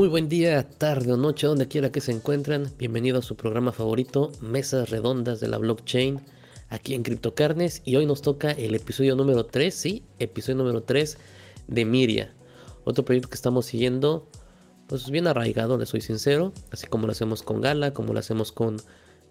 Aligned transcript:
Muy 0.00 0.08
buen 0.08 0.30
día, 0.30 0.66
tarde 0.66 1.12
o 1.12 1.18
noche, 1.18 1.46
donde 1.46 1.68
quiera 1.68 1.92
que 1.92 2.00
se 2.00 2.10
encuentren. 2.10 2.72
Bienvenido 2.78 3.18
a 3.18 3.22
su 3.22 3.36
programa 3.36 3.70
favorito, 3.70 4.32
Mesas 4.40 4.88
Redondas 4.88 5.40
de 5.40 5.48
la 5.48 5.58
Blockchain, 5.58 6.22
aquí 6.70 6.94
en 6.94 7.02
CryptoCarnes. 7.02 7.82
Y 7.84 7.96
hoy 7.96 8.06
nos 8.06 8.22
toca 8.22 8.50
el 8.52 8.74
episodio 8.74 9.14
número 9.14 9.44
3, 9.44 9.74
sí, 9.74 10.02
episodio 10.18 10.56
número 10.56 10.84
3 10.84 11.18
de 11.68 11.84
Miria. 11.84 12.32
Otro 12.84 13.04
proyecto 13.04 13.28
que 13.28 13.34
estamos 13.34 13.66
siguiendo, 13.66 14.26
pues 14.86 15.10
bien 15.10 15.26
arraigado, 15.26 15.76
le 15.76 15.84
soy 15.84 16.00
sincero. 16.00 16.54
Así 16.70 16.86
como 16.86 17.06
lo 17.06 17.12
hacemos 17.12 17.42
con 17.42 17.60
Gala, 17.60 17.92
como 17.92 18.14
lo 18.14 18.20
hacemos 18.20 18.52
con 18.52 18.78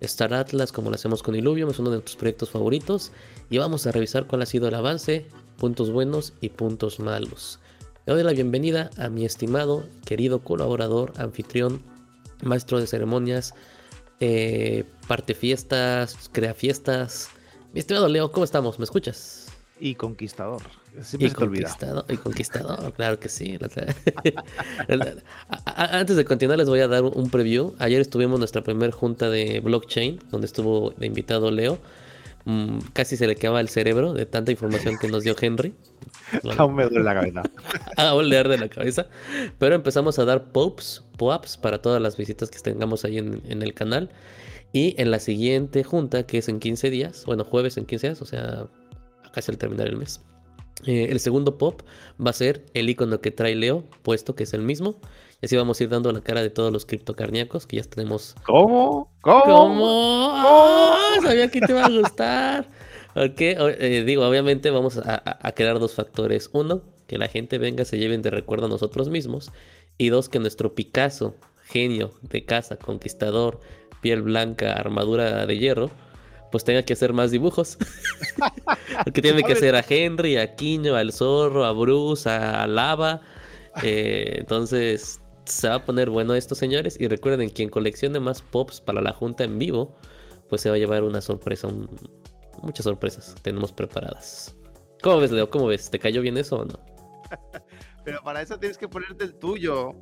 Star 0.02 0.36
Atlas, 0.36 0.71
como 0.71 0.91
lo 0.91 0.97
hacemos 0.97 1.23
con 1.23 1.33
Illuvium, 1.33 1.71
es 1.71 1.80
uno 1.80 1.89
de 1.89 1.95
nuestros 1.95 2.17
proyectos 2.17 2.52
favoritos. 2.52 3.11
Y 3.49 3.58
vamos 3.58 3.88
a 3.88 3.91
revisar 3.91 4.27
cuál 4.27 4.43
ha 4.43 4.45
sido 4.45 4.67
el 4.67 4.75
avance, 4.75 5.25
puntos 5.58 5.89
buenos 5.89 6.33
y 6.41 6.49
puntos 6.49 6.99
malos. 6.99 7.59
Le 8.09 8.15
doy 8.15 8.23
la 8.23 8.33
bienvenida 8.33 8.89
a 8.97 9.07
mi 9.07 9.23
estimado, 9.23 9.85
querido 10.03 10.39
colaborador, 10.39 11.13
anfitrión, 11.17 11.83
maestro 12.41 12.79
de 12.79 12.88
ceremonias, 12.88 13.53
eh, 14.19 14.83
parte 15.07 15.35
fiestas, 15.35 16.27
crea 16.31 16.55
fiestas. 16.55 17.30
Mi 17.71 17.81
estimado 17.81 18.07
Leo, 18.07 18.31
¿cómo 18.31 18.45
estamos? 18.45 18.80
¿Me 18.80 18.85
escuchas? 18.85 19.49
Y 19.80 19.93
conquistador. 19.93 20.63
Siempre 21.03 21.27
y, 21.27 21.31
conquistador, 21.33 22.05
y 22.09 22.17
conquistador, 22.17 22.93
claro 22.93 23.19
que 23.19 23.30
sí. 23.30 23.59
Antes 25.67 26.15
de 26.15 26.25
continuar 26.25 26.57
les 26.57 26.67
voy 26.67 26.80
a 26.80 26.87
dar 26.87 27.03
un 27.03 27.30
preview. 27.30 27.75
Ayer 27.77 28.02
estuvimos 28.02 28.37
en 28.37 28.39
nuestra 28.39 28.63
primera 28.63 28.91
junta 28.91 29.30
de 29.30 29.59
blockchain, 29.59 30.19
donde 30.31 30.47
estuvo 30.47 30.95
de 30.97 31.05
invitado 31.05 31.52
Leo. 31.52 31.77
Mm, 32.45 32.79
casi 32.93 33.17
se 33.17 33.27
le 33.27 33.35
quedaba 33.35 33.59
el 33.59 33.69
cerebro 33.69 34.13
de 34.13 34.25
tanta 34.25 34.51
información 34.51 34.97
que 34.97 35.07
nos 35.07 35.23
dio 35.23 35.35
Henry. 35.39 35.73
Aún 36.57 36.75
me 36.75 36.83
duele 36.83 37.03
la 37.03 37.13
cabeza. 37.13 37.43
Aún 37.97 38.29
le 38.29 38.37
arde 38.37 38.57
la 38.57 38.69
cabeza. 38.69 39.07
Pero 39.57 39.75
empezamos 39.75 40.19
a 40.19 40.25
dar 40.25 40.51
pops, 40.51 41.03
pops 41.17 41.57
para 41.57 41.81
todas 41.81 42.01
las 42.01 42.17
visitas 42.17 42.49
que 42.49 42.59
tengamos 42.59 43.05
ahí 43.05 43.17
en, 43.17 43.61
el 43.61 43.73
canal. 43.73 44.09
Y 44.71 44.95
en 45.01 45.11
la 45.11 45.19
siguiente 45.19 45.83
junta, 45.83 46.25
que 46.25 46.37
es 46.37 46.47
en 46.47 46.59
15 46.59 46.89
días, 46.89 47.23
bueno, 47.25 47.43
jueves 47.43 47.77
en 47.77 47.85
15 47.85 48.07
días, 48.07 48.21
o 48.21 48.25
sea, 48.25 48.67
casi 49.33 49.51
al 49.51 49.57
terminar 49.57 49.87
el 49.87 49.97
mes. 49.97 50.21
Eh, 50.85 51.07
el 51.09 51.19
segundo 51.19 51.57
pop 51.57 51.81
va 52.23 52.29
a 52.29 52.33
ser 52.33 52.65
el 52.73 52.89
icono 52.89 53.19
que 53.19 53.31
trae 53.31 53.55
Leo, 53.55 53.83
puesto 54.03 54.35
que 54.35 54.43
es 54.43 54.53
el 54.53 54.61
mismo. 54.61 54.99
Y 55.42 55.45
así 55.45 55.55
vamos 55.55 55.80
a 55.80 55.83
ir 55.83 55.89
dando 55.89 56.11
la 56.11 56.22
cara 56.22 56.42
de 56.42 56.50
todos 56.50 56.72
los 56.72 56.86
criptocarniacos 56.86 57.66
que 57.66 57.77
ya 57.77 57.83
tenemos. 57.83 58.36
¿Cómo? 58.45 59.10
¿Cómo? 59.22 59.44
¿Cómo? 59.44 60.32
¡Ah! 60.33 61.17
sabía 61.23 61.50
que 61.50 61.61
te 61.61 61.72
iba 61.72 61.86
a 61.86 61.89
gustar. 61.89 62.67
ok, 63.16 63.39
eh, 63.39 64.04
digo, 64.05 64.27
obviamente 64.27 64.70
vamos 64.70 64.98
a, 64.98 65.52
crear 65.55 65.80
dos 65.80 65.95
factores. 65.95 66.50
Uno, 66.52 66.82
que 67.08 67.17
la 67.17 67.27
gente 67.27 67.58
venga, 67.58 67.86
se 67.86 67.98
lleven 67.98 68.22
de 68.22 68.32
recuerdo 68.32 68.66
a 68.66 68.70
nosotros 68.70 69.10
mismos. 69.10 69.52
Y 69.98 70.10
dos, 70.10 70.27
que 70.27 70.39
nuestro 70.39 70.76
Picasso, 70.76 71.36
genio 71.64 72.14
de 72.21 72.44
casa, 72.44 72.76
conquistador, 72.76 73.61
piel 74.02 74.21
blanca, 74.21 74.73
armadura 74.73 75.45
de 75.45 75.58
hierro, 75.58 75.89
pues 76.52 76.64
tenga 76.66 76.83
que 76.83 76.94
hacer 76.94 77.14
más 77.14 77.32
dibujos. 77.32 77.77
Porque 79.06 79.21
tiene 79.21 79.44
que 79.44 79.54
hacer 79.54 79.76
a 79.76 79.86
Henry, 79.88 80.38
a 80.38 80.56
Quiño, 80.56 80.95
al 80.95 81.14
Zorro, 81.14 81.64
a 81.64 81.71
Bruce, 81.71 82.30
a 82.30 82.67
Lava. 82.67 83.21
Eh, 83.83 84.36
entonces, 84.39 85.18
se 85.54 85.70
va 85.70 85.76
a 85.76 85.86
poner 85.86 86.10
bueno 86.10 86.36
esto, 86.36 86.55
señores. 86.55 86.98
Y 86.99 87.08
recuerden, 87.08 87.49
quien 87.49 87.70
coleccione 87.70 88.20
más 88.20 88.42
pops 88.42 88.82
para 88.82 89.02
la 89.02 89.14
junta 89.14 89.43
en 89.43 89.58
vivo, 89.60 89.95
pues 90.49 90.61
se 90.61 90.70
va 90.70 90.76
a 90.76 90.80
llevar 90.80 91.04
una 91.04 91.21
sorpresa. 91.21 91.67
Muchas 92.61 92.83
sorpresas 92.83 93.36
tenemos 93.42 93.71
preparadas. 93.71 94.55
¿Cómo 95.02 95.20
ves, 95.20 95.32
Leo? 95.32 95.49
¿Cómo 95.49 95.67
ves? 95.67 95.89
¿Te 95.89 95.99
cayó 95.99 96.21
bien 96.21 96.38
eso 96.38 96.58
o 96.58 96.65
no? 96.65 96.80
Pero 98.04 98.21
para 98.21 98.42
eso 98.42 98.58
tienes 98.58 98.77
que 98.77 98.88
ponerte 98.88 99.23
el 99.23 99.36
tuyo, 99.36 99.93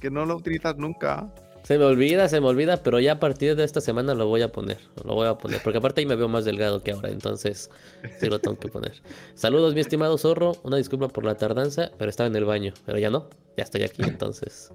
que 0.00 0.10
no 0.10 0.24
lo 0.24 0.36
utilizas 0.36 0.76
nunca. 0.76 1.32
Se 1.68 1.76
me 1.76 1.84
olvida, 1.84 2.30
se 2.30 2.40
me 2.40 2.46
olvida, 2.46 2.82
pero 2.82 2.98
ya 2.98 3.12
a 3.12 3.20
partir 3.20 3.54
de 3.54 3.62
esta 3.62 3.82
semana 3.82 4.14
lo 4.14 4.26
voy 4.26 4.40
a 4.40 4.50
poner. 4.50 4.78
Lo 5.04 5.12
voy 5.12 5.26
a 5.26 5.36
poner, 5.36 5.60
porque 5.62 5.76
aparte 5.76 6.00
ahí 6.00 6.06
me 6.06 6.16
veo 6.16 6.26
más 6.26 6.46
delgado 6.46 6.82
que 6.82 6.92
ahora, 6.92 7.10
entonces 7.10 7.70
sí 8.18 8.26
lo 8.30 8.38
tengo 8.38 8.58
que 8.58 8.68
poner. 8.68 9.02
Saludos, 9.34 9.74
mi 9.74 9.80
estimado 9.80 10.16
zorro. 10.16 10.56
Una 10.62 10.78
disculpa 10.78 11.08
por 11.08 11.26
la 11.26 11.34
tardanza, 11.34 11.90
pero 11.98 12.08
estaba 12.08 12.26
en 12.26 12.36
el 12.36 12.46
baño. 12.46 12.72
Pero 12.86 12.96
ya 12.96 13.10
no, 13.10 13.28
ya 13.58 13.64
estoy 13.64 13.82
aquí, 13.82 14.00
entonces. 14.02 14.72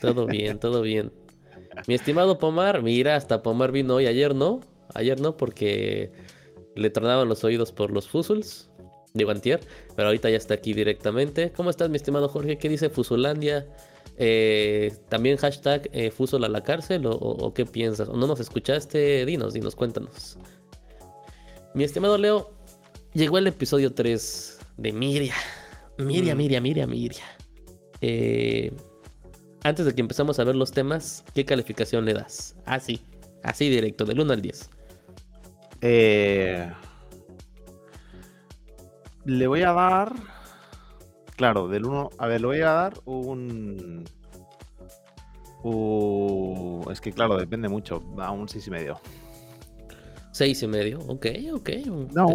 Todo 0.00 0.24
bien, 0.26 0.58
todo 0.58 0.80
bien. 0.80 1.12
Mi 1.86 1.92
estimado 1.92 2.38
Pomar, 2.38 2.80
mira, 2.80 3.14
hasta 3.14 3.42
Pomar 3.42 3.70
vino 3.70 3.96
hoy. 3.96 4.06
Ayer 4.06 4.34
no, 4.34 4.60
ayer 4.94 5.20
no, 5.20 5.36
porque 5.36 6.12
le 6.74 6.88
tronaban 6.88 7.28
los 7.28 7.44
oídos 7.44 7.72
por 7.72 7.90
los 7.90 8.08
fusuls. 8.08 8.70
Digo 9.12 9.32
antier, 9.32 9.60
pero 9.96 10.08
ahorita 10.08 10.30
ya 10.30 10.38
está 10.38 10.54
aquí 10.54 10.72
directamente. 10.72 11.52
¿Cómo 11.52 11.68
estás, 11.68 11.90
mi 11.90 11.96
estimado 11.96 12.30
Jorge? 12.30 12.56
¿Qué 12.56 12.70
dice 12.70 12.88
Fusulandia? 12.88 13.66
Eh, 14.16 14.94
también 15.08 15.36
hashtag 15.36 15.88
eh, 15.92 16.10
Fusol 16.10 16.44
a 16.44 16.48
la 16.48 16.62
cárcel 16.62 17.02
o, 17.06 17.52
qué 17.54 17.64
piensas? 17.64 18.08
¿O 18.08 18.16
no 18.16 18.26
nos 18.26 18.40
escuchaste? 18.40 19.24
Dinos, 19.26 19.54
dinos, 19.54 19.74
cuéntanos. 19.74 20.38
Mi 21.74 21.84
estimado 21.84 22.18
Leo, 22.18 22.52
llegó 23.14 23.38
el 23.38 23.46
episodio 23.46 23.92
3 23.94 24.58
de 24.76 24.92
Miria. 24.92 25.34
Miria, 25.98 26.34
mm. 26.34 26.38
Miria, 26.38 26.60
Miria, 26.60 26.86
Miria. 26.86 27.24
Eh, 28.00 28.72
antes 29.62 29.86
de 29.86 29.94
que 29.94 30.00
empezamos 30.00 30.38
a 30.38 30.44
ver 30.44 30.56
los 30.56 30.72
temas, 30.72 31.24
¿qué 31.34 31.44
calificación 31.44 32.04
le 32.04 32.14
das? 32.14 32.56
Así, 32.66 33.00
así 33.42 33.70
directo, 33.70 34.04
del 34.04 34.20
1 34.20 34.32
al 34.32 34.42
10. 34.42 34.70
le 39.24 39.46
voy 39.46 39.62
a 39.62 39.72
dar 39.72 40.31
Claro, 41.36 41.68
del 41.68 41.84
1. 41.84 42.10
A 42.18 42.26
ver, 42.26 42.40
le 42.40 42.46
voy 42.46 42.60
a 42.60 42.70
dar 42.72 42.94
un. 43.04 44.04
es 46.90 47.00
que 47.00 47.12
claro, 47.12 47.36
depende 47.36 47.68
mucho. 47.68 48.02
A 48.18 48.30
un 48.30 48.48
6 48.48 48.66
y 48.66 48.70
medio. 48.70 49.00
6 50.32 50.62
y 50.62 50.66
medio, 50.66 50.98
ok, 51.00 51.26
ok. 51.54 51.70
No, 52.12 52.26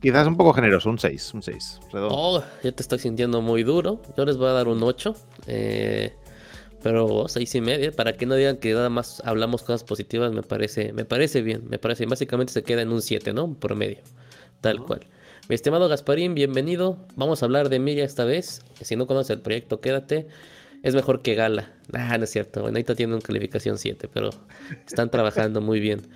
quizás 0.00 0.26
un 0.26 0.36
poco 0.36 0.52
generoso, 0.52 0.90
un 0.90 0.98
6, 0.98 1.34
un 1.34 1.42
6. 1.42 1.80
Oh, 1.94 2.42
ya 2.62 2.72
te 2.72 2.82
estoy 2.82 2.98
sintiendo 2.98 3.40
muy 3.40 3.62
duro. 3.62 4.02
Yo 4.16 4.24
les 4.24 4.36
voy 4.36 4.48
a 4.48 4.52
dar 4.52 4.68
un 4.68 4.82
8. 4.82 5.14
Eh, 5.46 6.14
pero 6.82 7.26
6 7.28 7.54
y 7.54 7.60
medio, 7.62 7.92
para 7.92 8.12
que 8.12 8.26
no 8.26 8.34
digan 8.34 8.58
que 8.58 8.74
nada 8.74 8.90
más 8.90 9.22
hablamos 9.24 9.62
cosas 9.62 9.84
positivas, 9.84 10.32
me 10.32 10.42
parece, 10.42 10.92
me 10.92 11.06
parece 11.06 11.40
bien. 11.40 11.64
Me 11.68 11.78
parece, 11.78 12.04
básicamente 12.04 12.52
se 12.52 12.62
queda 12.62 12.82
en 12.82 12.92
un 12.92 13.00
7, 13.00 13.32
¿no? 13.32 13.54
Por 13.54 13.74
medio. 13.74 14.02
Tal 14.60 14.80
cual. 14.80 15.06
Mi 15.46 15.54
estimado 15.54 15.90
Gasparín, 15.90 16.34
bienvenido. 16.34 16.96
Vamos 17.16 17.42
a 17.42 17.44
hablar 17.44 17.68
de 17.68 17.78
Milla 17.78 18.02
esta 18.02 18.24
vez. 18.24 18.64
Si 18.80 18.96
no 18.96 19.06
conoces 19.06 19.36
el 19.36 19.42
proyecto, 19.42 19.78
quédate. 19.78 20.26
Es 20.82 20.94
mejor 20.94 21.20
que 21.20 21.34
Gala. 21.34 21.70
Ah, 21.92 22.16
no 22.16 22.24
es 22.24 22.30
cierto. 22.30 22.62
Bueno, 22.62 22.76
ahorita 22.76 22.94
tiene 22.94 23.12
una 23.12 23.20
calificación 23.20 23.76
7, 23.76 24.08
pero 24.10 24.30
están 24.86 25.10
trabajando 25.10 25.60
muy 25.60 25.80
bien. 25.80 26.08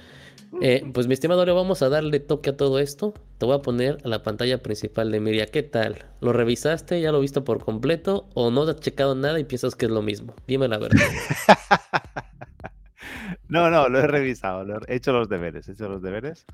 Eh, 0.62 0.82
pues 0.94 1.08
mi 1.08 1.12
estimado 1.12 1.44
Leo, 1.44 1.54
vamos 1.54 1.82
a 1.82 1.90
darle 1.90 2.20
toque 2.20 2.50
a 2.50 2.56
todo 2.56 2.78
esto. 2.78 3.12
Te 3.36 3.44
voy 3.44 3.56
a 3.56 3.60
poner 3.60 3.98
a 4.02 4.08
la 4.08 4.22
pantalla 4.22 4.62
principal 4.62 5.12
de 5.12 5.20
Miria. 5.20 5.44
¿Qué 5.44 5.62
tal? 5.62 6.06
¿Lo 6.22 6.32
revisaste? 6.32 6.98
¿Ya 7.02 7.12
lo 7.12 7.20
viste 7.20 7.42
por 7.42 7.62
completo? 7.62 8.30
¿O 8.32 8.50
no 8.50 8.62
has 8.62 8.80
checado 8.80 9.14
nada 9.14 9.38
y 9.38 9.44
piensas 9.44 9.74
que 9.74 9.84
es 9.84 9.92
lo 9.92 10.00
mismo? 10.00 10.34
Dime 10.46 10.68
la 10.68 10.78
verdad. 10.78 11.00
no, 13.48 13.70
no, 13.70 13.90
lo 13.90 13.98
he 13.98 14.06
revisado. 14.06 14.64
he 14.86 14.96
hecho 14.96 15.12
los 15.12 15.28
deberes. 15.28 15.68
He 15.68 15.72
hecho 15.72 15.86
los 15.86 16.00
deberes. 16.00 16.46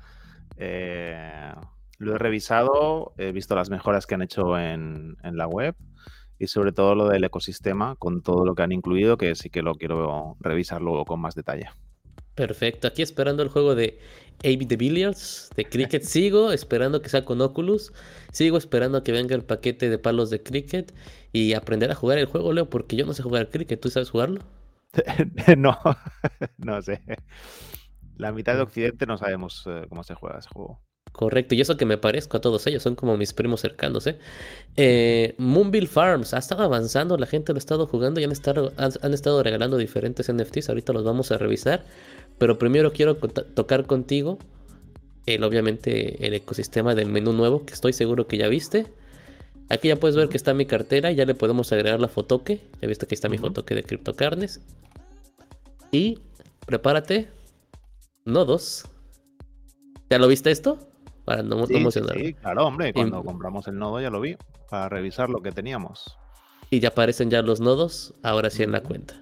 Eh, 0.57 1.53
lo 1.97 2.15
he 2.15 2.17
revisado, 2.17 3.13
he 3.17 3.31
visto 3.31 3.55
las 3.55 3.69
mejoras 3.69 4.05
que 4.05 4.15
han 4.15 4.21
hecho 4.21 4.57
en, 4.57 5.17
la 5.23 5.47
web 5.47 5.75
y 6.37 6.47
sobre 6.47 6.71
todo 6.71 6.95
lo 6.95 7.07
del 7.07 7.23
ecosistema 7.23 7.95
con 7.95 8.21
todo 8.21 8.45
lo 8.45 8.55
que 8.55 8.63
han 8.63 8.71
incluido, 8.71 9.17
que 9.17 9.35
sí 9.35 9.49
que 9.49 9.61
lo 9.61 9.75
quiero 9.75 10.35
revisar 10.39 10.81
luego 10.81 11.05
con 11.05 11.19
más 11.19 11.35
detalle. 11.35 11.69
Perfecto, 12.35 12.87
aquí 12.87 13.01
esperando 13.01 13.43
el 13.43 13.49
juego 13.49 13.75
de 13.75 13.99
AB 14.43 14.67
de 14.67 14.75
Billiards, 14.75 15.49
de 15.55 15.65
Cricket. 15.65 16.03
Sigo 16.03 16.51
esperando 16.51 17.01
que 17.01 17.09
sea 17.09 17.23
con 17.23 17.39
Oculus. 17.39 17.93
Sigo 18.33 18.57
esperando 18.57 19.03
que 19.03 19.13
venga 19.13 19.35
el 19.35 19.45
paquete 19.45 19.89
de 19.89 19.97
palos 19.97 20.29
de 20.29 20.43
Cricket 20.43 20.93
y 21.31 21.53
aprender 21.53 21.91
a 21.91 21.95
jugar 21.95 22.17
el 22.17 22.25
juego, 22.25 22.51
Leo, 22.51 22.69
porque 22.69 22.97
yo 22.97 23.05
no 23.05 23.13
sé 23.13 23.23
jugar 23.23 23.49
Cricket. 23.49 23.79
¿Tú 23.79 23.89
sabes 23.89 24.09
jugarlo? 24.09 24.41
no, 25.57 25.77
no 26.57 26.81
sé. 26.81 27.01
La 28.17 28.31
mitad 28.31 28.53
de 28.53 28.59
mm. 28.59 28.63
Occidente 28.63 29.05
no 29.05 29.17
sabemos 29.17 29.63
eh, 29.67 29.85
cómo 29.89 30.03
se 30.03 30.15
juega 30.15 30.39
ese 30.39 30.49
juego. 30.49 30.81
Correcto, 31.15 31.55
y 31.55 31.61
eso 31.61 31.77
que 31.77 31.85
me 31.85 31.97
parezco 31.97 32.35
a 32.35 32.41
todos 32.41 32.67
ellos, 32.67 32.83
son 32.83 32.95
como 32.95 33.15
mis 33.15 33.31
primos 33.31 33.61
cercanos, 33.61 34.05
¿eh? 34.05 34.17
eh 34.75 35.33
Moonville 35.37 35.87
Farms 35.87 36.33
ha 36.33 36.39
estado 36.39 36.63
avanzando, 36.63 37.15
la 37.15 37.25
gente 37.25 37.53
lo 37.53 37.57
ha 37.57 37.59
estado 37.59 37.87
jugando 37.87 38.19
y 38.19 38.25
han 38.25 38.33
estado, 38.33 38.73
han, 38.75 39.13
estado 39.13 39.41
regalando 39.41 39.77
diferentes 39.77 40.29
NFTs, 40.29 40.67
ahorita 40.67 40.91
los 40.91 41.05
vamos 41.05 41.31
a 41.31 41.37
revisar, 41.37 41.85
pero 42.37 42.59
primero 42.59 42.91
quiero 42.91 43.15
tocar 43.15 43.85
contigo, 43.85 44.39
el, 45.25 45.45
obviamente, 45.45 46.27
el 46.27 46.33
ecosistema 46.33 46.95
del 46.95 47.07
menú 47.07 47.31
nuevo, 47.31 47.65
que 47.65 47.73
estoy 47.73 47.93
seguro 47.93 48.27
que 48.27 48.37
ya 48.37 48.49
viste. 48.49 48.85
Aquí 49.69 49.87
ya 49.87 49.95
puedes 49.95 50.17
ver 50.17 50.27
que 50.27 50.35
está 50.35 50.53
mi 50.53 50.65
cartera, 50.65 51.13
ya 51.13 51.25
le 51.25 51.33
podemos 51.33 51.71
agregar 51.71 52.01
la 52.01 52.09
fotoque, 52.09 52.59
ya 52.81 52.89
viste 52.89 53.07
que 53.07 53.15
está 53.15 53.29
mi 53.29 53.37
fotoque 53.37 53.73
de 53.73 53.83
CryptoCarnes. 53.83 54.59
Y 55.91 56.19
prepárate, 56.65 57.29
nodos. 58.25 58.83
¿Ya 60.09 60.19
lo 60.19 60.27
viste 60.27 60.51
esto? 60.51 60.91
Para 61.25 61.43
no, 61.43 61.65
sí, 61.65 61.83
Sí, 61.91 62.33
claro, 62.33 62.67
hombre, 62.67 62.93
cuando 62.93 63.23
compramos 63.23 63.67
el 63.67 63.77
nodo 63.77 63.99
ya 63.99 64.09
lo 64.09 64.21
vi, 64.21 64.37
para 64.69 64.89
revisar 64.89 65.29
lo 65.29 65.41
que 65.41 65.51
teníamos. 65.51 66.17
y 66.69 66.79
ya 66.79 66.89
aparecen 66.89 67.29
ya 67.29 67.41
los 67.41 67.59
nodos, 67.59 68.13
ahora 68.23 68.49
sí 68.49 68.63
en 68.63 68.71
la 68.71 68.81
cuenta. 68.81 69.15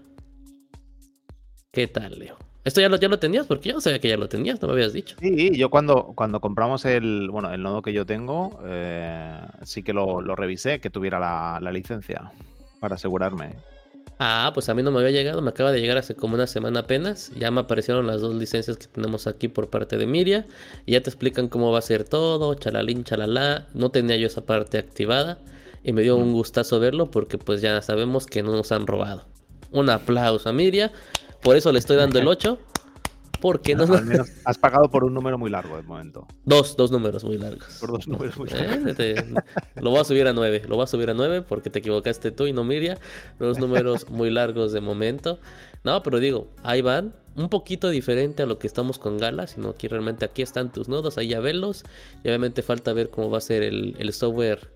¿Qué 1.71 1.87
tal, 1.87 2.19
Leo? 2.19 2.37
¿Esto 2.65 2.79
ya 2.79 2.87
lo, 2.87 2.97
ya 2.97 3.09
lo 3.09 3.19
tenías? 3.19 3.45
Porque 3.45 3.69
yo 3.69 3.75
no 3.75 3.81
sabía 3.81 3.99
que 3.99 4.07
ya 4.07 4.15
lo 4.15 4.29
tenías, 4.29 4.61
no 4.61 4.67
me 4.67 4.75
habías 4.75 4.93
dicho. 4.93 5.15
Sí, 5.19 5.51
yo 5.57 5.69
cuando, 5.69 6.13
cuando 6.15 6.39
compramos 6.39 6.85
el, 6.85 7.29
bueno, 7.29 7.51
el 7.51 7.61
nodo 7.61 7.81
que 7.81 7.91
yo 7.91 8.05
tengo, 8.05 8.59
eh, 8.65 9.41
sí 9.63 9.83
que 9.83 9.91
lo, 9.91 10.21
revisé, 10.35 10.79
que 10.79 10.89
tuviera 10.89 11.19
la, 11.19 11.59
la, 11.61 11.71
licencia 11.71 12.31
para 12.79 12.95
asegurarme. 12.95 13.55
Ah, 14.25 14.51
pues 14.53 14.69
a 14.69 14.73
mí 14.73 14.81
no 14.83 14.89
me 14.89 14.99
había 14.99 15.11
llegado, 15.11 15.41
me 15.41 15.49
acaba 15.49 15.73
de 15.73 15.81
llegar 15.81 15.97
hace 15.97 16.15
como 16.15 16.35
una 16.35 16.47
semana 16.47 16.79
apenas. 16.79 17.29
Ya 17.37 17.51
me 17.51 17.59
aparecieron 17.59 18.07
las 18.07 18.21
dos 18.21 18.33
licencias 18.33 18.77
que 18.77 18.87
tenemos 18.87 19.27
aquí 19.27 19.49
por 19.49 19.69
parte 19.69 19.97
de 19.97 20.05
Miria. 20.05 20.47
Y 20.85 20.93
ya 20.93 21.01
te 21.03 21.09
explican 21.09 21.49
cómo 21.49 21.73
va 21.73 21.79
a 21.79 21.81
ser 21.81 22.05
todo, 22.05 22.53
chalalín, 22.55 23.03
chalala. 23.03 23.67
No 23.73 23.89
tenía 23.91 24.15
yo 24.15 24.27
esa 24.27 24.45
parte 24.45 24.77
activada. 24.77 25.39
Y 25.83 25.91
me 25.91 26.03
dio 26.03 26.15
un 26.15 26.31
gustazo 26.31 26.79
verlo 26.79 27.11
porque 27.11 27.37
pues 27.37 27.59
ya 27.61 27.81
sabemos 27.81 28.25
que 28.25 28.43
no 28.43 28.53
nos 28.53 28.71
han 28.71 28.87
robado. 28.87 29.25
Un 29.71 29.89
aplauso 29.89 30.47
a 30.47 30.53
Miria. 30.53 30.93
Por 31.41 31.57
eso 31.57 31.73
le 31.73 31.79
estoy 31.79 31.97
dando 31.97 32.17
el 32.19 32.27
8. 32.29 32.57
Porque 33.43 33.75
no, 33.75 33.83
has 34.45 34.57
pagado 34.57 34.89
por 34.89 35.03
un 35.03 35.13
número 35.13 35.37
muy 35.37 35.49
largo 35.49 35.75
de 35.75 35.83
momento. 35.83 36.25
Dos, 36.45 36.77
dos 36.77 36.91
números 36.91 37.25
muy 37.25 37.37
largos. 37.37 37.77
Por 37.77 37.91
dos 37.91 38.07
números 38.07 38.37
muy 38.37 38.47
largos. 38.47 38.97
Eh, 38.97 39.21
lo 39.75 39.89
voy 39.89 39.99
a 39.99 40.05
subir 40.05 40.25
a 40.27 40.31
9. 40.31 40.61
Lo 40.69 40.77
voy 40.77 40.85
a 40.85 40.87
subir 40.87 41.09
a 41.09 41.13
9 41.13 41.41
porque 41.41 41.69
te 41.69 41.79
equivocaste 41.79 42.31
tú 42.31 42.47
y 42.47 42.53
no 42.53 42.63
Miria. 42.63 42.97
Dos 43.39 43.59
números 43.59 44.07
muy 44.09 44.29
largos 44.29 44.71
de 44.71 44.79
momento. 44.79 45.39
No, 45.83 46.01
pero 46.03 46.21
digo, 46.21 46.47
ahí 46.63 46.81
van. 46.81 47.13
Un 47.35 47.49
poquito 47.49 47.89
diferente 47.89 48.43
a 48.43 48.45
lo 48.45 48.59
que 48.59 48.67
estamos 48.67 48.97
con 48.97 49.17
Gala, 49.17 49.45
sino 49.47 49.71
aquí 49.71 49.89
realmente 49.89 50.23
aquí 50.23 50.41
están 50.41 50.71
tus 50.71 50.87
nodos, 50.87 51.17
ahí 51.17 51.27
ya 51.27 51.41
velos. 51.41 51.83
Y 52.23 52.29
obviamente 52.29 52.61
falta 52.61 52.93
ver 52.93 53.09
cómo 53.09 53.29
va 53.29 53.39
a 53.39 53.41
ser 53.41 53.61
el, 53.63 53.97
el 53.99 54.13
software 54.13 54.71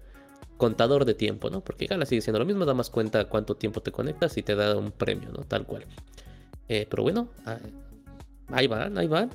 contador 0.58 1.06
de 1.06 1.14
tiempo, 1.14 1.50
¿no? 1.50 1.62
Porque 1.62 1.86
Gala 1.86 2.06
sigue 2.06 2.20
siendo 2.20 2.40
lo 2.40 2.46
mismo, 2.46 2.66
da 2.66 2.74
más 2.74 2.90
cuenta 2.90 3.30
cuánto 3.30 3.56
tiempo 3.56 3.80
te 3.80 3.94
conectas 3.94 4.36
y 4.36 4.44
te 4.44 4.56
da 4.56 4.76
un 4.76 4.92
premio, 4.92 5.30
¿no? 5.32 5.46
Tal 5.46 5.66
cual. 5.66 5.86
Eh, 6.68 6.86
pero 6.90 7.04
bueno, 7.04 7.30
ah, 7.46 7.60
ahí 8.52 8.68
van, 8.68 8.98
ahí 8.98 9.08
van. 9.08 9.32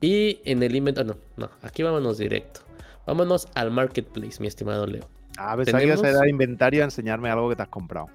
Y 0.00 0.40
en 0.44 0.62
el 0.62 0.74
inventario, 0.74 1.14
no, 1.14 1.46
no, 1.46 1.50
aquí 1.62 1.82
vámonos 1.82 2.18
directo. 2.18 2.60
Vámonos 3.06 3.48
al 3.54 3.70
marketplace, 3.70 4.40
mi 4.40 4.46
estimado 4.46 4.86
Leo. 4.86 5.08
Ah, 5.38 5.56
ver, 5.56 5.66
que 5.66 5.72
vas 5.72 6.02
a 6.02 6.28
inventario 6.28 6.82
a 6.82 6.84
enseñarme 6.84 7.30
algo 7.30 7.48
que 7.48 7.56
te 7.56 7.62
has 7.62 7.68
comprado. 7.68 8.08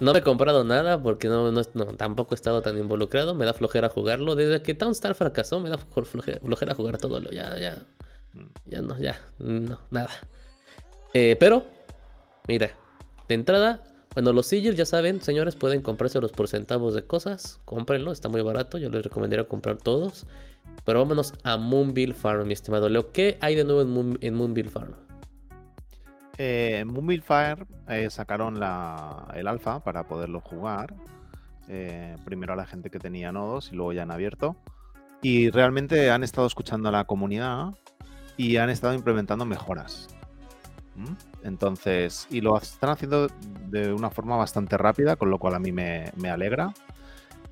No 0.00 0.14
he 0.16 0.22
comprado 0.22 0.64
nada 0.64 1.00
porque 1.00 1.28
no, 1.28 1.52
no, 1.52 1.64
tampoco 1.96 2.34
he 2.34 2.36
estado 2.36 2.62
tan 2.62 2.76
involucrado. 2.76 3.34
Me 3.34 3.44
da 3.44 3.54
flojera 3.54 3.88
jugarlo. 3.88 4.34
Desde 4.34 4.60
que 4.60 4.74
Townstar 4.74 5.14
fracasó, 5.14 5.60
me 5.60 5.70
da 5.70 5.78
flojera, 5.78 6.74
jugar 6.74 6.98
todo. 6.98 7.20
Lo, 7.20 7.30
ya, 7.30 7.56
ya. 7.58 7.76
Mm. 8.32 8.46
Ya 8.66 8.82
no, 8.82 8.98
ya. 8.98 9.20
No, 9.38 9.78
nada. 9.90 10.10
Eh, 11.12 11.36
pero, 11.38 11.64
mira, 12.48 12.72
de 13.28 13.34
entrada, 13.34 13.84
bueno, 14.14 14.32
los 14.32 14.46
sigils 14.46 14.76
ya 14.76 14.86
saben, 14.86 15.20
señores, 15.20 15.56
pueden 15.56 15.82
comprarse 15.82 16.20
los 16.20 16.30
por 16.30 16.46
centavos 16.46 16.94
de 16.94 17.04
cosas. 17.04 17.60
Cómprenlo, 17.64 18.12
está 18.12 18.28
muy 18.28 18.42
barato. 18.42 18.78
Yo 18.78 18.88
les 18.88 19.02
recomendaría 19.02 19.48
comprar 19.48 19.76
todos. 19.76 20.26
Pero 20.84 21.00
vámonos 21.00 21.34
a 21.42 21.56
Moonville 21.56 22.14
Farm, 22.14 22.46
mi 22.46 22.52
estimado 22.52 22.88
Leo. 22.88 23.10
¿Qué 23.10 23.38
hay 23.40 23.56
de 23.56 23.64
nuevo 23.64 23.82
en, 24.20 24.34
Moonville 24.34 24.70
Farm? 24.70 24.94
Eh, 26.38 26.78
en 26.80 26.88
Moonville 26.88 27.22
Farm 27.22 27.66
eh, 27.88 28.08
sacaron 28.08 28.56
el 28.56 29.48
alfa 29.48 29.80
para 29.82 30.06
poderlo 30.06 30.40
jugar. 30.40 30.94
Eh, 31.68 32.16
primero 32.24 32.52
a 32.52 32.56
la 32.56 32.66
gente 32.66 32.90
que 32.90 32.98
tenía 32.98 33.32
nodos 33.32 33.72
y 33.72 33.76
luego 33.76 33.92
ya 33.92 34.02
han 34.02 34.12
abierto. 34.12 34.56
Y 35.22 35.50
realmente 35.50 36.10
han 36.10 36.22
estado 36.22 36.46
escuchando 36.46 36.88
a 36.88 36.92
la 36.92 37.04
comunidad 37.04 37.70
y 38.36 38.58
han 38.58 38.70
estado 38.70 38.94
implementando 38.94 39.44
mejoras. 39.44 40.08
Entonces, 41.42 42.26
y 42.30 42.40
lo 42.40 42.56
están 42.56 42.90
haciendo 42.90 43.28
de 43.68 43.92
una 43.92 44.10
forma 44.10 44.36
bastante 44.36 44.76
rápida, 44.76 45.16
con 45.16 45.30
lo 45.30 45.38
cual 45.38 45.54
a 45.54 45.58
mí 45.58 45.72
me, 45.72 46.12
alegra. 46.30 46.72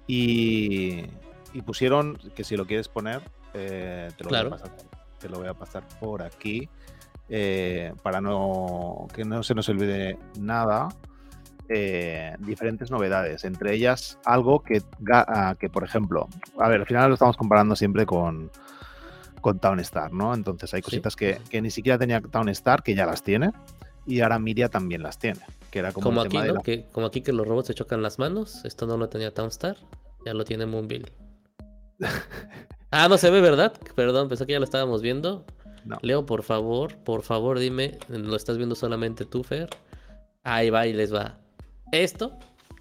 Y, 0.06 1.06
pusieron, 1.64 2.18
que 2.34 2.44
si 2.44 2.56
lo 2.56 2.66
quieres 2.66 2.88
poner, 2.88 3.20
eh, 3.54 4.10
te, 4.16 4.24
lo 4.24 4.30
voy 4.30 4.38
a 4.38 4.50
pasar, 4.50 4.70
te, 5.18 5.28
lo 5.28 5.38
voy 5.38 5.48
a 5.48 5.54
pasar, 5.54 5.84
por 6.00 6.22
aquí, 6.22 6.68
eh, 7.28 7.92
para 8.02 8.20
no 8.20 9.06
que 9.14 9.24
no 9.24 9.42
se 9.42 9.54
nos 9.54 9.68
olvide 9.68 10.18
nada. 10.38 10.88
Eh, 11.68 12.34
diferentes 12.40 12.90
novedades, 12.90 13.44
entre 13.44 13.72
ellas 13.72 14.18
algo 14.26 14.62
que, 14.62 14.82
ah, 15.10 15.54
que, 15.58 15.70
por 15.70 15.84
ejemplo, 15.84 16.28
a 16.58 16.68
ver, 16.68 16.80
al 16.80 16.86
final 16.86 17.08
lo 17.08 17.14
estamos 17.14 17.36
comparando 17.36 17.76
siempre 17.76 18.04
con, 18.04 18.50
con 19.42 19.58
Townstar, 19.58 20.14
¿no? 20.14 20.32
Entonces 20.32 20.72
hay 20.72 20.80
cositas 20.80 21.14
que, 21.14 21.38
que, 21.50 21.60
ni 21.60 21.70
siquiera 21.70 21.98
tenía 21.98 22.22
Townstar, 22.22 22.82
que 22.82 22.94
ya 22.94 23.04
las 23.04 23.22
tiene 23.22 23.52
y 24.06 24.20
ahora 24.20 24.38
Miria 24.38 24.68
también 24.68 25.02
las 25.02 25.18
tiene. 25.18 25.40
Que 25.70 25.78
era 25.78 25.92
como, 25.92 26.20
aquí, 26.20 26.36
que, 26.64 26.86
como 26.92 27.06
aquí 27.06 27.22
que 27.22 27.32
los 27.32 27.46
robots 27.46 27.68
se 27.68 27.74
chocan 27.74 28.02
las 28.02 28.18
manos. 28.18 28.64
Esto 28.64 28.86
no 28.86 28.96
lo 28.96 29.08
tenía 29.08 29.32
Townstar. 29.32 29.76
Ya 30.24 30.34
lo 30.34 30.44
tiene 30.44 30.66
Moonville. 30.66 31.12
ah, 32.90 33.08
no 33.08 33.16
se 33.16 33.30
ve, 33.30 33.40
¿verdad? 33.40 33.72
Perdón, 33.94 34.28
pensé 34.28 34.46
que 34.46 34.52
ya 34.52 34.58
lo 34.58 34.64
estábamos 34.64 35.02
viendo. 35.02 35.44
Leo, 36.02 36.26
por 36.26 36.42
favor, 36.42 36.96
por 36.98 37.22
favor, 37.22 37.58
dime. 37.58 37.98
¿Lo 38.08 38.36
estás 38.36 38.56
viendo 38.56 38.74
solamente 38.74 39.24
tú, 39.24 39.42
Fer? 39.42 39.68
Ahí 40.44 40.70
va 40.70 40.86
y 40.86 40.92
les 40.92 41.12
va. 41.12 41.38
Esto, 41.90 42.38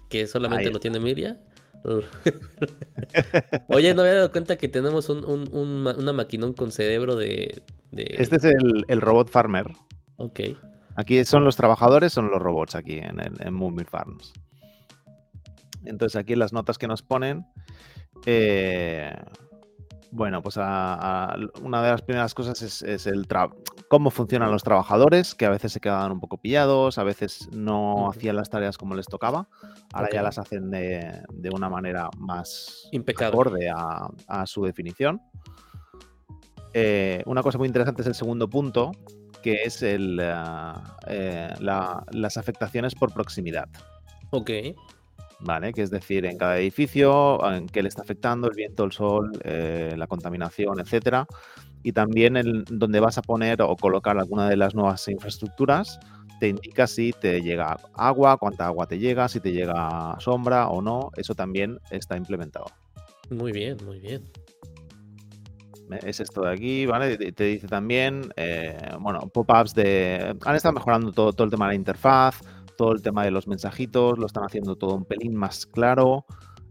que 0.08 0.26
solamente 0.26 0.70
lo 0.70 0.78
tiene 0.78 1.00
Miria. 1.00 1.40
Oye, 3.68 3.94
no 3.94 4.02
me 4.02 4.08
había 4.08 4.20
dado 4.20 4.32
cuenta 4.32 4.56
que 4.56 4.68
tenemos 4.68 5.08
un, 5.08 5.24
una 5.52 6.12
maquinón 6.12 6.52
con 6.52 6.70
cerebro 6.70 7.16
de. 7.16 7.62
Este 7.92 8.36
es 8.36 8.44
el, 8.44 8.84
el 8.88 9.00
robot 9.00 9.28
farmer. 9.28 9.66
Ok. 10.16 10.40
Aquí 10.96 11.24
son 11.24 11.44
los 11.44 11.56
trabajadores, 11.56 12.12
son 12.12 12.30
los 12.30 12.40
robots 12.40 12.74
aquí 12.74 12.98
en, 12.98 13.18
en, 13.20 13.86
Farms. 13.86 14.32
Entonces 15.84 16.16
aquí 16.16 16.36
las 16.36 16.52
notas 16.52 16.78
que 16.78 16.86
nos 16.86 17.02
ponen, 17.02 17.46
eh, 18.26 19.12
bueno, 20.12 20.42
pues 20.42 20.58
una 20.58 21.82
de 21.82 21.90
las 21.90 22.02
primeras 22.02 22.34
cosas 22.34 22.60
es, 22.82 23.06
el 23.06 23.26
cómo 23.88 24.10
funcionan 24.10 24.52
los 24.52 24.62
trabajadores, 24.62 25.34
que 25.34 25.46
a 25.46 25.50
veces 25.50 25.72
se 25.72 25.80
quedaban 25.80 26.12
un 26.12 26.20
poco 26.20 26.36
pillados, 26.36 26.98
a 26.98 27.02
veces 27.02 27.48
no 27.50 28.10
hacían 28.10 28.36
las 28.36 28.50
tareas 28.50 28.76
como 28.76 28.94
les 28.94 29.06
tocaba. 29.06 29.48
Ahora 29.94 30.10
ya 30.12 30.22
las 30.22 30.36
hacen 30.36 30.70
de, 30.70 31.50
una 31.50 31.70
manera 31.70 32.10
más 32.18 32.88
Impecable. 32.92 33.30
acorde 33.32 33.70
a, 33.70 34.46
su 34.46 34.64
definición. 34.66 35.22
Eh, 36.74 37.22
una 37.24 37.42
cosa 37.42 37.56
muy 37.56 37.68
interesante 37.68 38.02
es 38.02 38.08
el 38.08 38.14
segundo 38.14 38.50
punto, 38.50 38.92
que 39.42 39.62
es 39.64 39.82
el, 39.82 40.20
ah, 40.20 40.98
eh, 41.06 41.54
las 41.58 42.36
afectaciones 42.36 42.94
por 42.94 43.14
proximidad. 43.14 43.68
Ok. 44.30 44.50
¿Vale? 45.44 45.72
Que 45.72 45.82
es 45.82 45.90
decir, 45.90 46.24
en 46.24 46.38
cada 46.38 46.58
edificio, 46.58 47.38
en 47.52 47.66
qué 47.66 47.82
le 47.82 47.88
está 47.88 48.02
afectando 48.02 48.48
el 48.48 48.54
viento, 48.54 48.84
el 48.84 48.92
sol, 48.92 49.32
eh, 49.42 49.94
la 49.96 50.06
contaminación, 50.06 50.78
etcétera. 50.78 51.26
Y 51.82 51.92
también 51.92 52.36
en 52.36 52.64
donde 52.70 53.00
vas 53.00 53.18
a 53.18 53.22
poner 53.22 53.60
o 53.60 53.76
colocar 53.76 54.18
alguna 54.18 54.48
de 54.48 54.56
las 54.56 54.74
nuevas 54.74 55.08
infraestructuras, 55.08 55.98
te 56.38 56.48
indica 56.48 56.86
si 56.86 57.12
te 57.12 57.42
llega 57.42 57.76
agua, 57.94 58.36
cuánta 58.36 58.66
agua 58.66 58.86
te 58.86 58.98
llega, 58.98 59.28
si 59.28 59.40
te 59.40 59.52
llega 59.52 60.16
sombra 60.20 60.68
o 60.68 60.80
no. 60.80 61.10
Eso 61.16 61.34
también 61.34 61.78
está 61.90 62.16
implementado. 62.16 62.66
Muy 63.30 63.50
bien, 63.50 63.76
muy 63.84 63.98
bien 63.98 64.22
es 66.04 66.20
esto 66.20 66.42
de 66.42 66.52
aquí, 66.52 66.86
¿vale? 66.86 67.16
Te 67.32 67.44
dice 67.44 67.66
también, 67.66 68.32
eh, 68.36 68.76
bueno, 69.00 69.20
pop-ups 69.28 69.74
de... 69.74 70.36
Han 70.44 70.56
estado 70.56 70.74
mejorando 70.74 71.12
todo, 71.12 71.32
todo 71.32 71.44
el 71.44 71.50
tema 71.50 71.66
de 71.66 71.72
la 71.72 71.76
interfaz, 71.76 72.40
todo 72.82 72.90
el 72.90 73.00
tema 73.00 73.22
de 73.22 73.30
los 73.30 73.46
mensajitos, 73.46 74.18
lo 74.18 74.26
están 74.26 74.42
haciendo 74.42 74.74
todo 74.74 74.96
un 74.96 75.04
pelín 75.04 75.36
más 75.36 75.66
claro, 75.66 76.26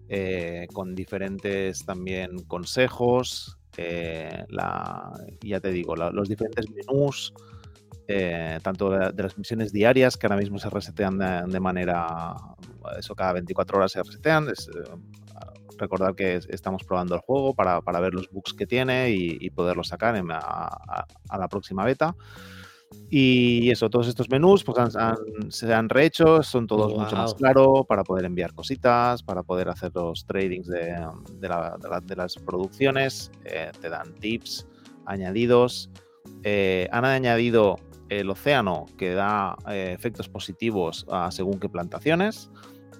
eh, 0.09 0.67
con 0.73 0.93
diferentes 0.93 1.85
también 1.85 2.37
consejos, 2.49 3.57
eh, 3.77 4.43
la, 4.49 5.13
ya 5.41 5.61
te 5.61 5.71
digo, 5.71 5.95
los 5.95 6.27
diferentes 6.27 6.65
menús, 6.69 7.33
tanto 8.61 8.89
de, 8.89 9.23
las 9.23 9.37
misiones 9.37 9.71
diarias 9.71 10.17
que 10.17 10.27
ahora 10.27 10.35
mismo 10.35 10.59
se 10.59 10.69
resetean 10.69 11.17
de, 11.49 11.59
manera, 11.61 12.35
eso 12.99 13.15
cada 13.15 13.31
24 13.31 13.77
horas 13.77 13.93
se 13.93 14.03
resetean, 14.03 14.47
recordar 15.77 16.13
que 16.13 16.41
estamos 16.49 16.83
probando 16.83 17.15
el 17.15 17.21
juego 17.21 17.55
para, 17.55 17.79
ver 18.01 18.13
los 18.13 18.29
bugs 18.29 18.53
que 18.53 18.67
tiene 18.67 19.11
y, 19.11 19.49
poderlo 19.51 19.85
sacar 19.85 20.21
a, 20.29 21.37
la 21.37 21.47
próxima 21.47 21.85
beta. 21.85 22.17
Y 23.09 23.69
eso, 23.69 23.89
todos 23.89 24.07
estos 24.07 24.29
menús 24.29 24.63
pues 24.63 24.77
se 25.49 25.73
han 25.73 25.89
rehecho, 25.89 26.43
son 26.43 26.65
todos 26.65 26.97
mucho 26.97 27.15
más 27.15 27.33
claros 27.33 27.85
para 27.87 28.03
poder 28.03 28.25
enviar 28.25 28.53
cositas, 28.53 29.21
para 29.21 29.43
poder 29.43 29.69
hacer 29.69 29.91
los 29.93 30.25
tradings 30.25 30.67
de, 30.67 30.95
las 32.15 32.35
producciones, 32.35 33.31
eh, 33.45 33.71
te 33.81 33.89
dan 33.89 34.13
tips 34.15 34.67
añadidos. 35.05 35.89
Eh, 36.43 36.87
han 36.91 37.03
añadido 37.03 37.77
el 38.09 38.29
océano 38.29 38.85
que 38.97 39.13
da 39.13 39.57
eh, 39.67 39.93
efectos 39.93 40.29
positivos 40.29 41.05
a 41.09 41.31
según 41.31 41.59
qué 41.59 41.67
plantaciones 41.67 42.49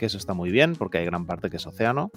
que 0.01 0.07
eso 0.07 0.17
está 0.17 0.33
muy 0.33 0.49
bien 0.49 0.75
porque 0.75 0.97
hay 0.97 1.05
gran 1.05 1.27
parte 1.27 1.51
que 1.51 1.57
es 1.57 1.67
océano. 1.67 2.09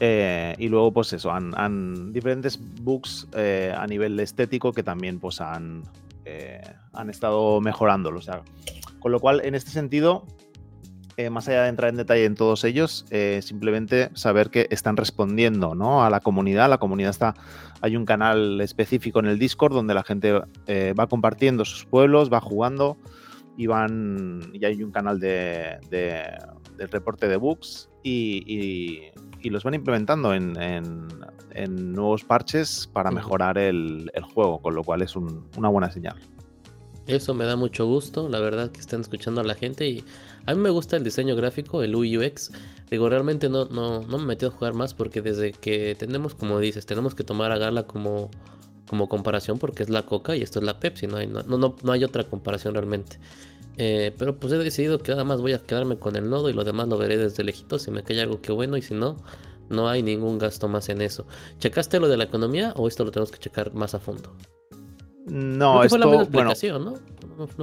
Eh, 0.00 0.54
y 0.58 0.68
luego, 0.68 0.92
pues 0.92 1.12
eso, 1.12 1.30
han, 1.30 2.12
diferentes 2.12 2.58
bugs 2.82 3.28
eh, 3.34 3.74
a 3.76 3.86
nivel 3.86 4.18
estético 4.20 4.72
que 4.72 4.82
también 4.82 5.18
pues 5.18 5.40
han, 5.40 5.84
eh, 6.24 6.60
han 6.92 7.10
estado 7.10 7.60
mejorándolo. 7.60 8.20
Con 9.00 9.12
lo 9.12 9.20
cual, 9.20 9.42
en 9.44 9.54
este 9.54 9.70
sentido, 9.70 10.26
más 11.30 11.46
allá 11.46 11.62
de 11.64 11.68
entrar 11.68 11.90
en 11.90 11.98
detalle 11.98 12.24
en 12.24 12.34
todos 12.34 12.64
ellos, 12.64 13.04
simplemente 13.42 14.10
saber 14.14 14.50
que 14.50 14.66
están 14.70 14.96
respondiendo 14.96 15.76
¿no? 15.76 16.04
a 16.04 16.10
la 16.10 16.18
comunidad. 16.18 16.68
La 16.68 16.78
comunidad 16.78 17.10
está, 17.10 17.34
hay 17.80 17.96
un 17.96 18.04
canal 18.04 18.60
específico 18.60 19.20
en 19.20 19.26
el 19.26 19.38
Discord 19.38 19.72
donde 19.72 19.94
la 19.94 20.02
gente 20.02 20.32
va 20.32 21.06
compartiendo 21.06 21.64
sus 21.64 21.84
pueblos, 21.84 22.32
va 22.32 22.40
jugando 22.40 22.96
y 23.56 23.66
van 23.66 24.50
y 24.52 24.64
hay 24.64 24.82
un 24.82 24.90
canal 24.90 25.20
de, 25.20 25.78
del 25.90 26.88
reporte 26.88 27.28
de 27.28 27.36
bugs 27.36 27.91
y, 28.02 29.10
los 29.44 29.64
van 29.64 29.74
implementando 29.74 30.34
en, 30.34 31.08
nuevos 31.94 32.24
parches 32.24 32.88
para 32.92 33.10
mejorar 33.10 33.58
el, 33.58 34.10
juego, 34.34 34.60
con 34.60 34.74
lo 34.74 34.84
cual 34.84 35.02
es 35.02 35.16
una 35.16 35.68
buena 35.68 35.90
señal. 35.90 36.16
Eso 37.06 37.34
me 37.34 37.44
da 37.44 37.56
mucho 37.56 37.84
gusto, 37.86 38.28
la 38.28 38.38
verdad 38.38 38.70
que 38.70 38.80
están 38.80 39.00
escuchando 39.00 39.40
a 39.40 39.44
la 39.44 39.54
gente 39.54 39.88
y 39.88 40.04
a 40.46 40.54
mí 40.54 40.60
me 40.60 40.70
gusta 40.70 40.96
el 40.96 41.02
diseño 41.02 41.34
gráfico, 41.34 41.82
el 41.82 41.96
UX. 41.96 42.52
Digo, 42.90 43.08
realmente 43.08 43.48
no, 43.48 43.64
no, 43.64 44.02
no 44.02 44.18
me 44.18 44.26
metí 44.26 44.46
a 44.46 44.50
jugar 44.50 44.74
más 44.74 44.94
porque 44.94 45.20
desde 45.20 45.50
que 45.52 45.96
tenemos, 45.96 46.34
como 46.36 46.60
dices, 46.60 46.86
tenemos 46.86 47.16
que 47.16 47.24
tomar 47.24 47.50
a 47.50 47.58
Gala 47.58 47.88
como, 47.88 48.30
como 48.86 49.08
comparación 49.08 49.58
porque 49.58 49.82
es 49.82 49.90
la 49.90 50.06
Coca 50.06 50.36
y 50.36 50.42
esto 50.42 50.60
es 50.60 50.64
la 50.64 50.78
Pepsi, 50.78 51.08
no 51.08 51.16
hay, 51.16 51.26
no, 51.26 51.42
no, 51.42 51.74
no 51.82 51.92
hay 51.92 52.04
otra 52.04 52.22
comparación 52.24 52.74
realmente. 52.74 53.18
Eh, 53.78 54.14
pero 54.18 54.36
pues 54.36 54.52
he 54.52 54.58
decidido 54.58 54.98
que 54.98 55.12
nada 55.12 55.24
más 55.24 55.40
voy 55.40 55.54
a 55.54 55.58
quedarme 55.58 55.98
con 55.98 56.16
el 56.16 56.28
nodo 56.28 56.50
y 56.50 56.52
lo 56.52 56.64
demás 56.64 56.88
lo 56.88 56.98
veré 56.98 57.16
desde 57.16 57.42
lejitos 57.42 57.82
si 57.82 57.90
me 57.90 58.02
cae 58.02 58.20
algo 58.20 58.40
que 58.42 58.52
bueno 58.52 58.76
y 58.76 58.82
si 58.82 58.92
no, 58.92 59.16
no 59.70 59.88
hay 59.88 60.02
ningún 60.02 60.38
gasto 60.38 60.68
más 60.68 60.88
en 60.88 61.00
eso. 61.00 61.26
¿Checaste 61.58 61.98
lo 61.98 62.08
de 62.08 62.16
la 62.16 62.24
economía 62.24 62.74
o 62.76 62.88
esto 62.88 63.04
lo 63.04 63.10
tenemos 63.10 63.30
que 63.30 63.38
checar 63.38 63.72
más 63.74 63.94
a 63.94 64.00
fondo? 64.00 64.36
No, 65.26 65.84
esto, 65.84 65.98
la 65.98 66.06
bueno, 66.06 66.52
¿no? 66.80 66.96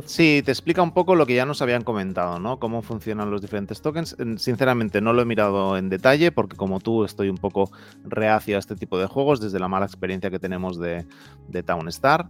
Sí, 0.06 0.42
te 0.44 0.52
explica 0.52 0.82
un 0.82 0.94
poco 0.94 1.16
lo 1.16 1.26
que 1.26 1.36
ya 1.36 1.46
nos 1.46 1.62
habían 1.62 1.84
comentado, 1.84 2.40
¿no? 2.40 2.58
Cómo 2.58 2.82
funcionan 2.82 3.30
los 3.30 3.42
diferentes 3.42 3.82
tokens. 3.82 4.16
Sinceramente 4.38 5.02
no 5.02 5.14
lo 5.14 5.22
he 5.22 5.26
mirado 5.26 5.78
en 5.78 5.90
detalle 5.90 6.32
porque 6.32 6.56
como 6.56 6.80
tú 6.80 7.04
estoy 7.04 7.30
un 7.30 7.38
poco 7.38 7.70
reacio 8.06 8.56
a 8.56 8.60
este 8.60 8.76
tipo 8.76 8.98
de 8.98 9.08
juegos 9.08 9.42
desde 9.42 9.60
la 9.60 9.68
mala 9.68 9.86
experiencia 9.86 10.32
que 10.32 10.40
tenemos 10.40 10.80
de, 10.80 11.06
de 11.50 11.64
Town 11.64 11.88
Star. 11.90 12.30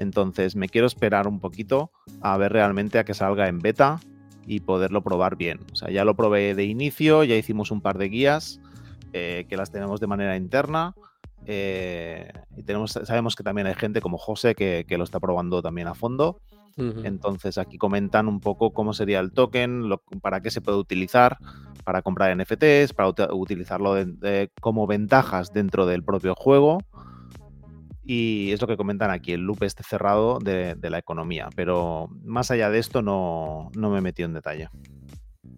Entonces 0.00 0.56
me 0.56 0.68
quiero 0.70 0.86
esperar 0.86 1.28
un 1.28 1.40
poquito 1.40 1.92
a 2.22 2.36
ver 2.38 2.54
realmente 2.54 2.98
a 2.98 3.04
que 3.04 3.12
salga 3.12 3.48
en 3.48 3.58
beta 3.58 4.00
y 4.46 4.60
poderlo 4.60 5.02
probar 5.02 5.36
bien. 5.36 5.60
O 5.72 5.76
sea, 5.76 5.90
ya 5.90 6.06
lo 6.06 6.16
probé 6.16 6.54
de 6.54 6.64
inicio, 6.64 7.22
ya 7.22 7.36
hicimos 7.36 7.70
un 7.70 7.82
par 7.82 7.98
de 7.98 8.08
guías 8.08 8.60
eh, 9.12 9.44
que 9.48 9.58
las 9.58 9.70
tenemos 9.70 10.00
de 10.00 10.06
manera 10.06 10.36
interna. 10.36 10.94
Eh, 11.44 12.32
y 12.56 12.62
tenemos, 12.62 12.92
sabemos 12.92 13.36
que 13.36 13.42
también 13.42 13.66
hay 13.66 13.74
gente 13.74 14.00
como 14.00 14.16
José 14.16 14.54
que, 14.54 14.86
lo 14.88 15.04
está 15.04 15.20
probando 15.20 15.60
también 15.60 15.86
a 15.86 15.94
fondo. 15.94 16.40
Entonces 17.04 17.58
aquí 17.58 17.76
comentan 17.76 18.26
un 18.26 18.40
poco 18.40 18.72
cómo 18.72 18.94
sería 18.94 19.20
el 19.20 19.32
token, 19.32 19.90
para 20.22 20.40
qué 20.40 20.50
se 20.50 20.62
puede 20.62 20.78
utilizar, 20.78 21.36
para 21.84 22.00
comprar 22.00 22.34
NFTs, 22.34 22.94
para 22.94 23.10
utilizarlo 23.34 23.96
como 24.62 24.86
ventajas 24.86 25.52
dentro 25.52 25.84
del 25.84 26.02
propio 26.02 26.34
juego 26.34 26.78
y 28.12 28.50
es 28.50 28.60
lo 28.60 28.66
que 28.66 28.76
comentan 28.76 29.12
aquí, 29.12 29.34
el 29.34 29.42
loop 29.42 29.62
este 29.62 29.84
cerrado 29.84 30.40
de, 30.40 30.76
la 30.82 30.98
economía. 30.98 31.48
Pero 31.54 32.08
más 32.24 32.50
allá 32.50 32.68
de 32.68 32.80
esto 32.80 33.02
no, 33.02 33.70
no 33.76 33.88
me 33.88 34.00
metido 34.00 34.26
en 34.26 34.34
detalle. 34.34 34.68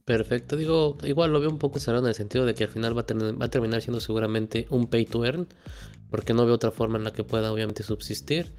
Perfecto, 0.05 0.59
digo, 0.59 0.99
igual 1.03 1.33
lo 1.33 1.41
veo 1.41 1.49
un 1.49 1.59
poco 1.59 1.79
cerrado 1.79 2.05
en 2.05 2.11
el 2.11 2.15
sentido 2.15 2.45
de 2.45 2.55
que 2.55 2.65
al 2.65 2.71
final 2.71 2.95
va 2.95 3.07
a 3.07 3.49
terminar 3.49 3.81
siendo 3.81 4.01
seguramente 4.01 4.67
un 4.69 4.87
pay 4.87 5.07
to 5.07 5.25
earn, 5.25 5.49
porque 6.11 6.35
no 6.35 6.45
veo 6.45 6.57
otra 6.57 6.73
forma 6.73 6.99
en 6.99 7.05
la 7.05 7.15
que 7.15 7.25
pueda 7.25 7.51
obviamente 7.51 7.83
subsistir. 7.85 8.53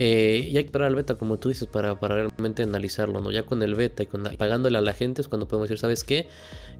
Eh, 0.00 0.48
y 0.48 0.56
hay 0.56 0.62
que 0.62 0.68
esperar 0.68 0.86
al 0.86 0.94
beta, 0.94 1.16
como 1.16 1.38
tú 1.38 1.48
dices, 1.48 1.66
para, 1.66 1.94
realmente 1.94 2.62
analizarlo, 2.62 3.20
¿no? 3.20 3.32
Ya 3.32 3.42
con 3.42 3.62
el 3.64 3.74
beta 3.74 4.04
y 4.04 4.06
con 4.06 4.22
pagándole 4.36 4.78
a 4.78 4.80
la 4.80 4.92
gente 4.92 5.20
es 5.22 5.28
cuando 5.28 5.48
podemos 5.48 5.68
decir, 5.68 5.80
¿sabes 5.80 6.04
qué? 6.04 6.28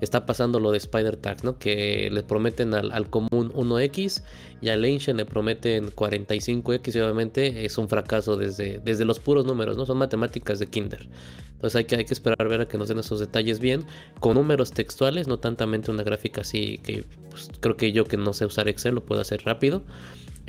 Está 0.01 0.25
pasando 0.25 0.61
lo 0.61 0.71
de 0.71 0.79
Spider 0.79 1.17
Tags, 1.17 1.43
¿no? 1.43 1.59
Que 1.59 2.11
le 2.13 2.23
prometen 2.23 2.75
al, 2.75 3.11
común 3.11 3.53
1X 3.53 4.23
y 4.61 4.69
al 4.69 4.85
Ancient 4.85 5.17
le 5.19 5.27
prometen 5.27 5.91
45X 5.91 6.95
y 6.95 7.01
obviamente 7.01 7.65
es 7.65 7.77
un 7.77 7.89
fracaso 7.89 8.37
desde, 8.37 8.81
desde 8.85 9.05
los 9.05 9.19
puros 9.19 9.45
números, 9.45 9.77
¿no? 9.77 9.85
Son 9.85 9.99
matemáticas 9.99 10.61
de 10.61 10.69
Kinder. 10.69 11.09
Entonces 11.55 11.75
hay 11.75 11.85
que, 11.87 11.97
hay 11.97 12.05
que 12.05 12.15
esperar 12.15 12.41
a 12.41 12.45
ver 12.45 12.61
a 12.61 12.69
que 12.69 12.79
nos 12.79 12.87
den 12.87 13.01
esos 13.01 13.19
detalles 13.19 13.59
bien, 13.59 13.85
con 14.21 14.35
números 14.35 14.71
textuales, 14.71 15.27
no 15.27 15.41
tantamente 15.41 15.91
una 15.91 16.05
gráfica 16.05 16.43
así 16.43 16.79
que 16.79 17.05
pues, 17.31 17.51
creo 17.59 17.77
que 17.77 17.91
yo 17.91 18.05
que 18.05 18.17
no 18.17 18.33
sé 18.33 18.47
usar 18.47 18.69
Excel 18.69 18.95
lo 18.95 19.05
puedo 19.05 19.21
hacer 19.21 19.43
rápido 19.45 19.83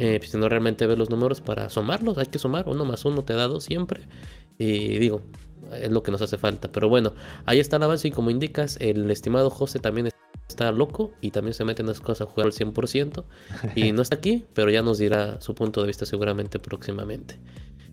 eh, 0.02 0.18
pues, 0.18 0.32
sino 0.32 0.48
realmente 0.48 0.88
ver 0.88 0.98
los 0.98 1.10
números 1.10 1.42
para 1.42 1.70
sumarlos. 1.70 2.18
Hay 2.18 2.28
que 2.28 2.40
sumar, 2.40 2.70
uno 2.70 2.86
más 2.86 3.04
uno 3.04 3.26
te 3.26 3.34
da 3.34 3.48
dos 3.50 3.66
siempre. 3.66 4.08
Y 4.58 4.98
digo, 4.98 5.22
es 5.74 5.92
lo 5.92 6.04
que 6.04 6.10
nos 6.10 6.22
hace 6.22 6.38
falta. 6.38 6.72
Pero 6.72 6.88
bueno, 6.88 7.14
ahí 7.46 7.60
está 7.60 7.76
el 7.76 7.84
avance 7.84 8.08
y 8.08 8.12
como 8.12 8.30
indicas, 8.30 8.78
el 8.80 9.12
estimado 9.12 9.50
José 9.50 9.80
también 9.80 10.10
está 10.48 10.72
loco 10.72 11.12
y 11.20 11.32
también 11.32 11.54
se 11.54 11.66
mete 11.66 11.82
en 11.82 11.90
las 11.90 12.00
cosas 12.00 12.30
a 12.30 12.32
jugar 12.32 12.48
al 12.48 12.54
100%. 12.54 13.26
Y 13.76 13.92
no 13.92 14.02
está 14.02 14.16
aquí, 14.16 14.46
pero 14.54 14.72
ya 14.72 14.82
nos 14.82 15.00
dirá 15.00 15.42
su 15.42 15.54
punto 15.54 15.82
de 15.82 15.88
vista 15.88 16.06
seguramente 16.06 16.60
próximamente. 16.60 17.38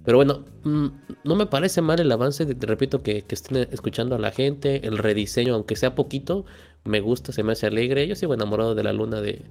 Pero 0.04 0.18
bueno, 0.18 0.44
mm, 0.62 0.86
no 1.24 1.34
me 1.34 1.46
parece 1.46 1.82
mal 1.82 1.98
el 1.98 2.12
avance, 2.12 2.46
te 2.46 2.66
repito, 2.68 3.02
que, 3.02 3.24
estén 3.28 3.56
escuchando 3.72 4.14
a 4.14 4.20
la 4.20 4.30
gente, 4.30 4.86
el 4.86 4.98
rediseño, 4.98 5.54
aunque 5.54 5.74
sea 5.74 5.96
poquito, 5.96 6.44
me 6.84 7.00
gusta, 7.00 7.32
se 7.32 7.42
me 7.42 7.50
hace 7.50 7.66
alegre. 7.66 8.06
Yo 8.06 8.14
sigo 8.14 8.32
enamorado 8.32 8.76
de 8.76 8.84
la 8.84 8.92
luna 8.92 9.20
de, 9.20 9.42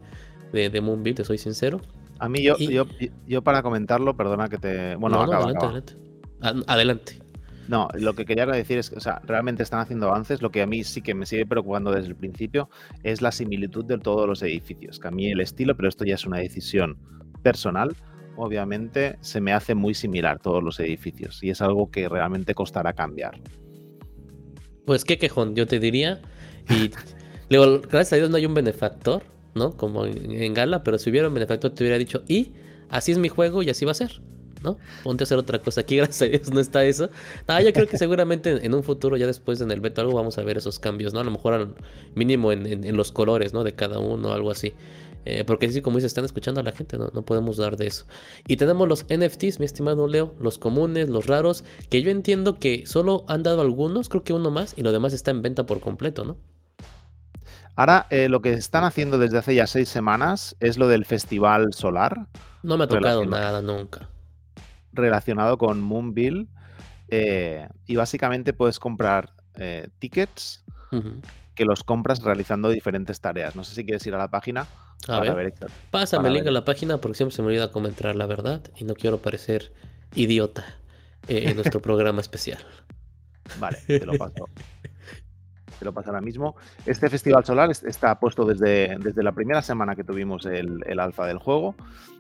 de, 0.53 0.69
de 0.69 0.79
Moonbeam, 0.79 1.17
te 1.17 1.25
soy 1.25 1.37
sincero. 1.37 1.81
A 2.19 2.29
mí, 2.29 2.41
yo, 2.41 2.57
yo, 2.57 2.85
yo, 3.27 3.41
para 3.41 3.61
comentarlo, 3.61 4.15
perdona 4.15 4.49
que 4.49 4.57
te. 4.57 4.95
Bueno, 4.95 5.21
adelante, 5.21 5.65
adelante. 5.65 5.93
Adelante. 6.67 7.19
No, 7.67 7.87
lo 7.95 8.13
que 8.13 8.25
quería 8.25 8.45
decir 8.45 8.77
es 8.77 8.89
que, 8.89 8.97
o 8.97 8.99
sea, 8.99 9.21
realmente 9.25 9.63
están 9.63 9.79
haciendo 9.79 10.07
avances. 10.07 10.41
Lo 10.41 10.51
que 10.51 10.61
a 10.61 10.67
mí 10.67 10.83
sí 10.83 11.01
que 11.01 11.15
me 11.15 11.25
sigue 11.25 11.45
preocupando 11.45 11.91
desde 11.91 12.09
el 12.09 12.15
principio 12.15 12.69
es 13.03 13.21
la 13.21 13.31
similitud 13.31 13.85
de 13.85 13.97
todos 13.97 14.27
los 14.27 14.43
edificios. 14.43 14.99
Que 14.99 15.07
a 15.07 15.11
mí 15.11 15.31
el 15.31 15.41
estilo, 15.41 15.75
pero 15.75 15.89
esto 15.89 16.05
ya 16.05 16.15
es 16.15 16.25
una 16.25 16.37
decisión 16.37 16.97
personal, 17.41 17.95
obviamente 18.37 19.17
se 19.21 19.41
me 19.41 19.53
hace 19.53 19.75
muy 19.75 19.93
similar 19.93 20.39
todos 20.39 20.63
los 20.63 20.79
edificios 20.79 21.43
y 21.43 21.49
es 21.49 21.61
algo 21.61 21.91
que 21.91 22.09
realmente 22.09 22.53
costará 22.53 22.93
cambiar. 22.93 23.39
Pues 24.85 25.05
qué 25.05 25.17
quejón, 25.17 25.55
yo 25.55 25.67
te 25.67 25.79
diría. 25.79 26.21
Y 26.69 26.91
luego, 27.49 27.81
gracias 27.81 28.13
a 28.13 28.15
Dios 28.17 28.29
no 28.29 28.37
hay 28.37 28.45
un 28.45 28.53
benefactor 28.53 29.23
¿no? 29.55 29.75
Como 29.75 30.05
en, 30.05 30.53
Gala, 30.53 30.83
pero 30.83 30.99
si 30.99 31.09
hubiera 31.09 31.29
un 31.29 31.33
benefactor 31.33 31.71
te 31.71 31.83
hubiera 31.83 31.97
dicho, 31.97 32.23
y 32.27 32.51
así 32.89 33.13
es 33.13 33.17
mi 33.17 33.29
juego 33.29 33.63
y 33.63 33.69
así 33.69 33.85
va 33.85 33.91
a 33.91 33.95
ser, 33.95 34.21
¿no? 34.61 34.77
Ponte 35.03 35.23
a 35.23 35.25
hacer 35.25 35.37
otra 35.37 35.59
cosa. 35.59 35.81
Aquí, 35.81 35.95
gracias 35.97 36.21
a 36.21 36.25
Dios, 36.25 36.51
no 36.51 36.59
está 36.59 36.85
eso. 36.85 37.09
Ah, 37.47 37.61
yo 37.61 37.73
creo 37.73 37.87
que 37.87 37.97
seguramente 37.97 38.65
en 38.65 38.73
un 38.75 38.83
futuro, 38.83 39.17
ya 39.17 39.25
después 39.25 39.59
en 39.61 39.71
el 39.71 39.79
beta 39.79 40.01
algo, 40.01 40.13
vamos 40.13 40.37
a 40.37 40.43
ver 40.43 40.57
esos 40.57 40.77
cambios, 40.77 41.13
¿no? 41.13 41.21
A 41.21 41.23
lo 41.23 41.31
mejor 41.31 41.53
al 41.53 41.73
mínimo 42.13 42.51
en, 42.51 42.95
los 42.95 43.11
colores, 43.11 43.53
¿no? 43.53 43.63
De 43.63 43.73
cada 43.73 43.99
uno, 43.99 44.33
algo 44.33 44.51
así. 44.51 44.73
Eh, 45.27 45.43
porque 45.43 45.65
así 45.65 45.81
como 45.81 45.97
dice, 45.97 46.05
están 46.05 46.25
escuchando 46.25 46.59
a 46.59 46.63
la 46.63 46.71
gente, 46.71 46.99
no, 46.99 47.09
no 47.11 47.23
podemos 47.23 47.57
dar 47.57 47.77
de 47.77 47.87
eso. 47.87 48.05
Y 48.45 48.57
tenemos 48.57 48.87
los 48.87 49.05
NFTs, 49.05 49.59
mi 49.59 49.65
estimado 49.65 50.07
Leo, 50.07 50.35
los 50.39 50.59
comunes, 50.59 51.09
los 51.09 51.25
raros, 51.25 51.63
que 51.89 52.03
yo 52.03 52.11
entiendo 52.11 52.59
que 52.59 52.85
solo 52.85 53.25
han 53.27 53.41
dado 53.41 53.61
algunos, 53.61 54.07
creo 54.07 54.23
que 54.23 54.33
uno 54.33 54.51
más, 54.51 54.75
y 54.77 54.83
lo 54.83 54.91
demás 54.91 55.13
está 55.13 55.31
en 55.31 55.41
venta 55.41 55.65
por 55.65 55.79
completo, 55.79 56.25
¿no? 56.25 56.37
Ahora, 57.75 58.07
eh, 58.09 58.29
lo 58.29 58.41
que 58.41 58.53
están 58.53 58.85
haciendo 58.85 59.17
desde 59.17 59.37
hace 59.37 59.53
ya 59.53 59.67
seis 59.67 59.89
semanas 59.89 60.55
es 60.59 60.77
lo 60.77 60.87
del 60.87 61.05
Festival 61.05 61.73
Solar. 61.73 62.27
No 62.63 62.77
me 62.77 62.85
ha 62.85 62.87
tocado 62.87 63.25
nada 63.25 63.61
nunca. 63.61 64.09
Relacionado 64.93 65.57
con 65.57 65.81
Moonville. 65.81 66.47
Eh, 67.09 67.67
y 67.85 67.97
básicamente 67.97 68.53
puedes 68.53 68.79
comprar 68.79 69.31
eh, 69.55 69.89
tickets 69.99 70.63
que 71.53 71.65
los 71.65 71.83
compras 71.83 72.23
realizando 72.23 72.69
diferentes 72.69 73.19
tareas. 73.19 73.55
No 73.55 73.65
sé 73.65 73.75
si 73.75 73.83
quieres 73.83 74.05
ir 74.07 74.15
a 74.15 74.17
la 74.17 74.29
página. 74.29 74.65
A 75.09 75.19
ver, 75.19 75.53
Pásame 75.91 76.29
el 76.29 76.35
link 76.35 76.47
a 76.47 76.51
la 76.51 76.63
página 76.63 76.99
porque 76.99 77.17
siempre 77.17 77.35
se 77.35 77.41
me 77.41 77.49
olvida 77.49 77.71
comentar 77.71 78.15
la 78.15 78.25
verdad 78.25 78.61
y 78.77 78.85
no 78.85 78.95
quiero 78.95 79.21
parecer 79.21 79.73
idiota 80.15 80.65
en 81.27 81.55
nuestro 81.55 81.81
programa 81.81 82.21
especial. 82.21 82.59
Vale, 83.59 83.79
te 83.85 84.05
lo 84.05 84.17
paso. 84.17 84.47
te 85.79 85.85
lo 85.85 85.93
pasa 85.93 86.09
ahora 86.09 86.21
mismo. 86.21 86.55
Este 86.85 87.09
Festival 87.09 87.45
Solar 87.45 87.69
está 87.71 88.19
puesto 88.19 88.45
desde, 88.45 88.97
desde 88.99 89.23
la 89.23 89.31
primera 89.31 89.61
semana 89.61 89.95
que 89.95 90.03
tuvimos 90.03 90.45
el, 90.45 90.83
el 90.85 90.99
alfa 90.99 91.25
del 91.25 91.37
juego 91.37 91.75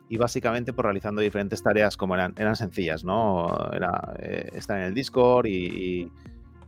y 0.09 0.17
básicamente 0.17 0.73
por 0.73 0.85
realizando 0.85 1.21
diferentes 1.21 1.63
tareas 1.63 1.97
como 1.97 2.15
eran, 2.15 2.33
eran 2.37 2.55
sencillas, 2.55 3.03
¿no? 3.03 3.71
Era 3.73 4.13
eh, 4.19 4.49
estar 4.53 4.77
en 4.77 4.85
el 4.85 4.93
Discord 4.93 5.47
y, 5.47 6.11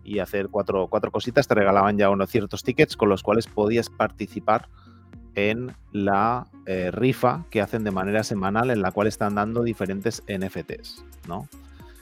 y, 0.04 0.20
hacer 0.20 0.48
cuatro, 0.50 0.88
cuatro 0.88 1.12
cositas, 1.12 1.48
te 1.48 1.54
regalaban 1.54 1.98
ya 1.98 2.10
unos 2.10 2.30
ciertos 2.30 2.64
tickets 2.64 2.96
con 2.98 3.10
los 3.10 3.24
cuales 3.24 3.48
podías 3.48 3.90
participar 3.90 4.70
en 5.36 5.72
la 5.92 6.48
eh, 6.66 6.90
rifa 6.92 7.46
que 7.52 7.62
hacen 7.62 7.84
de 7.84 7.92
manera 7.92 8.24
semanal 8.24 8.72
en 8.72 8.82
la 8.82 8.92
cual 8.92 9.08
están 9.08 9.36
dando 9.36 9.62
diferentes 9.62 10.24
NFTs, 10.28 11.06
¿no? 11.28 11.48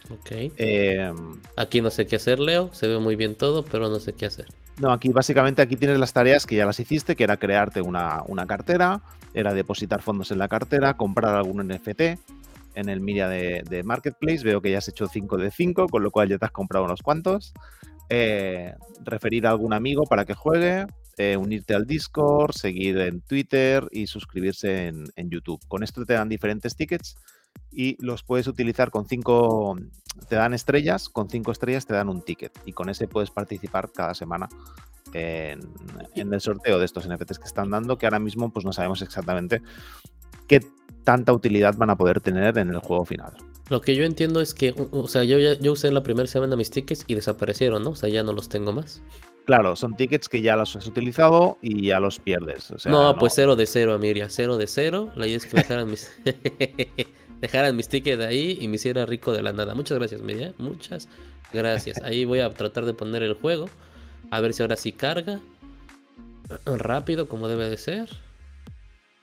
Ok. 0.10 0.32
Em, 0.58 1.42
aquí 1.58 1.82
no 1.82 1.89
sé 1.89 2.06
qué 2.08 2.15
hacer, 2.15 2.39
Leo. 2.39 2.70
Se 2.74 2.88
ve 2.88 3.00
muy 3.00 3.15
bien 3.15 3.36
todo, 3.36 3.65
pero 3.65 3.89
no 3.89 4.00
sé 4.00 4.13
qué 4.13 4.27
hacer. 4.27 4.46
No, 4.79 4.91
aquí 4.91 5.10
básicamente 5.10 5.62
aquí 5.62 5.77
tienes 5.77 5.98
las 6.00 6.12
tareas 6.12 6.46
que 6.46 6.55
ya 6.55 6.65
las 6.65 6.79
hiciste, 6.79 7.15
que 7.15 7.24
era 7.24 7.38
crearte 7.38 7.82
una, 7.82 8.24
cartera, 8.48 9.01
era 9.34 9.53
depositar 9.53 10.01
fondos 10.01 10.32
en 10.32 10.39
la 10.39 10.50
cartera, 10.50 10.96
comprar 10.96 11.36
algún 11.36 11.65
NFT 11.67 12.01
en 12.75 12.89
el 12.89 13.00
media 13.00 13.29
de, 13.29 13.82
Marketplace. 13.86 14.44
Veo 14.44 14.62
que 14.62 14.72
ya 14.72 14.79
has 14.79 14.88
hecho 14.89 15.08
5 15.08 15.38
de 15.38 15.51
5, 15.51 15.88
con 15.88 16.03
lo 16.03 16.12
cual 16.12 16.27
ya 16.27 16.38
te 16.38 16.46
has 16.46 16.51
comprado 16.51 16.86
unos 16.86 17.01
cuantos. 17.01 17.53
eh, 18.10 18.75
referir 19.03 19.48
a 19.48 19.50
algún 19.50 19.74
amigo 19.74 20.03
para 20.03 20.25
que 20.25 20.36
juegue, 20.36 20.86
eh, 21.17 21.38
unirte 21.38 21.74
al 21.74 21.88
Discord, 21.88 22.51
seguir 22.51 22.98
en 23.00 23.22
Twitter 23.22 23.88
y 23.91 24.08
suscribirse 24.08 24.88
en, 24.88 25.29
YouTube. 25.29 25.60
Con 25.67 25.82
esto 25.82 26.05
te 26.05 26.13
dan 26.13 26.27
diferentes 26.27 26.75
tickets 26.75 27.17
y 27.72 27.98
los 28.04 28.24
puedes 28.24 28.48
utilizar 28.48 28.90
con 28.90 29.06
cinco, 29.08 29.76
te 30.30 30.36
dan 30.36 30.54
estrellas, 30.54 31.10
con 31.10 31.30
cinco 31.30 31.52
estrellas 31.52 31.86
te 31.86 31.94
dan 31.94 32.10
un 32.10 32.22
ticket 32.22 32.58
y 32.66 32.72
con 32.72 32.90
ese 32.90 33.08
puedes 33.08 33.32
participar 33.32 33.92
cada 33.92 34.14
semana 34.14 34.48
en, 35.14 35.60
en 36.16 36.34
el 36.34 36.42
sorteo 36.42 36.80
de 36.80 36.86
estos 36.86 37.08
NFTs 37.08 37.40
que 37.40 37.46
están 37.46 37.70
dando, 37.70 37.98
que 37.98 38.06
ahora 38.06 38.20
mismo 38.20 38.52
pues 38.52 38.66
no 38.66 38.74
sabemos 38.74 39.02
exactamente 39.02 39.62
qué 40.48 40.62
tanta 41.04 41.34
utilidad 41.34 41.76
van 41.78 41.90
a 41.90 41.98
poder 41.98 42.20
tener 42.22 42.58
en 42.58 42.70
el 42.70 42.80
juego 42.80 43.06
final. 43.06 43.34
Lo 43.70 43.82
que 43.82 43.96
yo 43.96 44.04
entiendo 44.04 44.42
es 44.42 44.54
que, 44.54 44.76
o 44.92 45.08
sea, 45.08 45.24
yo, 45.24 45.38
yo 45.40 45.72
usé 45.72 45.92
la 45.92 46.04
primera 46.04 46.28
semana 46.28 46.56
mis 46.56 46.70
tickets 46.70 47.04
y 47.08 47.16
desaparecieron, 47.16 47.84
¿no? 47.84 47.92
O 47.92 47.96
sea, 47.96 48.10
ya 48.10 48.22
no 48.22 48.32
los 48.32 48.48
tengo 48.48 48.74
más. 48.74 49.02
Claro, 49.46 49.76
son 49.76 49.96
tickets 49.96 50.28
que 50.30 50.42
ya 50.42 50.56
los 50.56 50.76
has 50.76 50.88
utilizado 50.88 51.58
y 51.62 51.88
ya 51.88 52.00
los 52.00 52.20
pierdes. 52.20 52.70
O 52.72 52.80
sea, 52.80 52.92
no, 52.92 53.04
no, 53.04 53.18
pues 53.18 53.34
cero 53.36 53.56
de 53.56 53.66
cero, 53.66 53.94
Amiria, 53.94 54.28
cero 54.30 54.58
de 54.58 54.68
cero. 54.68 55.12
La 55.16 55.26
idea 55.26 55.38
es 55.38 55.46
que 55.46 55.58
dejaran 55.58 55.90
mis, 55.90 56.12
dejaran 57.42 57.75
mis 57.75 57.89
tickets 57.89 58.24
ahí 58.24 58.58
y 58.62 58.68
me 58.68 58.75
hiciera 58.75 59.06
rico 59.06 59.32
de 59.32 59.42
la 59.42 59.54
nada. 59.54 59.75
Muchas 59.75 59.98
gracias, 59.98 60.22
Miria. 60.22 60.54
Muchas 60.58 61.08
gracias. 61.54 62.01
Ahí 62.04 62.25
voy 62.25 62.39
a 62.39 62.50
tratar 62.50 62.86
de 62.86 62.94
poner 62.94 63.24
el 63.24 63.34
juego. 63.34 63.70
A 64.32 64.42
ver 64.42 64.54
si 64.54 64.62
ahora 64.62 64.75
sí 64.75 64.92
carga. 64.92 65.39
Rápido, 66.65 67.27
como 67.27 67.48
debe 67.48 67.70
de 67.70 67.77
ser. 67.77 68.10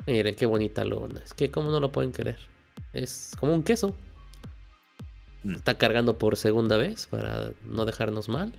Miren 0.07 0.35
qué 0.35 0.47
bonita 0.47 0.85
lona. 0.85 1.21
Es 1.25 1.35
que, 1.35 1.50
¿cómo 1.50 1.71
no 1.71 1.81
lo 1.81 1.92
pueden 1.92 2.12
querer? 2.12 2.38
Es 2.92 3.33
como 3.38 3.54
un 3.54 3.62
queso. 3.62 3.95
Mm. 5.45 5.54
Está 5.57 5.78
cargando 5.78 6.19
por 6.19 6.37
segunda 6.37 6.76
vez 6.76 7.07
para 7.07 7.52
no 7.64 7.85
dejarnos 7.85 8.28
mal. 8.28 8.52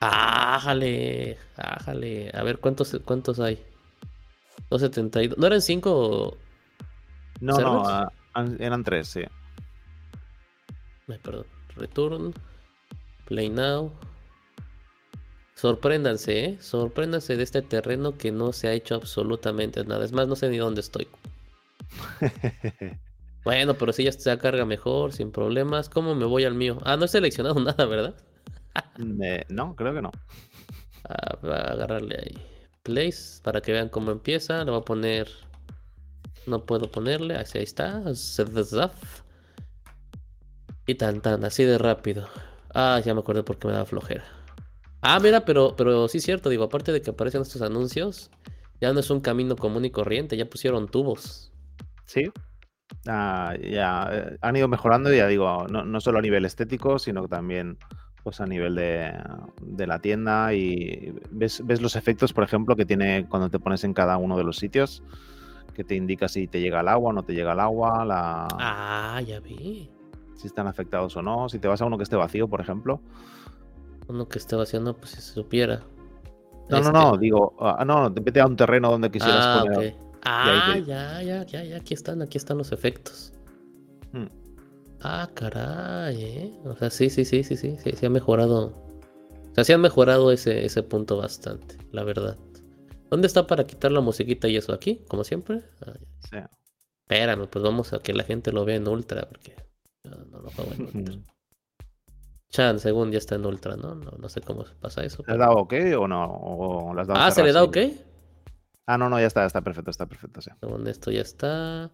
¡Ájale! 0.00 1.38
¡Ájale! 1.56 2.30
A 2.34 2.42
ver, 2.42 2.58
¿cuántos, 2.58 2.96
cuántos 3.04 3.40
hay? 3.40 3.62
272. 4.70 5.38
¿No 5.38 5.46
eran 5.46 5.62
5? 5.62 6.36
No, 7.40 7.58
no, 7.58 8.10
eran 8.58 8.84
3, 8.84 9.06
sí. 9.06 9.22
Ay, 11.08 11.18
perdón. 11.22 11.46
Return. 11.76 12.34
Play 13.26 13.50
now. 13.50 13.92
Sorpréndanse, 15.54 16.44
¿eh? 16.44 16.58
Sorpréndanse 16.60 17.36
de 17.36 17.42
este 17.42 17.62
terreno 17.62 18.18
que 18.18 18.30
no 18.30 18.52
se 18.52 18.68
ha 18.68 18.72
hecho 18.72 18.94
absolutamente 18.94 19.84
nada. 19.84 20.04
Es 20.04 20.12
más, 20.12 20.28
no 20.28 20.36
sé 20.36 20.50
ni 20.50 20.58
dónde 20.58 20.80
estoy. 20.82 21.08
bueno, 23.44 23.74
pero 23.74 23.92
si 23.92 24.04
ya 24.04 24.12
se 24.12 24.36
carga 24.38 24.66
mejor, 24.66 25.12
sin 25.12 25.32
problemas. 25.32 25.88
¿Cómo 25.88 26.14
me 26.14 26.26
voy 26.26 26.44
al 26.44 26.54
mío? 26.54 26.78
Ah, 26.84 26.96
no 26.96 27.06
he 27.06 27.08
seleccionado 27.08 27.54
nada, 27.60 27.86
¿verdad? 27.86 28.14
no, 29.48 29.74
creo 29.76 29.94
que 29.94 30.02
no. 30.02 30.12
Ah, 31.08 31.38
a 31.42 31.72
agarrarle 31.72 32.16
ahí. 32.18 32.38
Place, 32.82 33.40
para 33.42 33.60
que 33.60 33.72
vean 33.72 33.88
cómo 33.88 34.10
empieza. 34.10 34.62
Le 34.64 34.70
voy 34.70 34.80
a 34.80 34.84
poner... 34.84 35.28
No 36.46 36.64
puedo 36.64 36.90
ponerle, 36.90 37.36
así 37.36 37.58
ahí 37.58 37.64
está. 37.64 38.02
Y 40.86 40.94
tan 40.94 41.20
tan, 41.20 41.44
así 41.44 41.64
de 41.64 41.78
rápido. 41.78 42.28
Ah, 42.74 43.00
ya 43.04 43.14
me 43.14 43.20
acuerdo 43.20 43.44
por 43.44 43.58
qué 43.58 43.68
me 43.68 43.74
da 43.74 43.84
flojera. 43.84 44.24
Ah, 45.00 45.18
mira, 45.20 45.44
pero, 45.44 45.74
pero 45.76 46.08
sí 46.08 46.18
es 46.18 46.24
cierto, 46.24 46.48
digo, 46.48 46.64
aparte 46.64 46.92
de 46.92 47.02
que 47.02 47.10
aparecen 47.10 47.42
estos 47.42 47.62
anuncios, 47.62 48.30
ya 48.80 48.92
no 48.92 49.00
es 49.00 49.10
un 49.10 49.20
camino 49.20 49.56
común 49.56 49.84
y 49.84 49.90
corriente, 49.90 50.36
ya 50.36 50.48
pusieron 50.48 50.88
tubos. 50.88 51.52
Sí. 52.06 52.30
Ah, 53.06 53.54
ya 53.60 54.08
eh, 54.12 54.38
han 54.40 54.56
ido 54.56 54.68
mejorando, 54.68 55.12
ya 55.12 55.26
digo, 55.26 55.66
no, 55.68 56.00
solo 56.00 56.18
a 56.18 56.22
nivel 56.22 56.44
estético, 56.44 56.98
sino 56.98 57.28
también 57.28 57.78
pues 58.22 58.40
a 58.40 58.46
nivel 58.46 58.74
de, 58.74 59.86
la 59.86 60.00
tienda 60.00 60.52
y 60.52 61.14
ves, 61.30 61.62
los 61.80 61.94
efectos, 61.94 62.32
por 62.32 62.42
ejemplo, 62.42 62.74
que 62.74 62.84
tiene 62.84 63.26
cuando 63.28 63.48
te 63.48 63.60
pones 63.60 63.84
en 63.84 63.94
cada 63.94 64.16
uno 64.16 64.36
de 64.36 64.42
los 64.42 64.56
sitios, 64.56 65.04
que 65.76 65.84
te 65.84 65.94
indica 65.94 66.26
si 66.26 66.46
te 66.46 66.58
llega 66.58 66.80
el 66.80 66.88
agua 66.88 67.10
o 67.10 67.12
no 67.12 67.22
te 67.22 67.34
llega 67.34 67.52
el 67.52 67.60
agua, 67.60 68.02
la... 68.06 68.48
Ah, 68.52 69.20
ya 69.20 69.40
vi. 69.40 69.90
Si 70.34 70.46
están 70.46 70.66
afectados 70.66 71.14
o 71.16 71.22
no, 71.22 71.50
si 71.50 71.58
te 71.58 71.68
vas 71.68 71.82
a 71.82 71.84
uno 71.84 71.98
que 71.98 72.04
esté 72.04 72.16
vacío, 72.16 72.48
por 72.48 72.62
ejemplo, 72.62 73.02
uno 74.08 74.26
que 74.26 74.38
esté 74.38 74.56
haciendo, 74.60 74.96
pues 74.96 75.10
si 75.10 75.20
se 75.20 75.34
supiera. 75.34 75.82
No, 76.70 76.80
no, 76.80 76.92
no, 76.92 77.16
digo, 77.18 77.54
ah, 77.60 77.84
no, 77.84 78.10
te 78.10 78.22
vete 78.22 78.40
a 78.40 78.46
un 78.46 78.56
terreno 78.56 78.90
donde 78.90 79.10
quisieras 79.10 79.44
ah, 79.44 79.64
poner. 79.64 79.94
Ah, 80.22 80.78
ya, 80.78 81.20
ya, 81.22 81.42
ya, 81.44 81.62
ya, 81.62 81.76
aquí 81.76 81.92
están, 81.92 82.22
aquí 82.22 82.38
están 82.38 82.56
los 82.56 82.72
efectos. 82.72 83.34
Hmm. 84.12 84.28
Ah, 85.02 85.28
caray, 85.34 86.22
¿eh? 86.22 86.60
O 86.64 86.74
sea, 86.74 86.88
sí, 86.88 87.10
sí, 87.10 87.26
sí, 87.26 87.44
sí, 87.44 87.54
sí, 87.56 87.76
sí, 87.76 87.92
sí 87.92 88.06
ha 88.06 88.10
mejorado. 88.10 88.68
O 89.50 89.54
sea, 89.54 89.64
sí 89.64 89.74
han 89.74 89.82
mejorado 89.82 90.32
ese, 90.32 90.64
ese 90.64 90.82
punto 90.82 91.18
bastante, 91.18 91.76
la 91.92 92.02
verdad. 92.02 92.38
¿Dónde 93.10 93.26
está 93.26 93.46
para 93.46 93.64
quitar 93.64 93.92
la 93.92 94.00
musiquita 94.00 94.48
y 94.48 94.56
eso? 94.56 94.72
¿Aquí? 94.72 95.04
Como 95.08 95.24
siempre. 95.24 95.62
Ah, 95.86 95.94
sí. 96.30 96.36
Espérame, 97.08 97.46
pues 97.48 97.62
vamos 97.62 97.92
a 97.92 98.00
que 98.00 98.12
la 98.12 98.24
gente 98.24 98.52
lo 98.52 98.64
vea 98.64 98.76
en 98.76 98.88
ultra, 98.88 99.28
porque 99.28 99.54
no, 100.04 100.16
no 100.24 100.40
lo 100.40 100.50
juego 100.50 100.72
en 100.72 100.82
ultra. 100.94 101.36
Chan, 102.50 102.78
según 102.78 103.10
ya 103.10 103.18
está 103.18 103.34
en 103.34 103.46
ultra, 103.46 103.76
¿no? 103.76 103.94
No, 103.94 104.28
sé 104.28 104.40
cómo 104.40 104.64
pasa 104.80 105.04
eso. 105.04 105.22
¿Le 105.26 105.34
has 105.34 105.38
dado 105.38 105.56
ok 105.56 105.74
o 105.98 106.08
no? 106.08 106.94
ah, 107.10 107.30
¿se 107.30 107.42
le 107.42 107.52
da 107.52 107.62
ok? 107.62 107.76
Ah, 108.86 108.96
no, 108.96 109.08
no, 109.08 109.18
ya 109.18 109.26
está, 109.26 109.44
está 109.44 109.62
perfecto, 109.62 109.90
está 109.90 110.06
perfecto, 110.06 110.40
sí. 110.40 110.50
Según 110.60 110.86
esto 110.86 111.10
ya 111.10 111.22
está. 111.22 111.90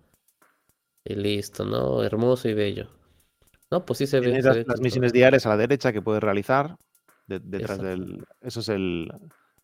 Y 1.04 1.14
listo, 1.14 1.64
¿no? 1.64 2.02
Hermoso 2.02 2.48
y 2.48 2.54
bello. 2.54 2.88
No, 3.70 3.84
pues 3.84 3.98
sí 3.98 4.06
se 4.06 4.20
ve. 4.20 4.40
las, 4.42 4.80
misiones 4.80 5.12
diarias 5.12 5.46
a 5.46 5.48
la 5.48 5.56
derecha 5.56 5.92
que 5.92 6.02
puedes 6.02 6.22
realizar. 6.22 6.76
detrás 7.26 7.80
del. 7.80 8.24
Eso 8.42 8.60
es 8.60 8.68
el, 8.68 9.10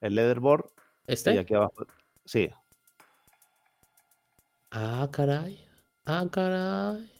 el 0.00 0.14
leaderboard. 0.14 0.64
¿Este? 1.08 1.34
Y 1.34 1.38
aquí 1.38 1.54
abajo. 1.54 1.86
Sí. 2.24 2.48
Ah, 4.70 5.08
caray. 5.10 5.58
Ah, 6.04 6.26
caray 6.30 7.18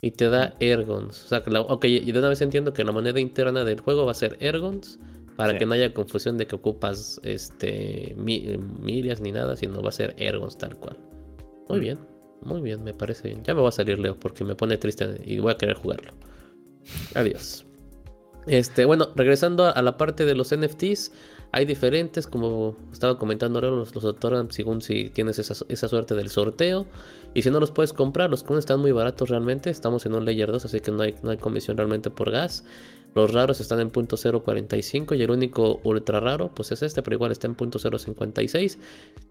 y 0.00 0.10
te 0.12 0.28
da 0.28 0.54
Ergons. 0.60 1.24
O 1.24 1.28
sea, 1.28 1.42
que 1.42 1.50
ok, 1.50 1.84
y 1.84 2.12
de 2.12 2.18
una 2.18 2.28
vez 2.28 2.40
entiendo 2.40 2.72
que 2.72 2.84
la 2.84 2.92
moneda 2.92 3.18
interna 3.18 3.64
del 3.64 3.80
juego 3.80 4.04
va 4.04 4.12
a 4.12 4.14
ser 4.14 4.36
Ergons 4.40 4.98
para 5.36 5.58
que 5.58 5.66
no 5.66 5.74
haya 5.74 5.92
confusión 5.92 6.38
de 6.38 6.46
que 6.46 6.54
ocupas 6.54 7.20
este 7.22 8.14
mirias 8.16 9.20
ni 9.20 9.32
nada, 9.32 9.54
sino 9.56 9.82
va 9.82 9.90
a 9.90 9.92
ser 9.92 10.14
Ergons 10.18 10.56
tal 10.56 10.76
cual. 10.76 10.96
Muy 11.68 11.78
mm. 11.78 11.80
bien, 11.80 11.98
muy 12.42 12.60
bien, 12.60 12.84
me 12.84 12.94
parece 12.94 13.28
bien. 13.28 13.42
Ya 13.44 13.54
me 13.54 13.62
va 13.62 13.68
a 13.68 13.72
salir 13.72 13.98
Leo 13.98 14.18
porque 14.18 14.44
me 14.44 14.54
pone 14.54 14.76
triste 14.76 15.20
y 15.24 15.38
voy 15.38 15.52
a 15.52 15.56
querer 15.56 15.76
jugarlo. 15.76 16.12
Adiós. 17.14 17.66
Este, 18.46 18.84
bueno, 18.84 19.08
regresando 19.16 19.66
a 19.66 19.82
la 19.82 19.96
parte 19.96 20.24
de 20.24 20.36
los 20.36 20.56
NFTs, 20.56 21.12
hay 21.56 21.64
diferentes, 21.64 22.26
como 22.26 22.76
estaba 22.92 23.18
comentando 23.18 23.58
ahora, 23.58 23.70
los, 23.70 23.94
los 23.94 24.04
otorgan 24.04 24.50
según 24.50 24.82
si 24.82 25.08
tienes 25.08 25.38
esa, 25.38 25.54
esa, 25.70 25.88
suerte 25.88 26.14
del 26.14 26.28
sorteo. 26.28 26.84
Y 27.32 27.40
si 27.40 27.50
no 27.50 27.60
los 27.60 27.70
puedes 27.70 27.94
comprar, 27.94 28.28
los 28.28 28.42
comunes 28.42 28.64
están 28.64 28.80
muy 28.80 28.92
baratos 28.92 29.30
realmente. 29.30 29.70
Estamos 29.70 30.04
en 30.04 30.14
un 30.14 30.26
layer 30.26 30.52
2, 30.52 30.66
así 30.66 30.80
que 30.80 30.90
no 30.90 31.02
hay, 31.02 31.14
no 31.22 31.30
hay 31.30 31.38
comisión 31.38 31.78
realmente 31.78 32.10
por 32.10 32.30
gas. 32.30 32.66
Los 33.14 33.32
raros 33.32 33.58
están 33.62 33.80
en 33.80 33.90
.045 33.90 35.16
y 35.16 35.22
el 35.22 35.30
único 35.30 35.80
ultra 35.82 36.20
raro 36.20 36.50
pues 36.54 36.72
es 36.72 36.82
este, 36.82 37.02
pero 37.02 37.14
igual 37.14 37.32
está 37.32 37.46
en 37.46 37.56
.056. 37.56 38.78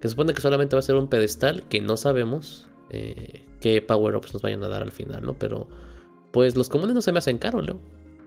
Que 0.01 0.09
supone 0.09 0.33
que 0.33 0.41
solamente 0.41 0.75
va 0.75 0.79
a 0.79 0.83
ser 0.83 0.95
un 0.95 1.07
pedestal 1.07 1.61
que 1.69 1.79
no 1.79 1.95
sabemos 1.95 2.65
eh, 2.89 3.45
qué 3.61 3.83
power-ups 3.83 4.33
nos 4.33 4.41
vayan 4.41 4.63
a 4.63 4.67
dar 4.67 4.81
al 4.81 4.91
final, 4.91 5.21
¿no? 5.21 5.35
Pero 5.35 5.67
pues 6.31 6.55
los 6.55 6.69
comunes 6.69 6.95
no 6.95 7.03
se 7.03 7.11
me 7.11 7.19
hacen 7.19 7.37
caros, 7.37 7.63
Leo. 7.63 7.79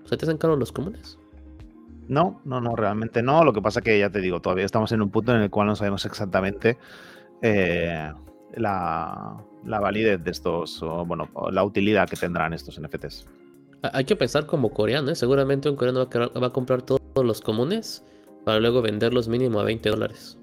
O 0.05 0.07
sea, 0.07 0.17
¿te 0.17 0.23
hacen 0.23 0.37
caros 0.37 0.57
los 0.57 0.71
comunes? 0.71 1.17
No, 2.09 2.41
no, 2.43 2.59
no, 2.59 2.75
realmente 2.75 3.21
no. 3.21 3.43
Lo 3.43 3.53
que 3.53 3.61
pasa 3.61 3.81
que 3.81 3.97
ya 3.97 4.09
te 4.09 4.19
digo, 4.19 4.41
todavía 4.41 4.65
estamos 4.65 4.91
en 4.91 5.01
un 5.03 5.11
punto 5.11 5.33
en 5.33 5.41
el 5.41 5.51
cual 5.51 5.67
no 5.67 5.75
sabemos 5.75 6.05
exactamente 6.05 6.77
eh, 7.43 8.11
la, 8.55 9.37
validez 9.63 10.21
de 10.23 10.31
estos, 10.31 10.81
o, 10.81 11.05
bueno, 11.05 11.29
la 11.51 11.63
utilidad 11.63 12.09
que 12.09 12.15
tendrán 12.15 12.53
estos 12.53 12.81
NFTs. 12.81 13.27
Hay 13.93 14.05
que 14.05 14.15
pensar 14.15 14.47
como 14.47 14.71
coreano, 14.71 15.11
¿eh? 15.11 15.15
seguramente 15.15 15.69
un 15.69 15.75
coreano 15.75 16.09
va 16.09 16.47
a, 16.47 16.49
comprar 16.49 16.81
todos 16.81 16.99
los 17.15 17.41
comunes 17.41 18.03
para 18.43 18.59
luego 18.59 18.81
venderlos 18.81 19.27
mínimo 19.27 19.59
a 19.59 19.63
20 19.63 19.89
dólares. 19.89 20.39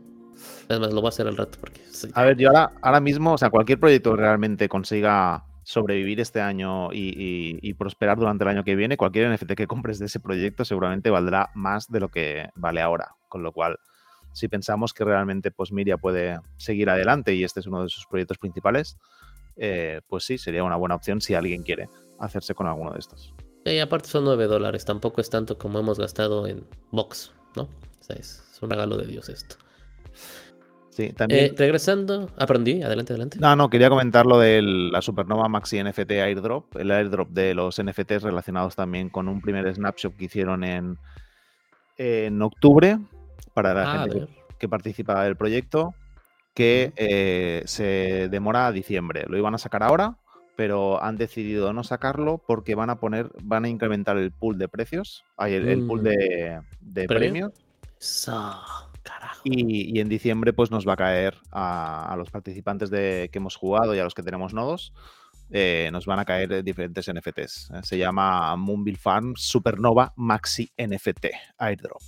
Además, 0.68 0.92
lo 0.92 1.02
va 1.02 1.09
a 1.09 1.11
hacer 1.11 1.26
al 1.26 1.37
rato. 1.37 1.59
Porque... 1.61 1.81
A 2.14 2.22
ver, 2.22 2.37
yo 2.37 2.48
ahora, 2.48 2.72
ahora 2.81 3.00
mismo, 3.00 3.33
o 3.33 3.38
sea, 3.38 3.50
cualquier 3.50 3.81
proyecto 3.81 4.12
que 4.12 4.20
realmente 4.20 4.68
consiga 4.68 5.46
sobrevivir 5.66 6.20
este 6.20 6.40
año 6.40 6.90
y, 6.92 7.74
prosperar 7.74 8.18
durante 8.18 8.44
el 8.44 8.48
año 8.50 8.62
que 8.62 8.76
viene, 8.76 8.96
cualquier 8.96 9.33
NFT 9.33 9.55
que 9.55 9.66
compres 9.66 9.98
de 9.98 10.07
ese 10.07 10.20
proyecto 10.20 10.64
seguramente 10.64 11.11
valdrá 11.11 11.50
más 11.55 11.90
de 11.90 11.98
lo 11.98 12.09
que 12.09 12.50
vale 12.55 12.81
ahora. 12.81 13.16
Con 13.29 13.42
lo 13.42 13.50
cual, 13.50 13.76
si 14.33 14.46
pensamos 14.46 14.94
que 14.94 15.05
realmente 15.05 15.50
pues, 15.50 15.72
Miria 15.72 15.98
puede 15.98 16.38
seguir 16.57 16.88
adelante 16.88 17.35
y 17.35 17.42
este 17.42 17.59
es 17.59 17.66
uno 17.66 17.83
de 17.83 17.88
sus 17.88 18.07
proyectos 18.07 18.38
principales, 18.38 18.96
eh, 19.57 20.02
pues 20.07 20.24
sí, 20.24 20.38
sería 20.38 20.62
una 20.62 20.76
buena 20.76 20.94
opción 20.94 21.20
si 21.20 21.35
alguien 21.35 21.64
quiere 21.64 21.88
hacerse 22.20 22.55
con 22.55 22.68
alguno 22.68 22.92
de 22.92 23.00
estos. 23.00 23.35
Y 23.64 23.81
aparte 23.81 24.09
son 24.09 24.24
9 24.24 24.46
dólares, 24.46 24.85
tampoco 24.85 25.20
es 25.20 25.31
tanto 25.31 25.59
como 25.59 25.81
hemos 25.81 25.98
gastado 25.98 26.46
en 26.46 26.64
Box, 26.92 27.33
¿no? 27.57 27.62
O 27.62 28.05
sea, 28.05 28.14
es 28.14 28.40
un 28.62 28.70
regalo 28.70 28.96
de 28.96 29.07
Dios 29.07 29.29
esto. 29.29 29.57
Sí, 30.97 31.13
también. 31.13 31.45
Eh, 31.45 31.55
regresando, 31.59 32.31
aprendí, 32.39 32.83
adelante, 32.83 33.13
adelante. 33.13 33.39
No, 33.39 33.55
no, 33.55 33.69
quería 33.69 33.91
comentar 33.91 34.25
lo 34.25 34.39
de 34.39 34.63
la 34.63 35.03
Supernova 35.03 35.47
Maxi 35.47 35.83
NFT 35.85 36.11
Airdrop, 36.13 36.75
el 36.77 36.91
airdrop 36.91 37.29
de 37.29 37.53
los 37.53 37.79
NFTs 37.83 38.23
relacionados 38.23 38.75
también 38.77 39.11
con 39.11 39.29
un 39.29 39.43
primer 39.43 39.71
snapshot 39.75 40.17
que 40.17 40.25
hicieron 40.25 40.65
en, 40.65 40.97
en 41.99 42.41
octubre 42.41 42.99
para 43.53 43.75
la 43.75 43.93
Ah, 43.93 43.99
gente 44.05 44.21
que, 44.21 44.29
que 44.59 44.69
participa 44.71 45.23
del 45.25 45.37
proyecto, 45.37 45.95
que 46.55 46.95
eh, 46.97 47.63
se 47.67 48.29
demora 48.31 48.67
a 48.67 48.73
diciembre. 48.73 49.25
Lo 49.29 49.37
iban 49.37 49.55
a 49.55 49.59
sacar 49.59 49.83
ahora, 49.83 50.17
pero 50.57 51.03
han 51.05 51.19
decidido 51.19 51.75
no 51.75 51.85
sacarlo 51.85 52.39
porque 52.47 52.75
van 52.75 52.89
a 52.89 52.97
poner, 52.97 53.29
van 53.43 53.67
a 53.67 53.69
incrementar 53.69 54.17
el 54.17 54.33
pool 54.33 54.57
de 54.57 54.69
precios, 54.69 55.25
el, 55.39 55.69
el 55.69 55.87
pool 55.87 56.01
Mm. 56.01 56.05
de, 56.05 56.61
de 56.81 57.07
¿Premio? 57.07 57.51
premios. 57.51 57.53
Y, 59.49 59.97
y 59.97 60.01
en 60.01 60.09
diciembre, 60.09 60.53
pues 60.53 60.71
nos 60.73 60.87
va 60.89 60.95
a 60.95 60.97
caer 60.97 61.37
a, 61.53 62.13
a 62.13 62.17
los 62.17 62.31
participantes 62.31 62.91
de, 62.91 63.29
que 63.31 63.39
hemos 63.39 63.55
jugado 63.55 63.95
y 63.95 63.99
a 64.01 64.05
los 64.05 64.13
que 64.15 64.23
tenemos 64.25 64.53
nodos. 64.55 64.93
eh, 65.51 65.89
nos 65.93 66.07
van 66.07 66.19
a 66.19 66.25
caer 66.25 66.53
eh, 66.53 66.63
diferentes 66.65 67.07
NFTs. 67.13 67.71
eh. 67.71 67.81
Se 67.85 67.97
llama 67.97 68.57
Moonville 68.57 68.99
Farm 68.99 69.35
Supernova 69.37 70.13
Maxi 70.17 70.69
NFT 70.77 71.27
Airdrop. 71.59 72.03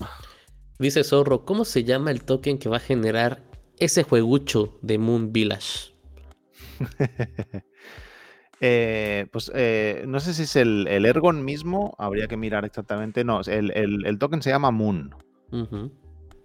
Dice 0.80 1.04
Zorro, 1.04 1.44
¿cómo 1.44 1.64
se 1.64 1.84
llama 1.84 2.10
el 2.10 2.24
token 2.24 2.58
que 2.58 2.68
va 2.68 2.78
a 2.78 2.80
generar 2.80 3.42
ese 3.78 4.02
juegucho 4.02 4.76
de 4.82 4.98
Moon 4.98 5.32
Village? 5.32 5.92
Eh, 8.60 9.28
pues 9.30 9.52
eh, 9.54 10.02
no 10.08 10.18
sé 10.18 10.34
si 10.34 10.42
es 10.42 10.56
el, 10.56 10.88
el 10.88 11.06
Ergon 11.06 11.44
mismo, 11.44 11.94
habría 11.96 12.26
que 12.26 12.36
mirar 12.36 12.64
exactamente. 12.64 13.22
No, 13.22 13.40
el, 13.42 13.70
el- 13.70 14.04
el 14.04 14.18
token 14.18 14.42
se 14.42 14.50
llama 14.50 14.72
Moon, 14.72 15.14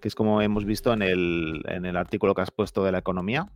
que 0.03 0.09
es 0.09 0.15
como 0.15 0.41
hemos 0.41 0.65
visto 0.65 0.91
en 0.91 1.01
el, 1.01 1.63
en 1.63 1.85
el 1.85 1.95
artículo 1.95 2.35
que 2.35 2.41
has 2.41 2.51
puesto 2.51 2.83
de 2.83 2.91
la 2.91 2.97
economía. 2.97 3.47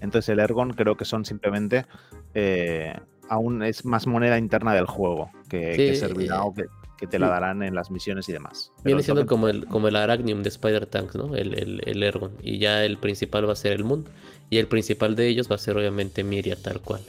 Entonces 0.00 0.28
el 0.28 0.38
Ergon 0.38 0.74
creo 0.74 0.96
que 0.96 1.04
son 1.04 1.24
simplemente 1.24 1.86
eh, 2.34 2.96
aún 3.28 3.64
es 3.64 3.84
más 3.84 4.06
moneda 4.06 4.38
interna 4.38 4.72
del 4.74 4.86
juego 4.86 5.32
que, 5.48 5.72
que 5.72 5.94
Sí, 5.94 5.96
servirá 5.96 6.36
eh, 6.36 6.40
o 6.44 6.54
que, 6.54 6.66
que 6.96 7.08
te 7.08 7.18
la 7.18 7.26
darán 7.26 7.64
en 7.64 7.74
las 7.74 7.90
misiones 7.90 8.28
y 8.28 8.32
demás. 8.32 8.70
Pero 8.76 8.84
Viene 8.84 9.02
siendo 9.02 9.26
como 9.26 9.48
el, 9.48 9.66
como 9.66 9.88
el 9.88 9.96
Arachnium 9.96 10.44
de 10.44 10.50
Spider 10.50 10.86
Tanks, 10.86 11.16
¿no? 11.16 11.34
El, 11.34 11.58
el, 11.58 11.80
el 11.84 12.04
Ergon. 12.04 12.36
Y 12.40 12.58
ya 12.58 12.84
el 12.84 12.96
principal 12.98 13.48
va 13.48 13.54
a 13.54 13.56
ser 13.56 13.72
el 13.72 13.82
Moon. 13.82 14.04
Y 14.50 14.58
el 14.58 14.68
principal 14.68 15.16
de 15.16 15.26
ellos 15.26 15.50
va 15.50 15.56
a 15.56 15.58
ser 15.58 15.76
obviamente 15.76 16.22
Miria, 16.22 16.54
tal 16.54 16.80
cual. 16.80 17.00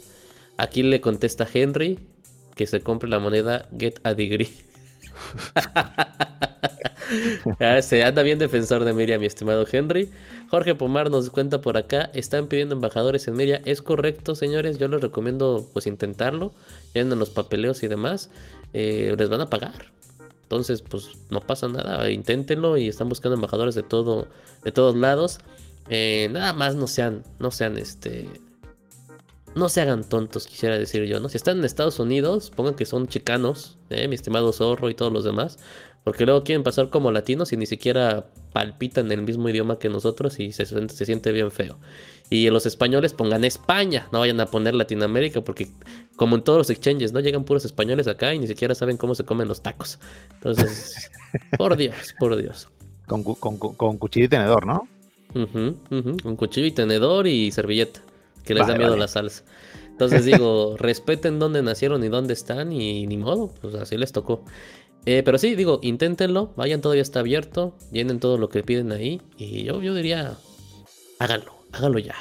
Aquí 0.57 0.81
le 0.81 0.99
contesta 0.99 1.47
Henry 1.53 1.99
que 2.55 2.65
se 2.65 2.81
compre 2.81 3.07
la 3.07 3.19
moneda 3.19 3.69
Get 3.77 3.99
a 4.03 4.15
Degree. 4.15 4.49
Ah, 7.59 7.81
se 7.81 8.03
anda 8.03 8.23
bien 8.23 8.39
defensor 8.39 8.83
de 8.83 8.93
Miria, 8.93 9.19
mi 9.19 9.25
estimado 9.25 9.65
Henry. 9.71 10.09
Jorge 10.49 10.75
Pomar 10.75 11.09
nos 11.09 11.29
cuenta 11.29 11.61
por 11.61 11.77
acá, 11.77 12.09
están 12.13 12.47
pidiendo 12.47 12.75
embajadores 12.75 13.27
en 13.27 13.35
Miria. 13.35 13.61
Es 13.65 13.81
correcto, 13.81 14.35
señores, 14.35 14.77
yo 14.77 14.87
les 14.87 15.01
recomiendo 15.01 15.67
pues 15.73 15.87
intentarlo. 15.87 16.53
Ya 16.93 17.01
en 17.01 17.17
los 17.17 17.29
papeleos 17.29 17.83
y 17.83 17.87
demás, 17.87 18.29
eh, 18.73 19.15
les 19.17 19.29
van 19.29 19.41
a 19.41 19.49
pagar. 19.49 19.91
Entonces, 20.43 20.81
pues 20.83 21.09
no 21.29 21.41
pasa 21.41 21.67
nada, 21.67 22.09
inténtenlo 22.11 22.77
y 22.77 22.87
están 22.87 23.09
buscando 23.09 23.35
embajadores 23.35 23.73
de 23.73 23.83
todo, 23.83 24.27
de 24.63 24.71
todos 24.71 24.95
lados. 24.95 25.39
Eh, 25.89 26.29
nada 26.31 26.53
más 26.53 26.75
no 26.75 26.87
sean, 26.87 27.23
no 27.39 27.51
sean 27.51 27.77
este. 27.77 28.29
No 29.55 29.69
se 29.69 29.81
hagan 29.81 30.03
tontos, 30.03 30.47
quisiera 30.47 30.77
decir 30.77 31.05
yo, 31.05 31.19
¿no? 31.19 31.29
Si 31.29 31.37
están 31.37 31.59
en 31.59 31.65
Estados 31.65 31.97
Unidos, 31.99 32.51
pongan 32.53 32.75
que 32.75 32.85
son 32.85 33.07
chicanos, 33.07 33.77
eh, 33.89 34.07
mi 34.07 34.15
estimado 34.15 34.51
Zorro 34.51 34.89
y 34.89 34.95
todos 34.95 35.13
los 35.13 35.23
demás. 35.23 35.57
Porque 36.05 36.23
luego 36.25 36.43
quieren 36.43 36.63
pasar 36.63 36.89
como 36.89 37.11
latinos 37.11 37.51
y 37.51 37.57
ni 37.57 37.65
siquiera 37.65 38.27
palpitan 38.53 39.11
el 39.11 39.23
mismo 39.23 39.49
idioma 39.49 39.77
que 39.79 39.89
nosotros 39.89 40.39
y 40.39 40.53
se, 40.53 40.65
siente- 40.65 40.93
se 40.93 41.05
siente 41.05 41.31
bien 41.33 41.51
feo. 41.51 41.77
Y 42.29 42.49
los 42.51 42.65
españoles 42.65 43.13
pongan 43.13 43.43
España, 43.43 44.07
no 44.13 44.19
vayan 44.19 44.39
a 44.39 44.45
poner 44.45 44.75
Latinoamérica, 44.75 45.41
porque 45.41 45.67
como 46.15 46.37
en 46.37 46.43
todos 46.43 46.59
los 46.59 46.69
exchanges, 46.69 47.11
¿no? 47.11 47.19
Llegan 47.19 47.43
puros 47.43 47.65
españoles 47.65 48.07
acá 48.07 48.33
y 48.33 48.39
ni 48.39 48.47
siquiera 48.47 48.73
saben 48.75 48.95
cómo 48.97 49.13
se 49.15 49.25
comen 49.25 49.47
los 49.49 49.61
tacos. 49.61 49.99
Entonces, 50.35 51.11
por 51.57 51.75
Dios, 51.75 52.15
por 52.19 52.35
Dios. 52.37 52.69
con, 53.07 53.23
con 53.23 53.57
con 53.57 53.97
cuchillo 53.97 54.27
y 54.27 54.29
tenedor, 54.29 54.65
¿no? 54.65 54.87
Ujú, 55.33 56.17
Con 56.23 56.35
cuchillo 56.37 56.67
y 56.67 56.71
tenedor 56.71 57.27
y 57.27 57.51
servilleta, 57.51 57.99
que 58.45 58.53
les 58.53 58.67
da 58.67 58.75
miedo 58.75 58.91
vale. 58.91 59.01
la 59.01 59.07
salsa. 59.07 59.43
Entonces 59.89 60.23
digo, 60.25 60.75
respeten 60.79 61.39
dónde 61.39 61.61
nacieron 61.61 62.03
y 62.03 62.09
dónde 62.09 62.33
están 62.33 62.71
y 62.71 63.05
ni 63.07 63.17
modo, 63.17 63.51
pues 63.61 63.75
así 63.75 63.97
les 63.97 64.11
tocó. 64.11 64.43
Eh, 65.05 65.21
pero 65.23 65.37
sí, 65.37 65.55
digo, 65.55 65.79
inténtenlo, 65.83 66.53
vayan, 66.55 66.81
todavía 66.81 67.03
está 67.03 67.19
abierto, 67.19 67.77
llenen 67.91 68.19
todo 68.19 68.37
lo 68.37 68.49
que 68.49 68.63
piden 68.63 68.91
ahí 68.91 69.21
y 69.37 69.63
yo, 69.63 69.81
yo 69.81 69.93
diría, 69.93 70.35
háganlo, 71.19 71.53
háganlo 71.71 71.99
ya. 71.99 72.15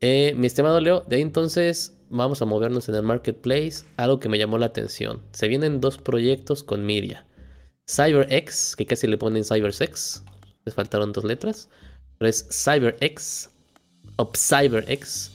Eh, 0.00 0.34
mi 0.36 0.46
estimado 0.46 0.80
Leo, 0.80 1.02
de 1.06 1.16
ahí 1.16 1.22
entonces 1.22 1.98
vamos 2.08 2.40
a 2.40 2.46
movernos 2.46 2.88
en 2.88 2.94
el 2.94 3.02
marketplace, 3.02 3.84
algo 3.96 4.18
que 4.18 4.30
me 4.30 4.38
llamó 4.38 4.56
la 4.56 4.66
atención. 4.66 5.22
Se 5.32 5.46
vienen 5.48 5.80
dos 5.80 5.98
proyectos 5.98 6.62
con 6.62 6.86
Miria. 6.86 7.26
CyberX, 7.86 8.76
que 8.76 8.86
casi 8.86 9.06
le 9.06 9.18
ponen 9.18 9.44
CyberSex, 9.44 10.24
les 10.64 10.74
faltaron 10.74 11.12
dos 11.12 11.24
letras, 11.24 11.68
pero 12.16 12.30
es 12.30 12.48
CyberX, 12.50 13.50
o 14.16 14.32
CyberX, 14.34 15.32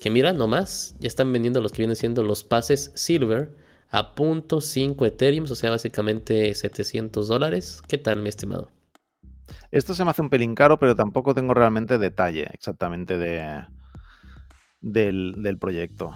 que 0.00 0.10
mira 0.10 0.32
nomás, 0.32 0.94
ya 1.00 1.08
están 1.08 1.32
vendiendo 1.32 1.60
los 1.60 1.72
que 1.72 1.82
vienen 1.82 1.96
siendo 1.96 2.22
los 2.22 2.44
pases 2.44 2.92
Silver 2.94 3.61
a 3.92 4.14
.5 4.14 5.06
Ethereum, 5.06 5.44
o 5.48 5.54
sea, 5.54 5.70
básicamente 5.70 6.54
700 6.54 7.28
dólares. 7.28 7.82
¿Qué 7.86 7.98
tal, 7.98 8.22
mi 8.22 8.30
estimado? 8.30 8.70
Esto 9.70 9.94
se 9.94 10.04
me 10.04 10.10
hace 10.10 10.22
un 10.22 10.30
pelín 10.30 10.54
caro, 10.54 10.78
pero 10.78 10.96
tampoco 10.96 11.34
tengo 11.34 11.54
realmente 11.54 11.98
detalle 11.98 12.48
exactamente 12.52 13.18
de, 13.18 13.64
del, 14.80 15.34
del 15.38 15.58
proyecto. 15.58 16.12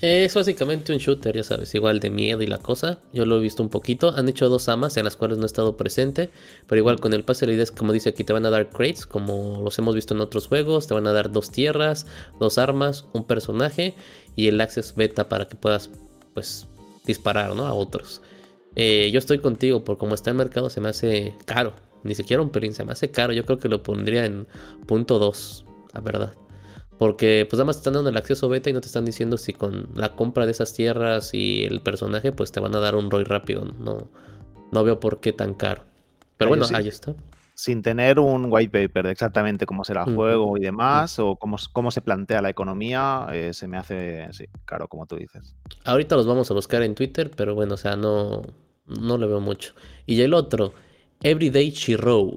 Es 0.00 0.34
básicamente 0.34 0.92
un 0.92 0.98
shooter, 0.98 1.34
ya 1.34 1.44
sabes, 1.44 1.74
igual 1.74 1.98
de 1.98 2.10
miedo 2.10 2.42
y 2.42 2.46
la 2.46 2.58
cosa. 2.58 2.98
Yo 3.14 3.24
lo 3.24 3.38
he 3.38 3.40
visto 3.40 3.62
un 3.62 3.70
poquito. 3.70 4.12
Han 4.14 4.28
hecho 4.28 4.50
dos 4.50 4.68
amas 4.68 4.96
en 4.98 5.04
las 5.04 5.16
cuales 5.16 5.38
no 5.38 5.44
he 5.44 5.46
estado 5.46 5.78
presente. 5.78 6.28
Pero 6.66 6.78
igual 6.78 7.00
con 7.00 7.14
el 7.14 7.24
pase 7.24 7.46
la 7.46 7.52
idea 7.52 7.62
es 7.62 7.72
como 7.72 7.92
dice 7.92 8.10
aquí, 8.10 8.22
te 8.22 8.34
van 8.34 8.44
a 8.44 8.50
dar 8.50 8.68
crates, 8.68 9.06
como 9.06 9.62
los 9.62 9.78
hemos 9.78 9.94
visto 9.94 10.12
en 10.12 10.20
otros 10.20 10.48
juegos. 10.48 10.88
Te 10.88 10.94
van 10.94 11.06
a 11.06 11.12
dar 11.12 11.32
dos 11.32 11.50
tierras, 11.50 12.06
dos 12.38 12.58
armas, 12.58 13.06
un 13.14 13.24
personaje 13.24 13.94
y 14.36 14.48
el 14.48 14.60
access 14.60 14.94
beta 14.94 15.28
para 15.30 15.48
que 15.48 15.56
puedas, 15.56 15.88
pues, 16.34 16.66
disparar, 17.06 17.54
¿no? 17.54 17.66
A 17.66 17.72
otros. 17.74 18.20
Eh, 18.76 19.10
yo 19.12 19.18
estoy 19.18 19.38
contigo, 19.38 19.84
por 19.84 19.96
como 19.98 20.14
está 20.14 20.30
el 20.30 20.36
mercado 20.36 20.68
se 20.68 20.80
me 20.80 20.88
hace 20.88 21.34
caro. 21.44 21.72
Ni 22.02 22.14
siquiera 22.14 22.42
un 22.42 22.50
pelín, 22.50 22.74
se 22.74 22.84
me 22.84 22.92
hace 22.92 23.10
caro. 23.10 23.32
Yo 23.32 23.46
creo 23.46 23.58
que 23.58 23.68
lo 23.68 23.82
pondría 23.82 24.26
en 24.26 24.46
punto 24.86 25.18
2, 25.18 25.64
la 25.94 26.00
verdad. 26.00 26.34
Porque 26.98 27.46
pues 27.48 27.58
nada 27.58 27.64
más 27.66 27.76
te 27.76 27.80
están 27.80 27.94
dando 27.94 28.10
el 28.10 28.16
acceso 28.16 28.48
beta 28.48 28.70
y 28.70 28.72
no 28.72 28.80
te 28.80 28.86
están 28.86 29.04
diciendo 29.04 29.36
si 29.36 29.52
con 29.52 29.88
la 29.94 30.14
compra 30.14 30.44
de 30.46 30.52
esas 30.52 30.74
tierras 30.74 31.32
y 31.34 31.64
el 31.64 31.80
personaje 31.80 32.30
pues 32.30 32.52
te 32.52 32.60
van 32.60 32.74
a 32.76 32.80
dar 32.80 32.94
un 32.94 33.10
ROI 33.10 33.24
rápido. 33.24 33.64
No, 33.64 34.08
no 34.70 34.84
veo 34.84 35.00
por 35.00 35.20
qué 35.20 35.32
tan 35.32 35.54
caro. 35.54 35.82
Pero 36.36 36.48
Ah, 36.48 36.50
bueno, 36.50 36.64
sí. 36.66 36.74
ahí 36.74 36.88
está. 36.88 37.14
Sin 37.56 37.82
tener 37.82 38.18
un 38.18 38.46
white 38.50 38.70
paper 38.86 39.06
de 39.06 39.12
exactamente 39.12 39.64
cómo 39.64 39.84
será 39.84 40.04
el 40.04 40.14
juego 40.14 40.56
y 40.56 40.60
demás, 40.60 41.18
o 41.20 41.36
cómo, 41.36 41.56
cómo 41.72 41.90
se 41.92 42.02
plantea 42.02 42.42
la 42.42 42.50
economía, 42.50 43.26
eh, 43.32 43.54
se 43.54 43.68
me 43.68 43.76
hace, 43.76 44.26
sí, 44.32 44.46
caro, 44.64 44.88
como 44.88 45.06
tú 45.06 45.16
dices. 45.16 45.54
Ahorita 45.84 46.16
los 46.16 46.26
vamos 46.26 46.50
a 46.50 46.54
buscar 46.54 46.82
en 46.82 46.96
Twitter, 46.96 47.30
pero 47.36 47.54
bueno, 47.54 47.74
o 47.74 47.76
sea, 47.76 47.94
no, 47.94 48.42
no 48.86 49.18
le 49.18 49.26
veo 49.26 49.40
mucho. 49.40 49.72
Y 50.04 50.20
el 50.22 50.34
otro, 50.34 50.74
Everyday 51.22 51.70
Chiro. 51.72 52.32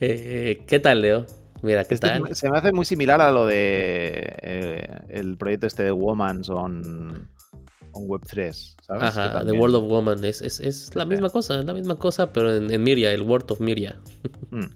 Eh, 0.00 0.64
¿Qué 0.66 0.80
tal, 0.80 1.02
Leo? 1.02 1.26
Mira, 1.62 1.84
¿qué 1.84 1.94
Este 1.94 2.08
tal? 2.08 2.34
se 2.34 2.50
me 2.50 2.58
hace 2.58 2.72
muy 2.72 2.84
similar 2.84 3.20
a 3.20 3.30
lo 3.30 3.46
de 3.46 4.34
eh, 4.42 4.88
el 5.10 5.36
proyecto 5.36 5.66
este 5.66 5.84
de 5.84 5.92
Womans 5.92 6.48
on, 6.48 7.28
on 7.92 8.08
Web3, 8.08 8.52
¿sabes? 8.86 9.02
Ajá, 9.02 9.28
The 9.32 9.38
también- 9.38 9.60
World 9.60 9.76
of 9.76 9.84
Woman 9.84 10.24
es, 10.24 10.42
es, 10.42 10.60
es 10.60 10.94
la 10.94 11.04
misma 11.04 11.30
cosa, 11.30 11.58
es 11.60 11.64
la 11.64 11.74
misma 11.74 11.98
cosa, 11.98 12.32
pero 12.32 12.54
en, 12.54 12.70
en 12.72 12.82
Miria, 12.82 13.12
el 13.12 13.22
World 13.22 13.50
of 13.50 13.60
Miria. 13.60 14.00
Mm. 14.50 14.66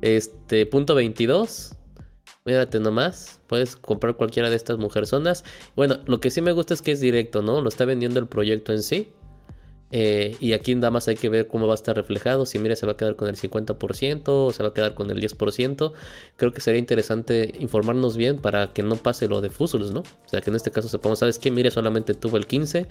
Este, 0.00 0.66
punto 0.66 0.94
22. 0.94 1.72
Mírate 2.44 2.80
nomás, 2.80 3.40
puedes 3.46 3.76
comprar 3.76 4.16
cualquiera 4.16 4.50
de 4.50 4.56
estas 4.56 4.76
mujerzonas. 4.76 5.44
Bueno, 5.76 6.00
lo 6.06 6.18
que 6.18 6.30
sí 6.30 6.40
me 6.42 6.50
gusta 6.50 6.74
es 6.74 6.82
que 6.82 6.90
es 6.90 7.00
directo, 7.00 7.40
¿no? 7.40 7.60
Lo 7.60 7.68
está 7.68 7.84
vendiendo 7.84 8.18
el 8.18 8.26
proyecto 8.26 8.72
en 8.72 8.82
sí. 8.82 9.12
Eh, 9.94 10.36
y 10.40 10.54
aquí 10.54 10.74
nada 10.74 10.90
más 10.90 11.06
hay 11.06 11.16
que 11.16 11.28
ver 11.28 11.46
cómo 11.46 11.66
va 11.66 11.74
a 11.74 11.76
estar 11.76 11.94
reflejado. 11.94 12.46
Si 12.46 12.58
mira, 12.58 12.74
se 12.76 12.86
va 12.86 12.92
a 12.92 12.96
quedar 12.96 13.14
con 13.14 13.28
el 13.28 13.36
50% 13.36 14.22
o 14.26 14.50
se 14.50 14.62
va 14.62 14.70
a 14.70 14.72
quedar 14.72 14.94
con 14.94 15.10
el 15.10 15.20
10%. 15.20 15.92
Creo 16.36 16.52
que 16.52 16.60
sería 16.62 16.78
interesante 16.78 17.52
informarnos 17.60 18.16
bien 18.16 18.38
para 18.38 18.72
que 18.72 18.82
no 18.82 18.96
pase 18.96 19.28
lo 19.28 19.42
de 19.42 19.50
Fusuls, 19.50 19.92
¿no? 19.92 20.00
O 20.00 20.28
sea, 20.28 20.40
que 20.40 20.48
en 20.48 20.56
este 20.56 20.70
caso 20.70 20.88
sepamos, 20.88 21.18
¿sabes 21.18 21.38
qué? 21.38 21.50
Mire, 21.50 21.70
solamente 21.70 22.14
tuvo 22.14 22.38
el 22.38 22.46
15 22.46 22.88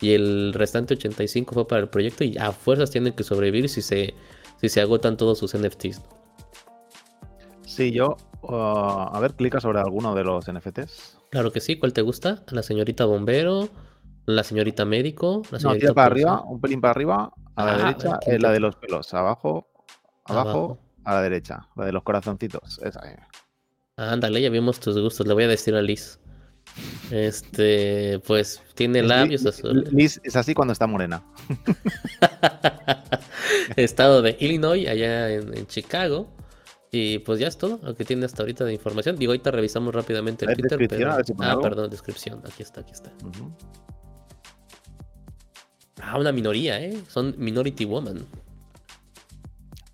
y 0.00 0.12
el 0.12 0.52
restante 0.54 0.94
85 0.94 1.54
fue 1.54 1.66
para 1.66 1.82
el 1.82 1.88
proyecto 1.88 2.22
y 2.22 2.38
a 2.38 2.52
fuerzas 2.52 2.92
tienen 2.92 3.14
que 3.14 3.24
sobrevivir 3.24 3.68
si 3.68 3.82
se, 3.82 4.14
si 4.60 4.68
se 4.68 4.80
agotan 4.80 5.16
todos 5.16 5.38
sus 5.38 5.56
NFTs. 5.56 6.00
Sí, 7.66 7.90
yo, 7.90 8.16
uh, 8.42 8.54
a 8.54 9.18
ver, 9.20 9.34
clica 9.34 9.60
sobre 9.60 9.80
alguno 9.80 10.14
de 10.14 10.22
los 10.22 10.46
NFTs. 10.46 11.18
Claro 11.30 11.50
que 11.50 11.60
sí, 11.60 11.80
¿cuál 11.80 11.92
te 11.92 12.02
gusta? 12.02 12.44
La 12.52 12.62
señorita 12.62 13.06
bombero, 13.06 13.70
la 14.26 14.42
señorita 14.42 14.84
médico, 14.84 15.42
la 15.50 15.58
No, 15.58 15.74
tira 15.74 15.92
para 15.94 16.06
arriba, 16.06 16.42
un 16.42 16.60
pelín 16.60 16.80
para 16.80 16.92
arriba, 16.92 17.32
a 17.56 17.64
la 17.66 17.76
derecha, 17.76 18.18
¿quién 18.22 18.36
es 18.36 18.42
la 18.42 18.48
te- 18.48 18.54
de 18.54 18.60
los 18.60 18.76
pelos, 18.76 19.12
abajo, 19.14 19.68
abajo, 20.24 20.48
Abajo. 20.50 20.78
a 21.04 21.14
la 21.14 21.22
derecha, 21.22 21.68
la 21.76 21.84
de 21.84 21.92
los 21.92 22.02
corazoncitos. 22.02 22.80
Esa, 22.82 23.00
eh. 23.10 23.18
Ándale, 23.96 24.40
ya 24.42 24.50
vimos 24.50 24.80
tus 24.80 24.98
gustos, 24.98 25.26
le 25.26 25.34
voy 25.34 25.44
a 25.44 25.48
decir 25.48 25.74
a 25.74 25.82
Liz. 25.82 26.18
Este, 27.10 28.20
pues 28.26 28.60
tiene 28.74 29.02
labios 29.02 29.44
azules. 29.46 29.92
Liz 29.92 30.20
es 30.24 30.34
así 30.34 30.54
cuando 30.54 30.72
está 30.72 30.86
morena. 30.86 31.22
Estado 33.76 34.22
de 34.22 34.36
Illinois, 34.40 34.88
allá 34.88 35.30
en, 35.30 35.66
Chicago. 35.66 36.28
Y 36.90 37.18
pues 37.18 37.38
ya 37.40 37.48
es 37.48 37.58
todo 37.58 37.80
lo 37.82 37.94
que 37.94 38.04
tiene 38.04 38.24
hasta 38.24 38.42
ahorita 38.42 38.64
de 38.64 38.72
información. 38.72 39.16
Digo, 39.16 39.32
ahorita 39.32 39.50
revisamos 39.50 39.94
rápidamente 39.94 40.46
el 40.46 40.56
Twitter. 40.56 41.06
ah, 41.08 41.58
perdón, 41.60 41.90
descripción. 41.90 42.40
Aquí 42.46 42.62
está, 42.62 42.80
aquí 42.80 42.92
está. 42.92 43.12
Ah, 46.06 46.18
una 46.18 46.32
minoría, 46.32 46.80
¿eh? 46.80 46.96
Son 47.08 47.34
Minority 47.38 47.84
Woman. 47.84 48.26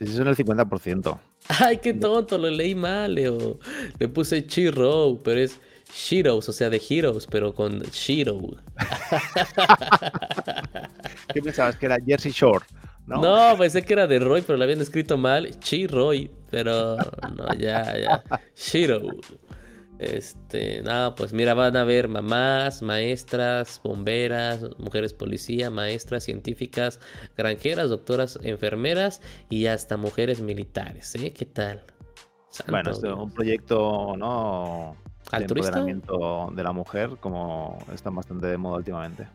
Ese 0.01 0.13
es 0.13 0.19
el 0.19 0.37
50%. 0.37 1.19
Ay, 1.61 1.79
qué 1.79 1.95
tonto, 1.95 2.39
lo 2.39 2.51
leí 2.51 2.75
mal, 2.75 3.15
Leo. 3.15 3.59
Le 3.99 4.09
puse 4.09 4.47
Chiro, 4.47 5.21
pero 5.23 5.41
es 5.41 5.61
Shiros, 5.93 6.49
o 6.49 6.53
sea, 6.53 6.71
de 6.71 6.81
Heroes, 6.89 7.27
pero 7.27 7.55
con 7.55 7.81
Shiro. 7.81 8.41
¿Qué 11.35 11.43
pensabas? 11.43 11.77
Que 11.77 11.87
era 11.87 11.99
Jersey 12.05 12.33
Shore. 12.33 12.65
No, 13.07 13.53
no 13.53 13.59
pensé 13.59 13.83
que 13.83 13.93
era 13.93 14.07
de 14.07 14.21
Roy, 14.21 14.43
pero 14.43 14.57
lo 14.57 14.65
habían 14.65 14.81
escrito 14.81 15.19
mal. 15.19 15.59
Chi-Roy, 15.59 16.31
pero 16.51 16.97
no, 17.35 17.53
ya, 17.55 17.99
ya. 17.99 18.23
Shiro. 18.55 19.01
Este, 20.01 20.81
nada, 20.81 21.15
pues 21.15 21.35
mira, 21.35 21.53
van 21.53 21.77
a 21.77 21.85
ver 21.85 22.09
mamás, 22.09 22.81
maestras, 22.81 23.83
bomberas, 23.85 24.63
mujeres 24.79 25.13
policía, 25.13 25.69
maestras, 25.69 26.25
científicas, 26.25 27.01
granjeras, 27.37 27.91
doctoras, 27.91 28.39
enfermeras 28.43 29.21
y 29.51 29.67
hasta 29.67 29.99
mujeres 29.99 30.41
militares, 30.41 31.15
¿eh? 31.17 31.35
¿Qué 31.35 31.45
tal? 31.45 31.85
bueno, 32.67 32.93
es 32.93 33.03
un 33.03 33.31
proyecto, 33.31 34.17
¿no? 34.17 34.97
De 35.33 35.45
empoderamiento 35.45 36.51
de 36.57 36.63
la 36.63 36.73
mujer, 36.73 37.19
como 37.21 37.77
está 37.93 38.09
bastante 38.09 38.47
de 38.47 38.57
moda 38.57 38.79
últimamente. 38.79 39.29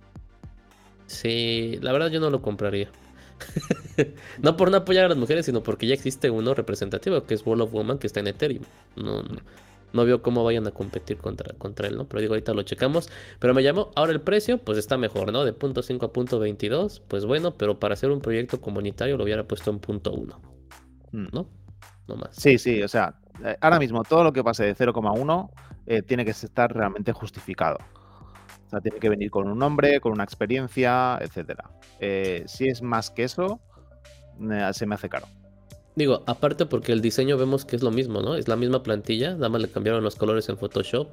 Sí, 1.05 1.77
la 1.83 1.91
verdad 1.91 2.09
yo 2.09 2.19
no 2.19 2.31
lo 2.31 2.41
compraría. 2.41 2.89
no 4.41 4.57
por 4.57 4.71
no 4.71 4.77
apoyar 4.77 5.05
a 5.05 5.09
las 5.09 5.17
mujeres, 5.17 5.45
sino 5.45 5.61
porque 5.61 5.85
ya 5.85 5.93
existe 5.93 6.31
uno 6.31 6.55
representativo, 6.55 7.23
que 7.23 7.35
es 7.35 7.45
Wall 7.45 7.61
of 7.61 7.71
Woman, 7.71 7.99
que 7.99 8.07
está 8.07 8.19
en 8.19 8.27
Ethereum. 8.27 8.63
No, 8.95 9.21
no. 9.21 9.41
No 9.95 10.05
veo 10.05 10.21
cómo 10.21 10.43
vayan 10.43 10.67
a 10.67 10.71
competir 10.71 11.17
contra, 11.17 11.55
contra 11.57 11.87
él, 11.87 11.95
¿no? 11.95 12.07
Pero 12.07 12.19
digo, 12.19 12.33
ahorita 12.33 12.53
lo 12.53 12.63
checamos. 12.63 13.09
Pero 13.39 13.53
me 13.53 13.63
llamó, 13.63 13.91
ahora 13.95 14.11
el 14.11 14.19
precio, 14.19 14.57
pues 14.57 14.77
está 14.77 14.97
mejor, 14.97 15.31
¿no? 15.31 15.45
De 15.45 15.53
punto 15.53 15.81
.5 15.81 16.03
a 16.03 16.11
punto 16.11 16.39
.22, 16.45 17.01
pues 17.07 17.25
bueno, 17.25 17.51
pero 17.55 17.79
para 17.79 17.93
hacer 17.93 18.11
un 18.11 18.19
proyecto 18.19 18.59
comunitario 18.59 19.15
lo 19.15 19.23
hubiera 19.23 19.47
puesto 19.47 19.71
en 19.71 19.79
punto 19.79 20.13
.1, 20.13 20.37
mm. 21.13 21.27
¿no? 21.31 21.47
No 22.07 22.15
más. 22.17 22.35
Sí, 22.35 22.57
sí, 22.57 22.83
o 22.83 22.87
sea, 22.89 23.15
eh, 23.43 23.57
ahora 23.61 23.79
mismo 23.79 24.03
todo 24.03 24.23
lo 24.23 24.33
que 24.33 24.43
pase 24.43 24.65
de 24.65 24.75
0,1 24.75 25.49
eh, 25.87 26.01
tiene 26.01 26.25
que 26.25 26.31
estar 26.31 26.73
realmente 26.73 27.13
justificado. 27.13 27.77
O 28.67 28.69
sea, 28.69 28.81
tiene 28.81 28.99
que 28.99 29.09
venir 29.09 29.31
con 29.31 29.47
un 29.47 29.57
nombre, 29.57 30.01
con 30.01 30.11
una 30.11 30.23
experiencia, 30.23 31.17
etcétera. 31.21 31.69
Eh, 31.99 32.43
si 32.47 32.67
es 32.67 32.81
más 32.81 33.11
que 33.11 33.23
eso, 33.23 33.59
se 34.73 34.85
me 34.85 34.95
hace 34.95 35.07
caro. 35.07 35.27
Digo, 35.95 36.23
aparte 36.25 36.65
porque 36.65 36.91
el 36.91 37.01
diseño 37.01 37.37
vemos 37.37 37.63
que 37.63 37.75
es 37.75 37.83
lo 37.83 37.91
mismo, 37.91 38.21
¿no? 38.21 38.35
Es 38.35 38.47
la 38.47 38.57
misma 38.57 38.83
plantilla, 38.83 39.33
nada 39.33 39.49
más 39.49 39.61
le 39.61 39.69
cambiaron 39.69 40.03
los 40.03 40.15
colores 40.15 40.49
en 40.49 40.57
Photoshop 40.57 41.07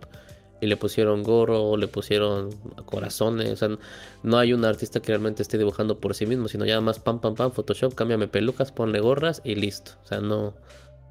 y 0.61 0.67
le 0.67 0.77
pusieron 0.77 1.23
gorro, 1.23 1.77
le 1.77 1.89
pusieron 1.89 2.51
corazones, 2.85 3.51
o 3.51 3.57
sea, 3.57 3.79
no 4.23 4.39
hay 4.39 4.53
un 4.53 4.65
artista 4.65 5.01
que 5.01 5.09
realmente 5.09 5.43
esté 5.43 5.59
dibujando 5.59 5.99
por 5.99 6.15
sí 6.15 6.27
mismo, 6.27 6.49
sino 6.49 6.65
ya 6.65 6.81
más 6.81 6.99
pam, 6.99 7.21
pam, 7.21 7.35
pam, 7.35 7.53
Photoshop, 7.53 7.95
cámbiame 7.95 8.29
pelucas, 8.29 8.73
ponle 8.73 9.01
gorras 9.01 9.41
y 9.45 9.55
listo. 9.55 9.93
O 10.05 10.07
sea, 10.07 10.21
no, 10.21 10.55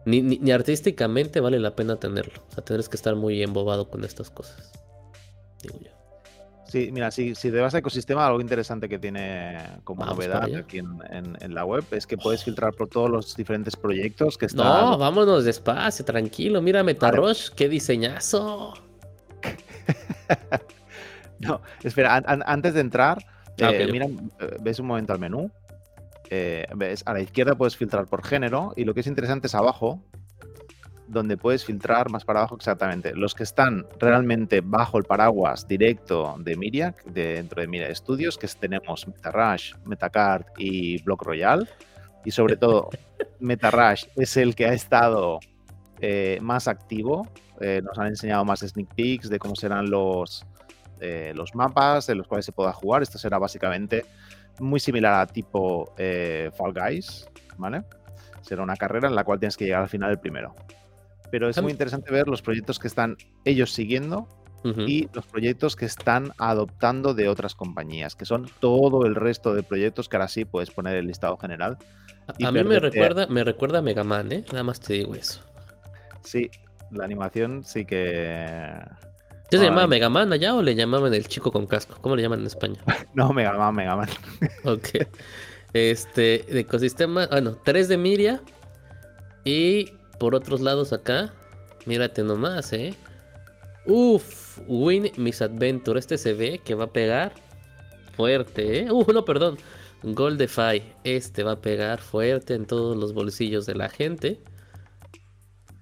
ni, 0.06 0.22
ni, 0.22 0.52
artísticamente 0.52 1.40
vale 1.40 1.60
la 1.60 1.76
pena 1.76 1.98
tenerlo. 1.98 2.42
O 2.50 2.54
sea, 2.54 2.64
tendrás 2.64 2.90
que 2.90 2.96
estar 2.96 3.16
muy 3.16 3.42
embobado 3.42 3.90
con 3.90 4.04
estas 4.04 4.30
cosas. 4.30 4.72
Sí, 6.72 6.90
mira, 6.94 7.12
si, 7.12 7.36
si 7.36 7.52
te 7.52 7.60
vas 7.60 7.76
a 7.76 7.80
ecosistema, 7.80 8.26
algo 8.26 8.40
interesante 8.40 8.88
que 8.88 8.98
tiene 8.98 9.58
como 9.84 10.06
novedad 10.06 10.46
aquí 10.56 10.78
en, 10.78 11.54
la 11.54 11.66
web 11.66 11.84
es 11.92 12.08
que 12.08 12.18
puedes 12.18 12.46
filtrar 12.46 12.74
por 12.74 12.88
todos 12.88 13.10
los 13.10 13.36
diferentes 13.36 13.76
proyectos 13.76 14.38
que 14.38 14.46
están. 14.46 14.66
No, 14.66 14.98
vámonos 14.98 15.44
despacio, 15.44 16.06
tranquilo. 16.06 16.62
Mira, 16.62 16.82
Metarosh, 16.82 17.50
qué 17.50 17.68
diseñazo. 17.68 18.74
no, 21.40 21.62
espera, 21.84 22.24
antes 22.26 22.74
de 22.74 22.80
entrar, 22.80 23.18
ah, 23.62 23.72
eh, 23.74 23.90
mira, 23.92 24.06
eh, 24.06 24.56
ves 24.62 24.80
un 24.80 24.88
momento 24.88 25.12
al 25.12 25.20
menú. 25.20 25.52
Eh, 26.30 26.66
ves, 26.74 27.04
a 27.06 27.12
la 27.12 27.20
izquierda 27.20 27.56
puedes 27.56 27.76
filtrar 27.76 28.08
por 28.08 28.26
género 28.26 28.72
y 28.78 28.86
lo 28.86 28.94
que 28.94 29.02
es 29.02 29.08
interesante 29.08 29.48
es 29.48 29.56
abajo, 29.56 30.02
donde 31.12 31.36
puedes 31.36 31.66
filtrar 31.66 32.10
más 32.10 32.24
para 32.24 32.40
abajo 32.40 32.56
exactamente. 32.56 33.14
Los 33.14 33.36
que 33.36 33.44
están 33.44 33.86
realmente 34.00 34.62
bajo 34.62 34.98
el 34.98 35.04
paraguas 35.04 35.68
directo 35.68 36.36
de 36.40 36.56
Miriac, 36.56 37.04
dentro 37.04 37.62
de 37.62 37.68
Miria 37.68 37.94
Studios, 37.94 38.38
que 38.38 38.48
tenemos 38.48 39.06
MetaRush, 39.08 39.74
MetaCard 39.86 40.46
y 40.58 41.02
Block 41.04 41.24
Royal. 41.24 41.70
Y 42.24 42.32
sobre 42.32 42.56
todo, 42.56 42.90
MetaRush 43.40 44.06
es 44.16 44.38
el 44.38 44.56
que 44.56 44.66
ha 44.66 44.74
estado 44.74 45.40
eh, 46.00 46.40
más 46.42 46.68
activo. 46.68 47.28
Eh, 47.60 47.82
nos 47.84 47.98
han 48.00 48.08
enseñado 48.08 48.46
más 48.46 48.62
sneak 48.62 48.96
peeks 48.96 49.30
de 49.30 49.38
cómo 49.38 49.56
serán 49.56 49.90
los, 49.90 50.46
eh, 51.02 51.34
los 51.36 51.54
mapas 51.56 52.08
en 52.10 52.18
los 52.18 52.28
cuales 52.28 52.46
se 52.46 52.54
pueda 52.54 52.72
jugar. 52.72 53.02
Esto 53.02 53.18
será 53.18 53.38
básicamente 53.38 54.06
muy 54.60 54.80
similar 54.80 55.20
a 55.20 55.28
tipo 55.28 55.94
Fall 55.98 56.74
Guys, 56.74 57.28
¿vale? 57.58 57.84
Será 58.42 58.64
una 58.64 58.76
carrera 58.76 59.08
en 59.10 59.16
la 59.16 59.24
cual 59.24 59.40
tienes 59.40 59.58
que 59.58 59.66
llegar 59.66 59.82
al 59.82 59.90
final 59.90 60.12
el 60.12 60.20
primero 60.20 60.56
pero 61.32 61.50
es 61.50 61.62
muy 61.62 61.72
interesante 61.72 62.12
ver 62.12 62.28
los 62.28 62.42
proyectos 62.42 62.78
que 62.78 62.88
están 62.88 63.18
ellos 63.46 63.72
siguiendo 63.72 64.28
y 64.64 65.10
los 65.14 65.26
proyectos 65.26 65.76
que 65.76 65.86
están 65.86 66.34
adoptando 66.38 67.16
de 67.16 67.28
otras 67.28 67.56
compañías, 67.56 68.16
que 68.16 68.26
son 68.26 68.48
todo 68.60 69.08
el 69.08 69.16
resto 69.16 69.56
de 69.56 69.64
proyectos 69.64 70.08
que 70.08 70.18
ahora 70.18 70.28
sí 70.28 70.46
puedes 70.46 70.70
poner 70.70 70.98
el 70.98 71.08
listado 71.08 71.36
general. 71.38 71.78
A 72.44 72.52
mí 72.52 72.64
me 72.64 72.80
recuerda, 72.80 73.26
me 73.26 73.44
recuerda 73.44 73.80
a 73.80 73.82
Mega 73.82 74.04
Man, 74.04 74.32
¿eh? 74.32 74.46
Nada 74.52 74.64
más 74.64 74.80
te 74.80 74.94
digo 74.94 75.16
eso. 75.16 75.42
Sí, 76.24 76.52
la 76.92 77.06
animación 77.06 77.64
sí 77.64 77.86
que. 77.86 78.46
¿Ya 79.50 79.58
se 79.58 79.66
llamaba 79.66 79.88
Mega 79.88 80.10
Man 80.10 80.32
allá 80.32 80.54
o 80.54 80.62
le 80.62 80.76
llamaban 80.76 81.14
el 81.14 81.28
chico 81.28 81.52
con 81.52 81.66
casco? 81.66 81.98
¿Cómo 82.00 82.16
le 82.16 82.22
llaman 82.22 82.42
en 82.42 82.46
España? 82.46 82.80
no, 83.16 83.34
Mega 83.34 83.54
Man, 83.54 83.76
Mega 83.76 83.96
Man. 83.96 84.10
ok. 84.64 84.90
Este, 85.74 86.46
de 86.50 86.60
ecosistema, 86.60 87.28
bueno, 87.28 87.58
3 87.64 87.88
de 87.88 87.98
Miria 87.98 88.42
y 89.44 89.92
por 90.22 90.36
otros 90.36 90.62
lados 90.62 90.94
acá, 90.94 91.34
mírate 91.88 92.22
nomás, 92.22 92.72
¿eh? 92.74 92.94
Uf, 93.88 94.60
Win 94.68 95.12
Misadventure. 95.18 96.00
Este 96.00 96.16
se 96.20 96.34
ve 96.34 96.62
que 96.64 96.76
va 96.76 96.84
a 96.84 96.94
pegar 96.94 97.34
fuerte, 98.16 98.82
¿eh? 98.82 98.92
Uh, 98.92 99.04
no, 99.12 99.26
perdón. 99.26 99.58
Goldify. 100.04 100.84
Este 101.04 101.42
va 101.42 101.54
a 101.54 101.62
pegar 101.62 102.02
fuerte 102.02 102.54
en 102.54 102.68
todos 102.68 102.96
los 102.96 103.16
bolsillos 103.16 103.66
de 103.66 103.74
la 103.74 103.90
gente. 103.90 104.40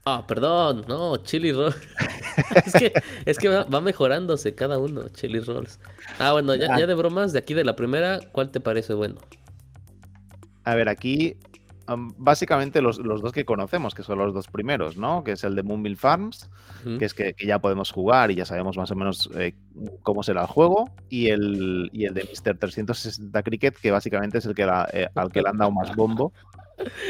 Ah, 0.06 0.24
perdón, 0.26 0.86
no, 0.88 1.18
Chili 1.18 1.52
Roll. 1.52 1.76
es 2.66 2.72
que, 2.72 2.94
es 3.26 3.38
que 3.40 3.50
va, 3.50 3.82
mejorándose 3.82 4.56
cada 4.56 4.80
uno, 4.80 5.10
Chili 5.10 5.42
Rolls. 5.42 5.82
Ah, 6.18 6.32
bueno, 6.32 6.56
ya, 6.56 6.80
ya 6.80 6.88
de 6.88 6.94
bromas, 6.94 7.34
de 7.34 7.40
aquí 7.40 7.54
de 7.54 7.66
la 7.66 7.76
primera, 7.76 8.22
¿cuál 8.32 8.52
te 8.52 8.62
parece 8.62 8.94
bueno? 8.94 9.20
A 10.64 10.76
ver, 10.76 10.88
aquí 10.88 11.36
básicamente 12.18 12.82
los, 12.82 13.02
dos 13.02 13.32
que 13.32 13.46
conocemos, 13.46 13.94
que 13.96 14.04
son 14.04 14.20
los 14.20 14.34
dos 14.34 14.48
primeros, 14.48 14.98
¿no? 14.98 15.24
Que 15.24 15.34
es 15.34 15.44
el 15.44 15.56
de 15.56 15.64
Moonville 15.64 15.96
Farms, 15.96 16.50
que 16.98 17.06
es 17.06 17.14
que, 17.14 17.36
ya 17.46 17.60
podemos 17.60 17.92
jugar 17.92 18.32
y 18.32 18.36
ya 18.36 18.46
sabemos 18.46 18.78
más 18.78 18.92
o 18.92 18.96
menos 18.96 19.30
eh, 19.36 19.56
cómo 20.04 20.24
será 20.24 20.42
el 20.42 20.48
juego, 20.48 20.90
y 21.10 21.30
el, 21.30 21.90
el 21.94 22.14
de 22.14 22.24
Mr. 22.24 22.58
360 22.58 23.44
Cricket, 23.44 23.76
que 23.78 23.92
básicamente 23.92 24.38
es 24.38 24.46
el 24.46 24.56
que 24.56 24.64
eh, 24.94 25.10
al 25.16 25.32
que 25.32 25.42
le 25.42 25.50
han 25.50 25.58
dado 25.58 25.72
más 25.72 25.96
bombo. 25.96 26.34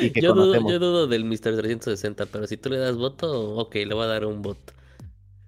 Y 0.02 0.10
que 0.10 0.22
yo, 0.22 0.34
dudo, 0.34 1.08
del 1.08 1.26
Mr. 1.26 1.56
360, 1.58 2.26
pero 2.28 2.48
si 2.48 2.58
tú 2.58 2.70
le 2.70 2.78
das 2.78 2.96
voto, 2.96 3.56
ok, 3.56 3.76
le 3.76 3.94
voy 3.94 4.04
a 4.04 4.08
dar 4.08 4.26
un 4.26 4.42
voto. 4.42 4.74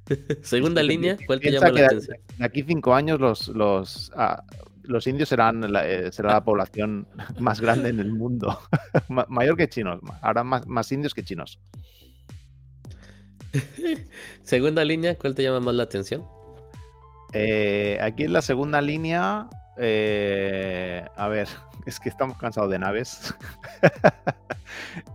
Segunda 0.41 0.83
línea, 0.83 1.17
¿cuál 1.25 1.39
te 1.39 1.51
llama 1.51 1.71
la 1.71 1.85
atención? 1.85 2.17
De 2.37 2.45
aquí 2.45 2.63
cinco 2.63 2.93
años 2.93 3.19
los, 3.19 3.47
los 3.49 4.11
ah, 4.15 4.43
los 4.91 5.07
indios 5.07 5.29
serán 5.29 5.71
la, 5.71 5.87
eh, 5.87 6.11
será 6.11 6.33
la 6.33 6.43
población 6.43 7.07
más 7.39 7.61
grande 7.61 7.89
en 7.89 7.99
el 7.99 8.11
mundo. 8.11 8.59
Mayor 9.27 9.57
que 9.57 9.69
chinos. 9.69 9.99
Habrá 10.21 10.43
más, 10.43 10.67
más 10.67 10.91
indios 10.91 11.13
que 11.13 11.23
chinos. 11.23 11.59
Segunda 14.43 14.83
línea, 14.85 15.17
¿cuál 15.17 15.35
te 15.35 15.43
llama 15.43 15.59
más 15.59 15.75
la 15.75 15.83
atención? 15.83 16.25
Eh, 17.33 17.97
aquí 18.01 18.23
en 18.23 18.33
la 18.33 18.41
segunda 18.41 18.81
línea, 18.81 19.47
eh, 19.77 21.05
a 21.15 21.27
ver, 21.29 21.47
es 21.85 21.99
que 21.99 22.09
estamos 22.09 22.37
cansados 22.37 22.69
de 22.69 22.79
naves. 22.79 23.33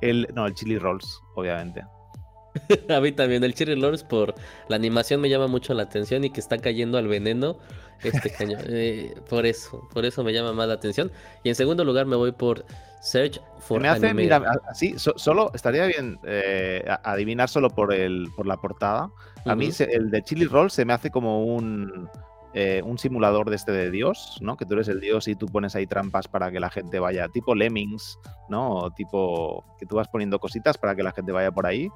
el, 0.01 0.27
no, 0.35 0.47
el 0.47 0.55
chili 0.55 0.79
rolls, 0.79 1.21
obviamente. 1.35 1.85
a 2.88 3.01
mí 3.01 3.12
también. 3.12 3.45
El 3.45 3.55
Cherry 3.55 3.77
Lords 3.77 4.05
por 4.05 4.35
la 4.69 4.77
animación 4.77 5.21
me 5.21 5.29
llama 5.29 5.47
mucho 5.47 5.75
la 5.75 5.85
atención 5.85 6.25
y 6.25 6.31
que 6.31 6.40
está 6.40 6.59
cayendo 6.59 6.99
al 6.99 7.09
veneno 7.09 7.57
este 8.03 8.31
cañón. 8.31 8.61
Eh, 8.69 9.14
por 9.29 9.47
eso, 9.47 9.88
por 9.92 10.05
eso 10.05 10.25
me 10.25 10.33
llama 10.33 10.53
más 10.53 10.69
la 10.69 10.75
atención. 10.75 11.11
Y 11.42 11.49
en 11.49 11.55
segundo 11.55 11.85
lugar 11.85 12.07
me 12.07 12.16
voy 12.16 12.33
por 12.33 12.64
Search 13.01 13.40
for 13.61 13.81
Me 13.81 13.88
hace, 13.88 14.12
mira, 14.12 14.42
así, 14.69 14.95
solo 14.97 15.51
estaría 15.55 15.87
bien 15.87 16.19
eh, 16.25 16.85
adivinar 17.05 17.49
solo 17.49 17.71
por, 17.71 17.95
el, 17.95 18.29
por 18.35 18.47
la 18.47 18.57
portada. 18.57 19.11
A 19.45 19.55
mí 19.55 19.71
el 19.79 20.11
de 20.11 20.23
Chili 20.23 20.47
Roll 20.47 20.71
se 20.71 20.85
me 20.85 20.92
hace 20.92 21.11
como 21.11 21.45
un 21.45 22.09
eh, 22.59 22.81
un 22.83 22.97
simulador 22.97 23.51
de 23.51 23.57
este 23.57 23.71
de 23.71 23.90
Dios, 23.90 24.38
¿no? 24.40 24.57
Que 24.57 24.64
tú 24.64 24.73
eres 24.73 24.88
el 24.88 24.99
Dios 24.99 25.29
y 25.29 25.37
tú 25.37 25.45
pones 25.45 25.77
ahí 25.77 25.87
trampas 25.87 26.27
para 26.27 26.51
que 26.51 26.59
la 26.59 26.71
gente 26.71 26.99
vaya, 26.99 27.29
tipo 27.29 27.55
Lemmings, 27.55 28.19
¿no? 28.49 28.77
O 28.77 28.90
tipo 28.92 29.62
que 29.79 29.85
tú 29.85 29.97
vas 29.97 30.09
poniendo 30.09 30.38
cositas 30.38 30.79
para 30.79 30.97
que 30.97 31.03
la 31.03 31.12
gente 31.12 31.33
vaya 31.33 31.53
por 31.53 31.66
ahí. 31.66 31.90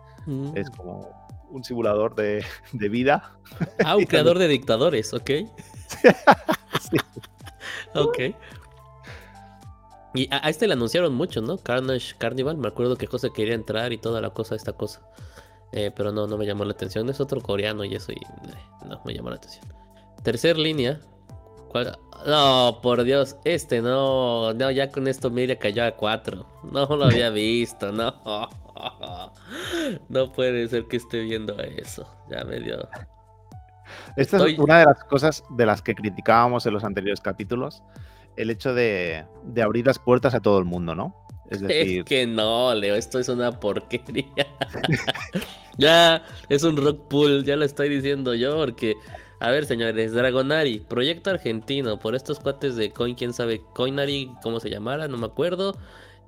Es 0.54 0.70
mm. 0.70 0.76
como 0.76 1.08
un 1.48 1.64
simulador 1.64 2.14
de, 2.14 2.44
vida. 2.74 3.38
Ah, 3.86 3.96
un 3.96 4.04
creador 4.04 4.38
de 4.38 4.48
dictadores, 4.48 5.14
ok. 5.14 5.30
sí. 6.90 6.98
Ok. 7.94 8.18
Y 10.12 10.28
a, 10.30 10.50
este 10.50 10.66
le 10.66 10.74
anunciaron 10.74 11.14
mucho, 11.14 11.40
¿no? 11.40 11.56
Carnage 11.56 12.16
Carnival, 12.18 12.58
me 12.58 12.68
acuerdo 12.68 12.96
que 12.96 13.06
José 13.06 13.30
quería 13.34 13.54
entrar 13.54 13.94
y 13.94 13.96
toda 13.96 14.20
la 14.20 14.28
cosa, 14.28 14.56
esta 14.56 14.74
cosa. 14.74 15.00
Eh, 15.72 15.90
pero 15.96 16.12
no, 16.12 16.26
no 16.26 16.36
me 16.36 16.44
llamó 16.44 16.66
la 16.66 16.72
atención. 16.72 17.08
Es 17.08 17.18
otro 17.18 17.40
coreano 17.40 17.82
y 17.82 17.94
eso 17.94 18.12
y 18.12 18.16
eh, 18.16 18.58
no 18.86 19.00
me 19.06 19.14
llamó 19.14 19.30
la 19.30 19.36
atención. 19.36 19.79
Tercer 20.22 20.58
línea. 20.58 21.00
No, 22.26 22.80
por 22.82 23.02
Dios, 23.04 23.36
este 23.44 23.80
no, 23.80 24.52
no, 24.52 24.70
ya 24.70 24.90
con 24.90 25.08
esto 25.08 25.30
Mira 25.30 25.56
cayó 25.56 25.84
a 25.84 25.92
4. 25.92 26.46
No 26.72 26.86
lo 26.86 27.04
había 27.04 27.30
visto, 27.30 27.92
no. 27.92 28.14
No 30.08 30.32
puede 30.32 30.68
ser 30.68 30.86
que 30.86 30.96
esté 30.96 31.20
viendo 31.20 31.58
eso. 31.60 32.06
Ya 32.30 32.44
me 32.44 32.60
dio. 32.60 32.88
Esta 34.16 34.46
es 34.46 34.58
una 34.58 34.80
de 34.80 34.84
las 34.86 35.04
cosas 35.04 35.44
de 35.50 35.66
las 35.66 35.82
que 35.82 35.94
criticábamos 35.94 36.66
en 36.66 36.74
los 36.74 36.84
anteriores 36.84 37.20
capítulos. 37.20 37.82
El 38.36 38.50
hecho 38.50 38.74
de, 38.74 39.24
de 39.44 39.62
abrir 39.62 39.86
las 39.86 39.98
puertas 39.98 40.34
a 40.34 40.40
todo 40.40 40.58
el 40.58 40.64
mundo, 40.64 40.94
¿no? 40.94 41.14
Es 41.50 41.60
decir. 41.60 42.00
Es 42.00 42.04
que 42.04 42.26
no, 42.26 42.74
Leo, 42.74 42.94
esto 42.94 43.18
es 43.18 43.28
una 43.28 43.58
porquería. 43.58 44.46
ya, 45.78 46.22
es 46.48 46.62
un 46.62 46.76
rock 46.76 47.08
pool, 47.08 47.44
ya 47.44 47.56
lo 47.56 47.64
estoy 47.64 47.88
diciendo 47.88 48.34
yo, 48.34 48.56
porque 48.56 48.94
a 49.40 49.50
ver, 49.50 49.64
señores, 49.64 50.12
Dragonari, 50.12 50.80
proyecto 50.80 51.30
argentino, 51.30 51.98
por 51.98 52.14
estos 52.14 52.38
cuates 52.38 52.76
de 52.76 52.90
Coin, 52.90 53.14
quién 53.14 53.32
sabe, 53.32 53.62
Coinari, 53.74 54.30
cómo 54.42 54.60
se 54.60 54.68
llamara, 54.68 55.08
no 55.08 55.16
me 55.16 55.26
acuerdo. 55.26 55.76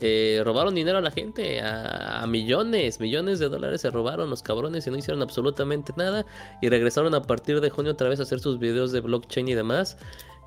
Eh, 0.01 0.41
robaron 0.45 0.75
dinero 0.75 0.99
a 0.99 1.01
la 1.03 1.11
gente, 1.11 1.61
a, 1.61 2.25
millones, 2.27 2.99
millones 2.99 3.39
de 3.39 3.49
dólares 3.49 3.83
se 3.83 3.91
robaron 3.91 4.31
los 4.31 4.43
cabrones 4.43 4.87
y 4.87 4.91
no 4.91 4.97
hicieron 4.97 5.23
absolutamente 5.23 5.93
nada. 5.97 6.25
Y 6.63 6.71
regresaron 6.71 7.15
a 7.15 7.23
partir 7.23 7.61
de 7.61 7.69
junio 7.69 7.93
otra 7.93 8.09
vez 8.09 8.19
a 8.19 8.23
hacer 8.23 8.41
sus 8.41 8.59
videos 8.59 8.93
de 8.93 9.01
blockchain 9.01 9.47
y 9.47 9.55
demás. 9.55 9.99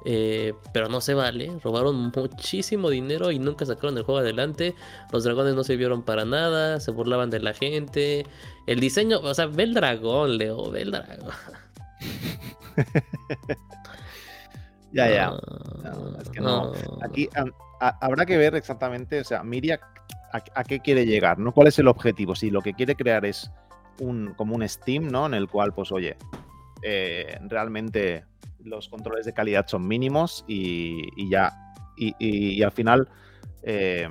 Eh, 0.07 0.53
pero 0.73 0.89
no 0.89 1.01
se 1.01 1.13
vale, 1.13 1.51
robaron 1.63 2.11
muchísimo 2.15 2.89
dinero 2.89 3.31
y 3.31 3.39
nunca 3.39 3.65
sacaron 3.65 3.97
el 3.97 4.03
juego 4.03 4.19
adelante. 4.19 4.75
Los 5.13 5.23
dragones 5.23 5.53
no 5.53 5.63
sirvieron 5.63 6.03
para 6.03 6.25
nada, 6.25 6.79
se 6.79 6.91
burlaban 6.91 7.29
de 7.29 7.39
la 7.39 7.53
gente. 7.53 8.25
El 8.65 8.79
diseño, 8.79 9.19
o 9.19 9.33
sea, 9.35 9.45
ve 9.45 9.63
el 9.63 9.73
dragón, 9.75 10.37
Leo, 10.37 10.71
ve 10.71 10.81
el 10.81 10.91
dragón. 10.91 11.31
ya, 14.91 15.09
ya. 15.09 15.33
es 16.21 16.29
que 16.29 16.41
no. 16.41 16.73
Aquí 17.01 17.29
habrá 17.79 18.25
que 18.25 18.37
ver 18.37 18.55
exactamente, 18.55 19.19
o 19.19 19.23
sea, 19.23 19.43
Miria 19.43 19.79
a, 20.31 20.63
qué 20.63 20.79
quiere 20.79 21.05
llegar, 21.05 21.39
¿no? 21.39 21.53
¿Cuál 21.53 21.67
es 21.67 21.79
el 21.79 21.87
objetivo? 21.87 22.35
Si 22.35 22.49
lo 22.49 22.61
que 22.61 22.73
quiere 22.73 22.95
crear 22.95 23.25
es 23.25 23.51
un, 23.99 24.33
como 24.33 24.55
un 24.55 24.67
Steam, 24.67 25.07
¿no? 25.07 25.25
En 25.25 25.33
el 25.33 25.47
cual, 25.47 25.73
pues, 25.73 25.91
oye, 25.91 26.17
eh, 26.81 27.37
realmente 27.47 28.25
los 28.63 28.89
controles 28.89 29.25
de 29.25 29.33
calidad 29.33 29.67
son 29.67 29.87
mínimos 29.87 30.43
y, 30.47 31.29
ya. 31.29 31.53
Y, 31.97 32.61
al 32.61 32.71
final. 32.71 33.07
Eh, 33.63 34.07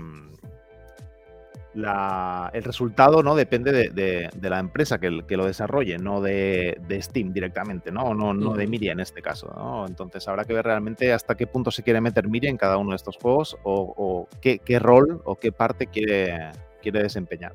el 1.74 2.62
resultado 2.62 3.22
no 3.22 3.34
depende 3.34 3.72
de, 3.72 4.30
la 4.48 4.58
empresa 4.58 4.98
que, 4.98 5.10
lo 5.10 5.46
desarrolle, 5.46 5.98
no 5.98 6.20
de, 6.20 6.78
Steam 7.02 7.32
directamente, 7.32 7.90
¿no? 7.90 8.14
No, 8.14 8.32
no 8.32 8.54
de 8.54 8.66
Miria 8.66 8.92
en 8.92 9.00
este 9.00 9.22
caso. 9.22 9.52
¿no? 9.56 9.87
Entonces 9.87 10.26
habrá 10.28 10.44
que 10.44 10.52
ver 10.52 10.64
realmente 10.64 11.12
hasta 11.12 11.34
qué 11.34 11.46
punto 11.46 11.70
se 11.70 11.82
quiere 11.82 12.00
meter 12.00 12.28
Miria 12.28 12.50
en 12.50 12.56
cada 12.56 12.76
uno 12.76 12.90
de 12.90 12.96
estos 12.96 13.16
juegos 13.16 13.56
o, 13.64 14.28
qué, 14.40 14.60
rol 14.78 15.20
o 15.24 15.37
qué 15.37 15.52
parte 15.52 15.87
quiere, 15.87 16.50
quiere 16.82 17.02
desempeñar. 17.02 17.54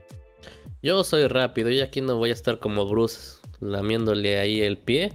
Yo 0.82 1.04
soy 1.04 1.28
rápido 1.28 1.70
y 1.70 1.82
aquí 1.82 2.02
no 2.02 2.18
voy 2.18 2.30
a 2.30 2.34
estar 2.34 2.60
como 2.60 2.88
Bruce 2.88 3.40
lamiéndole 3.60 4.40
ahí 4.40 4.62
el 4.62 4.78
pie. 4.78 5.14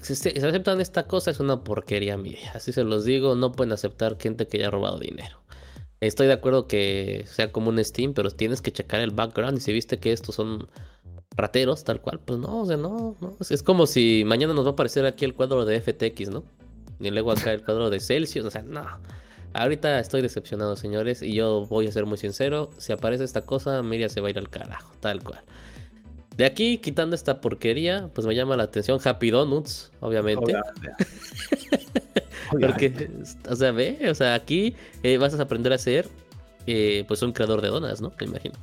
Si 0.00 0.16
se 0.16 0.30
aceptan 0.30 0.80
esta 0.80 1.06
cosa 1.06 1.30
es 1.30 1.38
una 1.38 1.62
porquería, 1.62 2.16
Miria. 2.16 2.52
Así 2.54 2.72
se 2.72 2.82
los 2.82 3.04
digo, 3.04 3.36
no 3.36 3.52
pueden 3.52 3.72
aceptar 3.72 4.16
gente 4.20 4.46
que 4.48 4.58
haya 4.58 4.70
robado 4.70 4.98
dinero. 4.98 5.38
Estoy 6.00 6.28
de 6.28 6.32
acuerdo 6.32 6.68
que 6.68 7.24
sea 7.26 7.50
como 7.50 7.70
un 7.70 7.84
Steam, 7.84 8.14
pero 8.14 8.30
tienes 8.30 8.62
que 8.62 8.72
checar 8.72 9.00
el 9.00 9.10
background 9.10 9.58
y 9.58 9.60
si 9.60 9.72
viste 9.72 9.98
que 9.98 10.12
estos 10.12 10.36
son 10.36 10.68
rateros, 11.36 11.84
tal 11.84 12.00
cual, 12.00 12.20
pues 12.20 12.38
no, 12.38 12.62
o 12.62 12.66
sea, 12.66 12.76
no, 12.76 13.16
no. 13.20 13.36
Es 13.48 13.62
como 13.62 13.86
si 13.86 14.24
mañana 14.24 14.54
nos 14.54 14.64
va 14.64 14.70
a 14.70 14.72
aparecer 14.72 15.06
aquí 15.06 15.24
el 15.24 15.34
cuadro 15.34 15.64
de 15.64 15.80
FTX, 15.80 16.30
¿no? 16.30 16.44
Y 17.00 17.10
luego 17.10 17.32
acá 17.32 17.52
el 17.52 17.64
cuadro 17.64 17.90
de 17.90 18.00
Celsius, 18.00 18.44
o 18.44 18.50
sea, 18.50 18.62
no. 18.62 18.84
Ahorita 19.54 19.98
estoy 19.98 20.20
decepcionado, 20.20 20.76
señores, 20.76 21.22
y 21.22 21.34
yo 21.34 21.66
voy 21.66 21.86
a 21.86 21.92
ser 21.92 22.06
muy 22.06 22.18
sincero. 22.18 22.70
Si 22.78 22.92
aparece 22.92 23.24
esta 23.24 23.42
cosa, 23.42 23.82
Miria 23.82 24.08
se 24.08 24.20
va 24.20 24.28
a 24.28 24.30
ir 24.30 24.38
al 24.38 24.50
carajo, 24.50 24.92
tal 25.00 25.22
cual. 25.22 25.42
De 26.38 26.46
aquí, 26.46 26.78
quitando 26.78 27.16
esta 27.16 27.40
porquería, 27.40 28.10
pues 28.14 28.24
me 28.24 28.32
llama 28.32 28.56
la 28.56 28.62
atención 28.62 29.00
Happy 29.04 29.30
Donuts, 29.30 29.90
obviamente. 29.98 30.54
Porque, 32.52 33.10
o 33.48 33.56
sea, 33.56 33.72
ve, 33.72 33.98
o 34.08 34.14
sea, 34.14 34.34
aquí 34.34 34.76
eh, 35.02 35.18
vas 35.18 35.34
a 35.36 35.42
aprender 35.42 35.72
a 35.72 35.78
ser, 35.78 36.08
eh, 36.68 37.04
pues, 37.08 37.22
un 37.22 37.32
creador 37.32 37.60
de 37.60 37.68
donas, 37.68 38.00
¿no? 38.00 38.12
Me 38.20 38.26
imagino. 38.26 38.54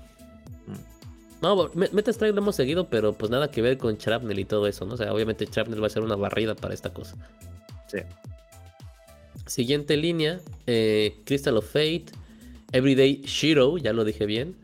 Mm. 0.68 1.42
No, 1.42 1.70
Metastrike 1.74 2.34
lo 2.34 2.42
hemos 2.42 2.56
seguido, 2.56 2.88
pero 2.88 3.12
pues 3.12 3.30
nada 3.30 3.52
que 3.52 3.62
ver 3.62 3.78
con 3.78 3.96
Shrapnel 3.98 4.40
y 4.40 4.46
todo 4.46 4.68
eso, 4.68 4.86
¿no? 4.86 4.94
O 4.94 4.98
sea, 4.98 5.14
obviamente 5.14 5.46
Shrapnel 5.46 5.84
va 5.84 5.88
a 5.88 5.90
ser 5.90 6.02
una 6.02 6.16
barrida 6.16 6.56
para 6.56 6.74
esta 6.74 6.94
cosa. 6.94 7.18
Sí. 7.88 8.00
Siguiente 9.48 9.98
línea, 9.98 10.40
eh, 10.66 11.18
Crystal 11.26 11.58
of 11.58 11.66
Fate, 11.66 12.06
Everyday 12.72 13.22
Shiro, 13.26 13.78
ya 13.78 13.92
lo 13.92 14.06
dije 14.06 14.26
bien, 14.26 14.56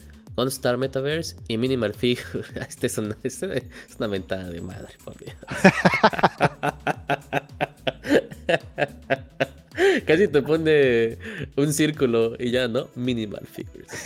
Star 0.50 0.78
Metaverse 0.78 1.36
y 1.48 1.58
Minimal 1.58 1.94
Figure. 1.94 2.46
Este 2.68 2.88
es 2.88 2.98
una, 2.98 3.16
este 3.24 3.58
es 3.58 3.96
una 3.98 4.08
mentada 4.08 4.50
de 4.50 4.62
madre, 4.62 4.94
por 5.04 5.16
Dios. 5.18 5.36
Casi 10.06 10.28
te 10.28 10.42
pone 10.42 11.18
un 11.56 11.74
círculo 11.74 12.36
y 12.38 12.52
ya, 12.52 12.68
¿no? 12.68 12.90
Minimal 12.96 13.46
Figures. 13.46 13.88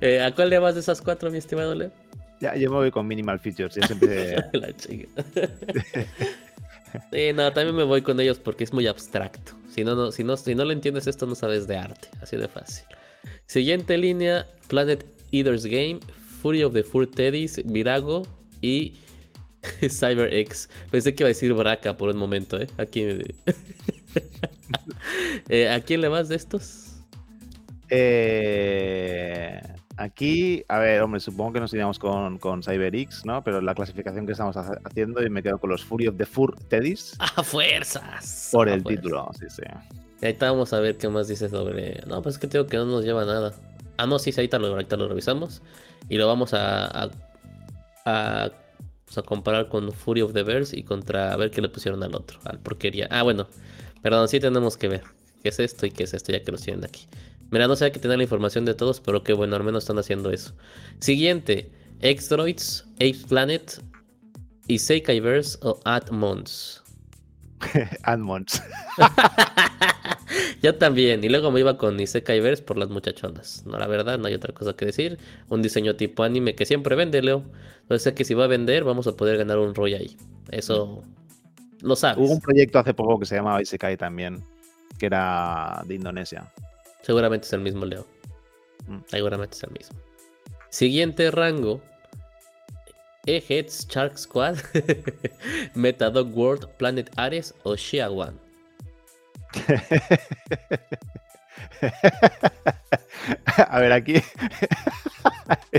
Eh, 0.00 0.20
¿A 0.20 0.32
cuál 0.32 0.50
le 0.50 0.58
vas 0.60 0.74
de 0.74 0.80
esas 0.80 1.00
cuatro, 1.00 1.28
mi 1.30 1.38
estimado 1.38 1.74
Leo? 1.74 1.90
Ya, 2.40 2.54
yo 2.54 2.70
me 2.70 2.76
voy 2.76 2.90
con 2.92 3.06
Minimal 3.06 3.40
Features. 3.40 3.74
siempre... 3.74 4.36
La 4.52 4.76
chica. 4.76 5.08
sí, 7.10 7.32
no, 7.34 7.52
también 7.52 7.74
me 7.74 7.82
voy 7.82 8.02
con 8.02 8.20
ellos 8.20 8.38
porque 8.38 8.62
es 8.62 8.72
muy 8.72 8.86
abstracto. 8.86 9.52
Si 9.74 9.84
no, 9.84 9.94
no, 9.94 10.12
si 10.12 10.24
no, 10.24 10.36
si 10.36 10.54
no 10.54 10.64
lo 10.64 10.72
entiendes 10.72 11.06
esto, 11.06 11.26
no 11.26 11.34
sabes 11.34 11.66
de 11.66 11.78
arte. 11.78 12.08
Así 12.20 12.36
de 12.36 12.48
fácil. 12.48 12.84
Siguiente 13.46 13.98
línea, 13.98 14.46
Planet 14.68 15.04
Eaters 15.32 15.64
Game, 15.64 16.00
Fury 16.42 16.62
of 16.62 16.72
the 16.72 16.82
Four 16.82 17.06
Teddies, 17.06 17.60
Virago 17.64 18.26
y 18.60 18.94
CyberX. 19.80 20.68
Pensé 20.90 21.14
que 21.14 21.22
iba 21.22 21.28
a 21.28 21.28
decir 21.28 21.52
Braca 21.54 21.96
por 21.96 22.10
un 22.10 22.18
momento, 22.18 22.60
¿eh? 22.60 22.66
Aquí... 22.78 23.02
eh, 25.48 25.68
¿A 25.68 25.80
quién 25.80 26.00
le 26.00 26.08
vas 26.08 26.28
de 26.28 26.36
estos? 26.36 26.96
Eh, 27.90 29.60
aquí, 29.96 30.64
a 30.68 30.78
ver, 30.78 31.02
hombre, 31.02 31.20
supongo 31.20 31.54
que 31.54 31.60
nos 31.60 31.72
iríamos 31.72 31.98
con, 31.98 32.38
con 32.38 32.62
CyberX, 32.62 33.24
¿no? 33.24 33.42
Pero 33.42 33.60
la 33.60 33.74
clasificación 33.74 34.26
que 34.26 34.32
estamos 34.32 34.56
haciendo 34.56 35.24
y 35.24 35.30
me 35.30 35.42
quedo 35.42 35.58
con 35.58 35.70
los 35.70 35.84
Fury 35.84 36.08
of 36.08 36.16
the 36.16 36.26
Four 36.26 36.56
Teddies. 36.68 37.16
¡A 37.18 37.42
fuerzas! 37.42 38.50
Por 38.52 38.68
el 38.68 38.84
título, 38.84 39.30
sí, 39.38 39.46
sí. 39.48 39.62
Ahorita 40.22 40.50
vamos 40.50 40.72
a 40.72 40.80
ver 40.80 40.96
qué 40.98 41.08
más 41.08 41.28
dice 41.28 41.48
sobre. 41.48 42.02
No, 42.06 42.22
pues 42.22 42.36
es 42.36 42.40
que 42.40 42.48
tengo 42.48 42.66
que 42.66 42.76
no 42.76 42.86
nos 42.86 43.04
lleva 43.04 43.24
nada. 43.24 43.54
Ah, 43.96 44.06
no, 44.06 44.18
sí, 44.18 44.32
ahorita 44.36 44.58
lo, 44.58 44.68
ahorita 44.68 44.96
lo 44.96 45.08
revisamos. 45.08 45.62
Y 46.08 46.16
lo 46.16 46.26
vamos 46.26 46.54
a, 46.54 46.86
a, 46.86 47.10
a, 48.04 48.50
pues, 49.04 49.18
a, 49.18 49.22
comparar 49.22 49.68
con 49.68 49.92
Fury 49.92 50.22
of 50.22 50.32
the 50.32 50.42
Bears 50.42 50.72
y 50.72 50.82
contra 50.82 51.32
a 51.32 51.36
ver 51.36 51.50
qué 51.50 51.60
le 51.60 51.68
pusieron 51.68 52.02
al 52.02 52.14
otro, 52.14 52.38
al 52.44 52.58
porquería. 52.58 53.06
Ah, 53.10 53.22
bueno, 53.22 53.48
perdón, 54.02 54.28
sí 54.28 54.40
tenemos 54.40 54.76
que 54.76 54.88
ver 54.88 55.04
qué 55.42 55.50
es 55.50 55.60
esto 55.60 55.86
y 55.86 55.90
qué 55.90 56.04
es 56.04 56.14
esto, 56.14 56.32
ya 56.32 56.42
que 56.42 56.50
lo 56.50 56.58
tienen 56.58 56.84
aquí. 56.84 57.06
Mira, 57.50 57.66
no 57.66 57.76
sé 57.76 57.90
que 57.92 57.98
tener 57.98 58.18
la 58.18 58.24
información 58.24 58.64
de 58.64 58.74
todos, 58.74 59.00
pero 59.00 59.22
qué 59.22 59.32
bueno, 59.32 59.56
al 59.56 59.64
menos 59.64 59.84
están 59.84 59.98
haciendo 59.98 60.30
eso. 60.30 60.54
Siguiente: 61.00 61.70
X-Droids, 62.00 62.84
Ape 62.96 63.18
Planet 63.28 63.82
y 64.66 64.78
Seikaiverse 64.78 65.58
o 65.62 65.80
Atmons. 65.84 66.82
Admons. 68.02 68.62
Yo 70.62 70.74
también. 70.76 71.22
Y 71.24 71.28
luego 71.28 71.50
me 71.50 71.60
iba 71.60 71.76
con 71.76 71.98
Isekai 71.98 72.40
Verse 72.40 72.62
por 72.62 72.76
las 72.76 72.88
muchachonas. 72.88 73.64
No, 73.66 73.78
la 73.78 73.86
verdad, 73.86 74.18
no 74.18 74.26
hay 74.26 74.34
otra 74.34 74.52
cosa 74.54 74.74
que 74.74 74.86
decir. 74.86 75.18
Un 75.48 75.62
diseño 75.62 75.96
tipo 75.96 76.22
anime 76.22 76.54
que 76.54 76.66
siempre 76.66 76.96
vende, 76.96 77.22
Leo. 77.22 77.44
Entonces 77.82 78.02
sé 78.02 78.14
que 78.14 78.24
si 78.24 78.34
va 78.34 78.44
a 78.44 78.48
vender, 78.48 78.84
vamos 78.84 79.06
a 79.06 79.12
poder 79.16 79.38
ganar 79.38 79.58
un 79.58 79.74
Roy 79.74 79.94
ahí. 79.94 80.16
Eso 80.50 81.02
lo 81.80 81.96
sabes. 81.96 82.18
Hubo 82.18 82.34
un 82.34 82.40
proyecto 82.40 82.78
hace 82.78 82.94
poco 82.94 83.18
que 83.18 83.26
se 83.26 83.36
llamaba 83.36 83.62
Isekai 83.62 83.96
también, 83.96 84.42
que 84.98 85.06
era 85.06 85.82
de 85.86 85.94
Indonesia. 85.94 86.50
Seguramente 87.02 87.46
es 87.46 87.52
el 87.52 87.60
mismo, 87.60 87.86
Leo. 87.86 88.06
Mm. 88.86 88.98
Seguramente 89.06 89.56
es 89.56 89.62
el 89.62 89.70
mismo. 89.70 89.98
Siguiente 90.70 91.30
rango. 91.30 91.80
E-Heads 93.26 93.86
Shark 93.88 94.16
Squad, 94.16 94.56
Metadog 95.74 96.34
World, 96.34 96.66
Planet 96.78 97.10
Ares 97.16 97.54
o 97.62 97.76
Shia 97.76 98.08
One. 98.08 98.47
A 103.68 103.80
ver, 103.80 103.92
aquí. 103.92 104.14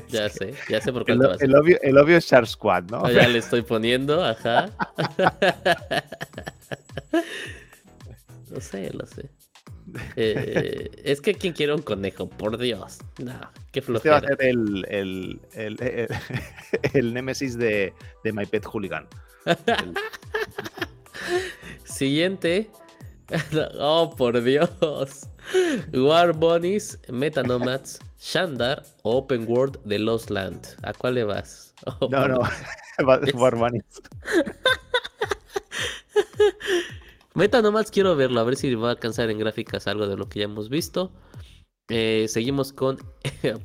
Ya 0.10 0.30
sé, 0.30 0.56
ya 0.68 0.82
sé 0.82 0.92
por 0.92 1.06
qué 1.06 1.12
El, 1.12 1.20
vas. 1.20 1.40
el 1.42 1.56
obvio, 1.56 1.78
el 1.84 1.96
obvio 1.98 2.18
es 2.18 2.26
Shark 2.26 2.48
Squad, 2.48 2.86
¿no? 2.86 3.08
Ya 3.12 3.28
le 3.28 3.38
estoy 3.40 3.62
poniendo, 3.62 4.24
ajá. 4.24 4.70
Lo 8.50 8.60
sé, 8.62 8.90
lo 8.94 9.06
sé. 9.06 9.30
Eh, 10.16 10.90
es 11.04 11.22
que 11.22 11.36
quien 11.36 11.54
quiere 11.54 11.74
un 11.76 11.84
conejo, 11.84 12.28
por 12.28 12.58
Dios. 12.58 12.98
No, 13.20 13.40
qué 13.72 13.80
Este 13.80 13.92
va 13.92 13.98
a 13.98 14.02
flojera. 14.02 14.20
ser 14.22 14.38
el, 14.42 14.86
el, 14.90 15.40
el, 15.54 15.80
el, 15.82 16.08
el 16.94 17.14
némesis 17.14 17.56
de, 17.58 17.94
de 18.24 18.34
My 18.34 18.46
Pet 18.48 18.66
Hooligan. 18.66 19.08
Siguiente. 21.84 22.72
Oh, 23.80 24.14
por 24.16 24.42
Dios. 24.44 25.28
War 25.94 26.34
Bunnies, 26.34 27.00
Meta 27.10 27.44
Nomads, 27.44 28.00
Shandar, 28.20 28.84
Open 29.04 29.46
World 29.48 29.80
de 29.86 30.00
Lost 30.00 30.30
Land. 30.30 30.76
¿A 30.84 30.94
cuál 30.94 31.16
le 31.16 31.24
vas? 31.24 31.74
Oh, 31.86 32.08
no, 32.10 32.28
no. 32.28 32.40
War 33.36 33.56
Bunnies. 33.56 33.84
Meta 37.36 37.62
Nomads 37.62 37.92
quiero 37.92 38.16
verlo, 38.16 38.40
a 38.42 38.44
ver 38.44 38.58
si 38.58 38.74
va 38.76 38.90
a 38.90 38.92
alcanzar 38.92 39.30
en 39.30 39.40
gráficas 39.40 39.88
algo 39.88 40.08
de 40.08 40.18
lo 40.18 40.28
que 40.28 40.40
ya 40.40 40.46
hemos 40.46 40.70
visto. 40.70 41.12
Eh, 41.90 42.28
seguimos 42.28 42.74
con. 42.74 42.98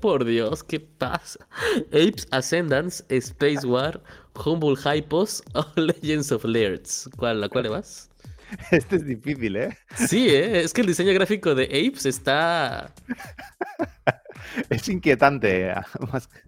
Por 0.00 0.24
Dios, 0.24 0.62
¿qué 0.64 0.80
pasa? 0.80 1.46
Apes 1.88 2.26
Ascendance, 2.30 3.04
Space 3.08 3.66
War, 3.66 4.02
Humble 4.44 4.76
Hypos 4.76 5.42
o 5.54 5.66
Legends 5.76 6.30
of 6.32 6.44
Lairds. 6.44 7.08
¿Cuál, 7.16 7.42
¿A 7.42 7.48
cuál 7.48 7.64
le 7.64 7.70
vas? 7.70 8.10
Este 8.70 8.96
es 8.96 9.06
difícil, 9.06 9.56
¿eh? 9.56 9.76
Sí, 9.94 10.28
¿eh? 10.28 10.60
es 10.60 10.72
que 10.72 10.80
el 10.80 10.86
diseño 10.86 11.12
gráfico 11.12 11.54
de 11.54 11.64
Apes 11.64 12.06
está. 12.06 12.92
Es 14.70 14.88
inquietante. 14.88 15.74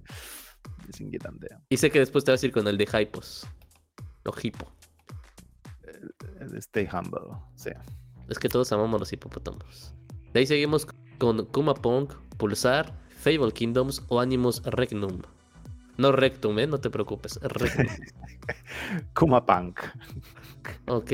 Es 0.89 1.01
inquietante. 1.01 1.49
Y 1.69 1.77
sé 1.77 1.91
que 1.91 1.99
después 1.99 2.25
te 2.25 2.31
vas 2.31 2.43
a 2.43 2.47
ir 2.47 2.53
con 2.53 2.69
el 2.69 2.79
de 2.79 2.87
Hypos. 2.87 3.47
O 4.25 4.35
Hippo. 4.41 4.71
El 6.41 6.57
Stay 6.59 6.89
humble. 6.93 7.37
Sí. 7.57 7.71
Es 8.29 8.39
que 8.39 8.49
todos 8.49 8.71
amamos 8.73 9.01
los 9.01 9.13
hipopótamos. 9.13 9.95
De 10.33 10.41
ahí 10.41 10.47
seguimos 10.47 10.87
con 11.19 11.45
Kuma 11.47 11.75
Pong, 11.75 12.13
Pulsar, 12.37 12.93
Fable 13.09 13.53
Kingdoms 13.53 14.03
o 14.09 14.21
Animus 14.21 14.63
Regnum. 14.65 15.23
No 15.97 16.13
Rectum, 16.13 16.59
¿eh? 16.59 16.67
No 16.67 16.79
te 16.79 16.91
preocupes. 16.91 17.41
Kuma 19.15 19.45
Punk. 19.45 19.81
ok. 20.87 21.13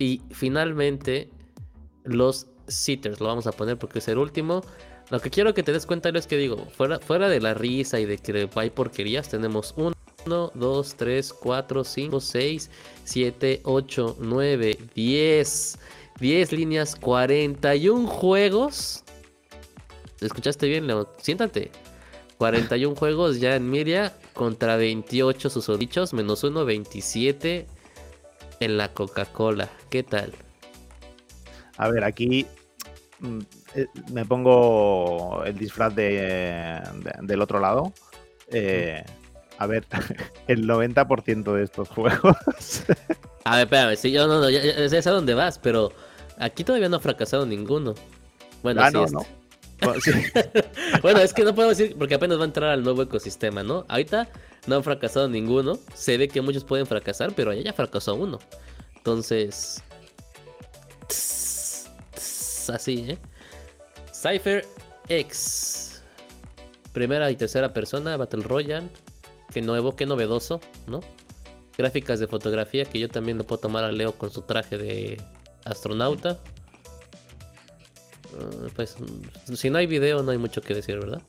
Y 0.00 0.22
finalmente, 0.30 1.28
los 2.04 2.46
Sitters. 2.66 3.20
Lo 3.20 3.26
vamos 3.26 3.46
a 3.46 3.52
poner 3.52 3.78
porque 3.78 3.98
es 3.98 4.08
el 4.08 4.18
último. 4.18 4.62
Lo 5.10 5.20
que 5.20 5.30
quiero 5.30 5.52
que 5.54 5.62
te 5.62 5.72
des 5.72 5.86
cuenta 5.86 6.08
es 6.08 6.26
que 6.26 6.36
digo, 6.36 6.66
fuera, 6.76 6.98
fuera 7.00 7.28
de 7.28 7.40
la 7.40 7.52
risa 7.52 8.00
y 8.00 8.06
de 8.06 8.16
que 8.16 8.48
hay 8.54 8.70
porquerías, 8.70 9.28
tenemos 9.28 9.74
1, 9.76 9.92
2, 10.54 10.94
3, 10.96 11.32
4, 11.34 11.84
5, 11.84 12.20
6, 12.20 12.70
7, 13.04 13.60
8, 13.64 14.16
9, 14.20 14.78
10. 14.94 15.78
10 16.18 16.52
líneas, 16.52 16.96
41 16.96 18.06
juegos. 18.06 19.04
¿Escuchaste 20.20 20.66
bien, 20.66 20.86
Leo? 20.86 21.12
Siéntate. 21.18 21.70
41 22.38 22.96
juegos 22.96 23.38
ya 23.38 23.56
en 23.56 23.68
Miria 23.68 24.14
contra 24.32 24.76
28 24.76 25.50
susodichos, 25.50 26.14
menos 26.14 26.42
1, 26.42 26.64
27 26.64 27.66
en 28.60 28.76
la 28.76 28.92
Coca-Cola. 28.92 29.68
¿Qué 29.88 30.02
tal? 30.02 30.32
A 31.78 31.88
ver, 31.88 32.04
aquí 32.04 32.46
mm, 33.20 33.38
eh, 33.74 33.86
me 34.12 34.24
pongo 34.26 35.42
el 35.44 35.56
disfraz 35.58 35.94
de, 35.94 36.12
de- 36.12 37.14
del 37.22 37.40
otro 37.40 37.58
lado. 37.58 37.92
Eh, 38.52 39.02
a 39.58 39.66
ver, 39.66 39.86
el 40.46 40.66
90% 40.68 41.54
de 41.54 41.64
estos 41.64 41.88
juegos. 41.88 42.36
A 43.44 43.56
ver, 43.56 43.64
espérame, 43.64 43.96
sí, 43.96 44.12
yo 44.12 44.26
no, 44.26 44.38
no, 44.40 44.50
ya, 44.50 44.62
ya- 44.62 44.86
ya 44.86 45.02
sé 45.02 45.08
a 45.08 45.12
dónde 45.12 45.32
vas, 45.32 45.58
pero 45.58 45.92
aquí 46.38 46.62
todavía 46.62 46.90
no 46.90 46.96
ha 46.98 47.00
fracasado 47.00 47.46
ninguno. 47.46 47.94
Bueno, 48.62 48.82
ah, 48.82 48.88
sí, 48.90 48.94
no, 48.98 49.04
este. 49.04 49.16
no. 49.16 49.26
Bueno, 49.82 50.00
sí. 50.02 50.10
Bueno, 51.00 51.20
es 51.20 51.32
que 51.32 51.42
no 51.42 51.54
puedo 51.54 51.70
decir 51.70 51.96
porque 51.98 52.14
apenas 52.16 52.36
va 52.38 52.42
a 52.42 52.44
entrar 52.44 52.68
al 52.68 52.84
nuevo 52.84 53.00
ecosistema, 53.00 53.62
¿no? 53.62 53.86
Ahorita 53.88 54.28
no 54.66 54.76
han 54.76 54.84
fracasado 54.84 55.28
ninguno. 55.28 55.78
Se 55.94 56.16
ve 56.16 56.28
que 56.28 56.40
muchos 56.40 56.64
pueden 56.64 56.86
fracasar, 56.86 57.32
pero 57.34 57.50
allá 57.50 57.62
ya 57.62 57.72
fracasó 57.72 58.14
uno. 58.14 58.38
Entonces. 58.96 59.82
tss, 61.08 62.70
Así, 62.70 63.06
¿eh? 63.10 63.18
Cypher 64.12 64.66
X. 65.08 66.02
Primera 66.92 67.30
y 67.30 67.36
tercera 67.36 67.72
persona, 67.72 68.16
Battle 68.16 68.42
Royale. 68.42 68.88
Qué 69.52 69.62
nuevo, 69.62 69.96
qué 69.96 70.06
novedoso, 70.06 70.60
¿no? 70.86 71.00
Gráficas 71.76 72.20
de 72.20 72.26
fotografía 72.26 72.84
que 72.84 72.98
yo 72.98 73.08
también 73.08 73.38
lo 73.38 73.44
puedo 73.44 73.60
tomar 73.60 73.84
a 73.84 73.92
Leo 73.92 74.12
con 74.12 74.30
su 74.30 74.42
traje 74.42 74.76
de 74.76 75.20
astronauta. 75.64 76.38
Ah, 78.38 78.68
pues 78.76 78.96
si 79.54 79.70
no 79.70 79.78
hay 79.78 79.86
video 79.86 80.22
no 80.22 80.30
hay 80.30 80.38
mucho 80.38 80.60
que 80.60 80.74
decir, 80.74 80.98
¿verdad? 80.98 81.22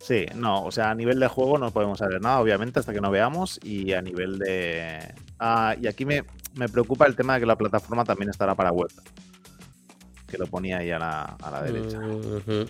Sí, 0.00 0.24
no, 0.34 0.64
o 0.64 0.72
sea, 0.72 0.90
a 0.90 0.94
nivel 0.94 1.20
de 1.20 1.28
juego 1.28 1.58
no 1.58 1.70
podemos 1.72 1.98
saber 1.98 2.22
nada, 2.22 2.40
obviamente, 2.40 2.80
hasta 2.80 2.94
que 2.94 3.02
no 3.02 3.10
veamos. 3.10 3.60
Y 3.62 3.92
a 3.92 4.00
nivel 4.00 4.38
de. 4.38 4.98
Ah, 5.38 5.76
y 5.80 5.86
aquí 5.86 6.06
me, 6.06 6.24
me 6.54 6.68
preocupa 6.68 7.06
el 7.06 7.14
tema 7.14 7.34
de 7.34 7.40
que 7.40 7.46
la 7.46 7.56
plataforma 7.56 8.04
también 8.04 8.30
estará 8.30 8.54
para 8.54 8.72
web. 8.72 8.90
Que 10.26 10.38
lo 10.38 10.46
ponía 10.46 10.78
ahí 10.78 10.90
a 10.90 10.98
la, 10.98 11.22
a 11.22 11.50
la 11.50 11.62
derecha. 11.62 11.98
Ujú. 11.98 12.66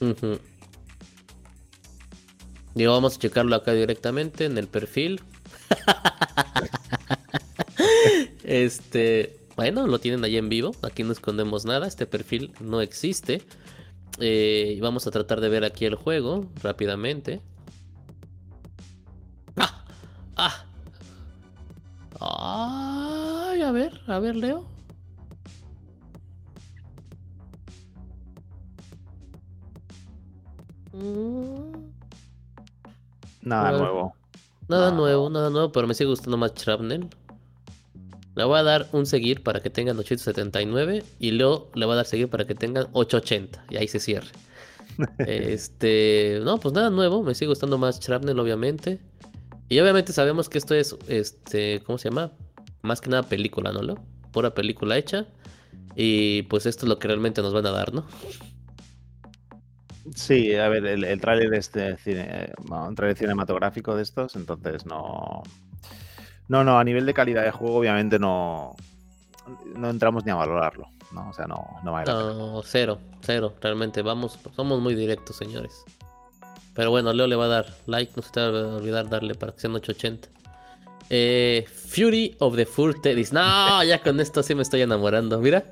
Ujú. 0.00 0.38
Digo, 2.74 2.92
vamos 2.92 3.16
a 3.16 3.18
checarlo 3.18 3.56
acá 3.56 3.72
directamente 3.72 4.44
en 4.44 4.58
el 4.58 4.68
perfil. 4.68 5.22
este, 8.44 9.38
bueno, 9.56 9.86
lo 9.86 9.98
tienen 9.98 10.22
ahí 10.24 10.36
en 10.36 10.50
vivo. 10.50 10.74
Aquí 10.82 11.04
no 11.04 11.12
escondemos 11.12 11.64
nada. 11.64 11.86
Este 11.86 12.06
perfil 12.06 12.52
no 12.60 12.82
existe. 12.82 13.42
Eh, 14.20 14.78
vamos 14.82 15.06
a 15.06 15.10
tratar 15.10 15.40
de 15.40 15.48
ver 15.48 15.64
aquí 15.64 15.84
el 15.84 15.94
juego 15.94 16.46
rápidamente. 16.62 17.40
¡Ah! 19.56 19.84
¡Ah! 20.36 20.64
Ay, 23.50 23.62
a 23.62 23.70
ver, 23.72 24.00
a 24.08 24.18
ver, 24.18 24.36
Leo. 24.36 24.64
Nada 33.42 33.72
nuevo. 33.78 34.14
Nada 34.68 34.90
No. 34.90 34.96
nuevo, 34.98 35.30
nada 35.30 35.50
nuevo, 35.50 35.72
pero 35.72 35.86
me 35.86 35.94
sigue 35.94 36.10
gustando 36.10 36.36
más 36.36 36.52
Shrapnel. 36.54 37.08
Le 38.38 38.44
voy 38.44 38.56
a 38.56 38.62
dar 38.62 38.88
un 38.92 39.04
seguir 39.04 39.42
para 39.42 39.58
que 39.58 39.68
tengan 39.68 39.98
879 39.98 41.02
y 41.18 41.32
luego 41.32 41.72
le 41.74 41.86
voy 41.86 41.94
a 41.94 41.96
dar 41.96 42.06
seguir 42.06 42.28
para 42.28 42.46
que 42.46 42.54
tengan 42.54 42.86
880 42.92 43.64
y 43.68 43.78
ahí 43.78 43.88
se 43.88 43.98
cierre. 43.98 44.28
este, 45.18 46.38
no, 46.44 46.60
pues 46.60 46.72
nada 46.72 46.88
nuevo, 46.88 47.24
me 47.24 47.34
sigue 47.34 47.48
gustando 47.48 47.78
más 47.78 47.98
Shrapnel 47.98 48.38
obviamente. 48.38 49.00
Y 49.68 49.80
obviamente 49.80 50.12
sabemos 50.12 50.48
que 50.48 50.58
esto 50.58 50.76
es 50.76 50.96
este, 51.08 51.82
¿cómo 51.84 51.98
se 51.98 52.10
llama? 52.10 52.30
Más 52.82 53.00
que 53.00 53.10
nada 53.10 53.24
película, 53.24 53.72
¿no? 53.72 53.82
Leo? 53.82 53.96
Pura 54.30 54.54
película 54.54 54.96
hecha. 54.96 55.26
Y 55.96 56.42
pues 56.42 56.64
esto 56.66 56.86
es 56.86 56.90
lo 56.90 57.00
que 57.00 57.08
realmente 57.08 57.42
nos 57.42 57.52
van 57.52 57.66
a 57.66 57.72
dar, 57.72 57.92
¿no? 57.92 58.06
Sí, 60.14 60.54
a 60.54 60.68
ver, 60.68 60.86
el, 60.86 61.02
el 61.02 61.20
tráiler 61.20 61.50
de 61.50 61.58
este 61.58 61.96
cine, 61.96 62.24
eh, 62.30 62.52
un 62.70 62.94
tráiler 62.94 63.18
cinematográfico 63.18 63.96
de 63.96 64.04
estos, 64.04 64.36
entonces 64.36 64.86
no. 64.86 65.42
No, 66.48 66.64
no, 66.64 66.78
a 66.78 66.84
nivel 66.84 67.06
de 67.06 67.14
calidad 67.14 67.44
de 67.44 67.50
juego, 67.50 67.76
obviamente 67.76 68.18
no. 68.18 68.74
No 69.76 69.90
entramos 69.90 70.24
ni 70.24 70.30
a 70.30 70.34
valorarlo, 70.34 70.88
¿no? 71.12 71.30
O 71.30 71.32
sea, 71.32 71.46
no, 71.46 71.66
no 71.82 71.92
vale. 71.92 72.10
No, 72.12 72.62
cero, 72.64 72.98
cero, 73.22 73.54
realmente 73.60 74.02
vamos, 74.02 74.38
somos 74.54 74.80
muy 74.80 74.94
directos, 74.94 75.36
señores. 75.36 75.84
Pero 76.74 76.90
bueno, 76.90 77.12
Leo 77.12 77.26
le 77.26 77.36
va 77.36 77.46
a 77.46 77.48
dar 77.48 77.74
like, 77.86 78.12
no 78.14 78.22
se 78.22 78.30
te 78.30 78.40
va 78.40 78.46
a 78.46 78.76
olvidar 78.76 79.08
darle 79.08 79.34
para 79.34 79.52
que 79.52 79.60
sean 79.60 79.74
880. 79.74 80.28
Eh, 81.10 81.66
Fury 81.66 82.36
of 82.38 82.56
the 82.56 82.66
Fur 82.66 83.00
Teddies. 83.00 83.32
No, 83.32 83.82
ya 83.84 84.00
con 84.02 84.20
esto 84.20 84.42
sí 84.42 84.54
me 84.54 84.62
estoy 84.62 84.82
enamorando. 84.82 85.40
Mira, 85.40 85.64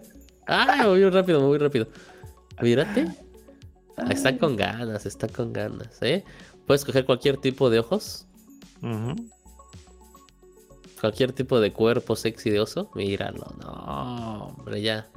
Ah, 0.46 0.84
muy 0.86 1.08
rápido, 1.10 1.40
muy 1.40 1.58
rápido. 1.58 1.88
Mírate. 2.60 3.08
Está 4.10 4.36
con 4.38 4.56
ganas, 4.56 5.06
está 5.06 5.26
con 5.28 5.52
ganas, 5.52 6.00
¿eh? 6.02 6.24
Puedes 6.66 6.84
coger 6.84 7.04
cualquier 7.04 7.36
tipo 7.38 7.70
de 7.70 7.80
ojos. 7.80 8.26
Cualquier 11.00 11.32
tipo 11.32 11.60
de 11.60 11.72
cuerpo 11.72 12.16
sexy 12.16 12.50
de 12.50 12.60
oso. 12.60 12.90
Míralo. 12.94 13.54
No, 13.60 14.54
hombre, 14.56 14.80
ya. 14.80 15.08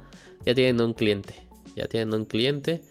Ya 0.44 0.54
tienen 0.54 0.80
un 0.80 0.94
cliente. 0.94 1.34
Ya 1.76 1.86
tienen 1.86 2.14
un 2.14 2.24
cliente. 2.24 2.82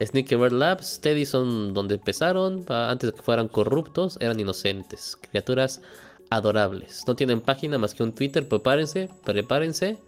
Sneaker 0.00 0.52
Labs, 0.52 1.00
Teddy 1.00 1.24
son 1.24 1.74
donde 1.74 1.94
empezaron. 1.94 2.64
Antes 2.68 3.10
de 3.10 3.16
que 3.16 3.22
fueran 3.22 3.48
corruptos, 3.48 4.18
eran 4.20 4.38
inocentes. 4.40 5.16
Criaturas 5.30 5.80
adorables. 6.30 7.04
No 7.06 7.14
tienen 7.14 7.40
página 7.40 7.78
más 7.78 7.94
que 7.94 8.02
un 8.02 8.12
Twitter. 8.12 8.48
Prepárense, 8.48 9.08
prepárense. 9.24 9.98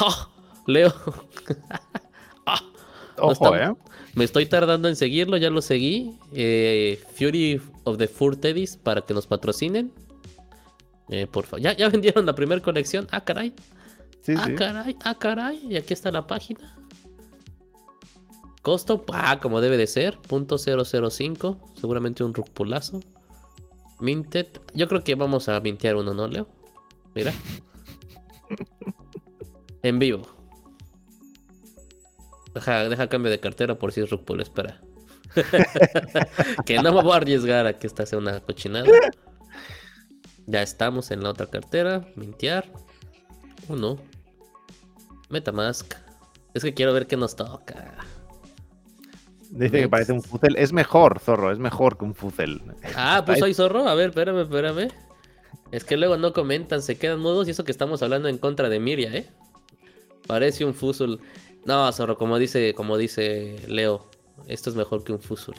¡Oh! 0.00 0.28
Leo. 0.66 0.92
Ojo, 3.18 3.56
¿eh? 3.56 3.74
Me 4.14 4.24
estoy 4.24 4.46
tardando 4.46 4.88
en 4.88 4.96
seguirlo, 4.96 5.36
ya 5.36 5.50
lo 5.50 5.62
seguí. 5.62 6.18
Eh, 6.32 7.00
Fury 7.14 7.60
of 7.84 7.98
the 7.98 8.08
Four 8.08 8.36
Teddies 8.36 8.76
para 8.76 9.02
que 9.02 9.14
nos 9.14 9.26
patrocinen. 9.26 9.92
Eh, 11.08 11.26
por 11.26 11.44
favor. 11.44 11.60
¿Ya, 11.60 11.76
¿Ya, 11.76 11.88
vendieron 11.88 12.26
la 12.26 12.34
primera 12.34 12.60
colección. 12.60 13.06
Ah, 13.10 13.24
caray. 13.24 13.54
ah, 14.36 14.48
caray, 14.56 14.96
ah, 15.04 15.18
caray. 15.18 15.66
Y 15.68 15.76
aquí 15.76 15.92
está 15.92 16.10
la 16.10 16.26
página. 16.26 16.76
Costo, 18.62 19.04
ah, 19.12 19.38
como 19.40 19.60
debe 19.60 19.76
de 19.76 19.86
ser. 19.86 20.18
Punto 20.18 20.56
005. 20.58 21.72
Seguramente 21.80 22.24
un 22.24 22.34
rupulazo. 22.34 23.00
Minted. 24.00 24.48
Yo 24.74 24.88
creo 24.88 25.02
que 25.04 25.14
vamos 25.14 25.48
a 25.48 25.60
mintear 25.60 25.96
uno, 25.96 26.12
¿no, 26.12 26.26
Leo? 26.26 26.48
Mira. 27.14 27.32
en 29.82 29.98
vivo. 29.98 30.22
Deja, 32.54 33.08
cambio 33.08 33.30
de 33.30 33.38
cartera 33.38 33.78
por 33.78 33.92
si 33.92 34.00
es 34.00 34.10
Rupul, 34.10 34.40
espera. 34.40 34.80
que 36.64 36.78
no 36.78 36.94
me 36.94 37.02
voy 37.02 37.12
a 37.12 37.16
arriesgar 37.16 37.66
a 37.66 37.78
que 37.78 37.86
esta 37.86 38.06
sea 38.06 38.18
una 38.18 38.40
cochinada. 38.40 38.86
Ya 40.46 40.62
estamos 40.62 41.10
en 41.10 41.22
la 41.22 41.30
otra 41.30 41.46
cartera. 41.46 42.06
Mintear. 42.16 42.66
Uno. 43.68 43.98
Metamask. 45.28 45.94
Es 46.54 46.62
que 46.62 46.74
quiero 46.74 46.92
ver 46.92 47.06
qué 47.06 47.16
nos 47.16 47.36
toca. 47.36 47.94
Dice 49.50 49.80
que 49.80 49.88
parece 49.88 50.12
un 50.12 50.22
fuzel. 50.22 50.56
Es 50.56 50.72
mejor, 50.72 51.18
zorro, 51.20 51.52
es 51.52 51.58
mejor 51.58 51.98
que 51.98 52.04
un 52.04 52.14
fuzel. 52.14 52.62
Ah, 52.96 53.22
pues 53.24 53.38
soy 53.40 53.54
zorro. 53.54 53.88
A 53.88 53.94
ver, 53.94 54.10
espérame, 54.10 54.42
espérame. 54.42 54.88
Es 55.72 55.84
que 55.84 55.96
luego 55.96 56.16
no 56.16 56.32
comentan, 56.32 56.80
se 56.80 56.96
quedan 56.96 57.20
mudos 57.20 57.48
y 57.48 57.50
eso 57.50 57.64
que 57.64 57.72
estamos 57.72 58.02
hablando 58.02 58.28
en 58.28 58.38
contra 58.38 58.68
de 58.68 58.78
Miria, 58.78 59.14
¿eh? 59.14 59.28
Parece 60.26 60.64
un 60.64 60.74
fusil. 60.74 61.20
No, 61.66 61.90
Zorro, 61.92 62.16
como 62.16 62.38
dice, 62.38 62.74
como 62.74 62.96
dice 62.96 63.56
Leo, 63.66 64.08
esto 64.46 64.70
es 64.70 64.76
mejor 64.76 65.02
que 65.02 65.12
un 65.12 65.20
Fusul. 65.20 65.56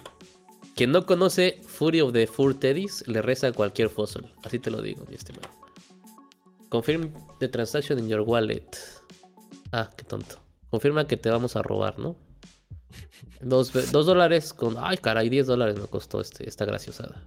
Quien 0.78 0.92
no 0.92 1.08
conoce 1.08 1.60
Fury 1.66 2.02
of 2.02 2.14
the 2.14 2.28
Four 2.28 2.54
Teddies 2.54 3.04
le 3.08 3.24
reza 3.24 3.48
a 3.48 3.52
cualquier 3.52 3.90
fósil. 3.90 4.32
Así 4.44 4.60
te 4.60 4.70
lo 4.70 4.80
digo, 4.80 5.06
mi 5.10 5.16
estimado. 5.16 5.50
Confirm 6.70 7.12
the 7.40 7.48
transaction 7.48 7.98
in 7.98 8.08
your 8.08 8.22
wallet. 8.22 8.78
Ah, 9.72 9.90
qué 9.98 10.04
tonto. 10.04 10.36
Confirma 10.70 11.08
que 11.08 11.18
te 11.18 11.32
vamos 11.32 11.56
a 11.56 11.64
robar, 11.64 11.98
¿no? 11.98 12.16
Dos, 13.42 13.74
dólares 13.92 14.54
con. 14.54 14.76
Ay, 14.78 14.98
caray, 14.98 15.30
10 15.30 15.48
dólares 15.48 15.80
me 15.80 15.88
costó 15.88 16.22
este, 16.22 16.48
esta 16.48 16.64
graciosada. 16.66 17.24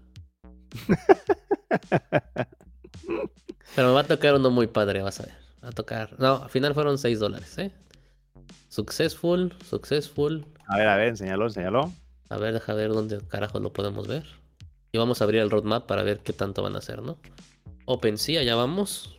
Pero 3.74 3.88
me 3.88 3.94
va 3.94 4.02
a 4.02 4.06
tocar 4.06 4.36
uno 4.36 4.52
muy 4.52 4.68
padre, 4.68 5.02
vas 5.02 5.18
a 5.18 5.24
ver. 5.24 5.34
Va 5.64 5.70
a 5.70 5.72
tocar. 5.72 6.14
No, 6.20 6.44
al 6.44 6.50
final 6.50 6.72
fueron 6.72 6.98
6 6.98 7.18
dólares, 7.18 7.58
¿eh? 7.58 7.72
Successful, 8.68 9.52
successful. 9.68 10.46
A 10.68 10.78
ver, 10.78 10.86
a 10.86 10.96
ver, 10.96 11.08
enséñalo, 11.08 11.46
enséñalo. 11.46 11.92
A 12.30 12.38
ver, 12.38 12.54
deja 12.54 12.74
ver 12.74 12.90
dónde 12.90 13.20
carajo 13.26 13.58
lo 13.58 13.72
podemos 13.72 14.06
ver. 14.06 14.24
Y 14.92 14.98
vamos 14.98 15.20
a 15.20 15.24
abrir 15.24 15.40
el 15.40 15.50
roadmap 15.50 15.86
para 15.86 16.04
ver 16.04 16.20
qué 16.20 16.32
tanto 16.32 16.62
van 16.62 16.76
a 16.76 16.78
hacer, 16.78 17.02
¿no? 17.02 17.18
OpenSea, 17.86 18.40
allá 18.40 18.54
vamos. 18.54 19.18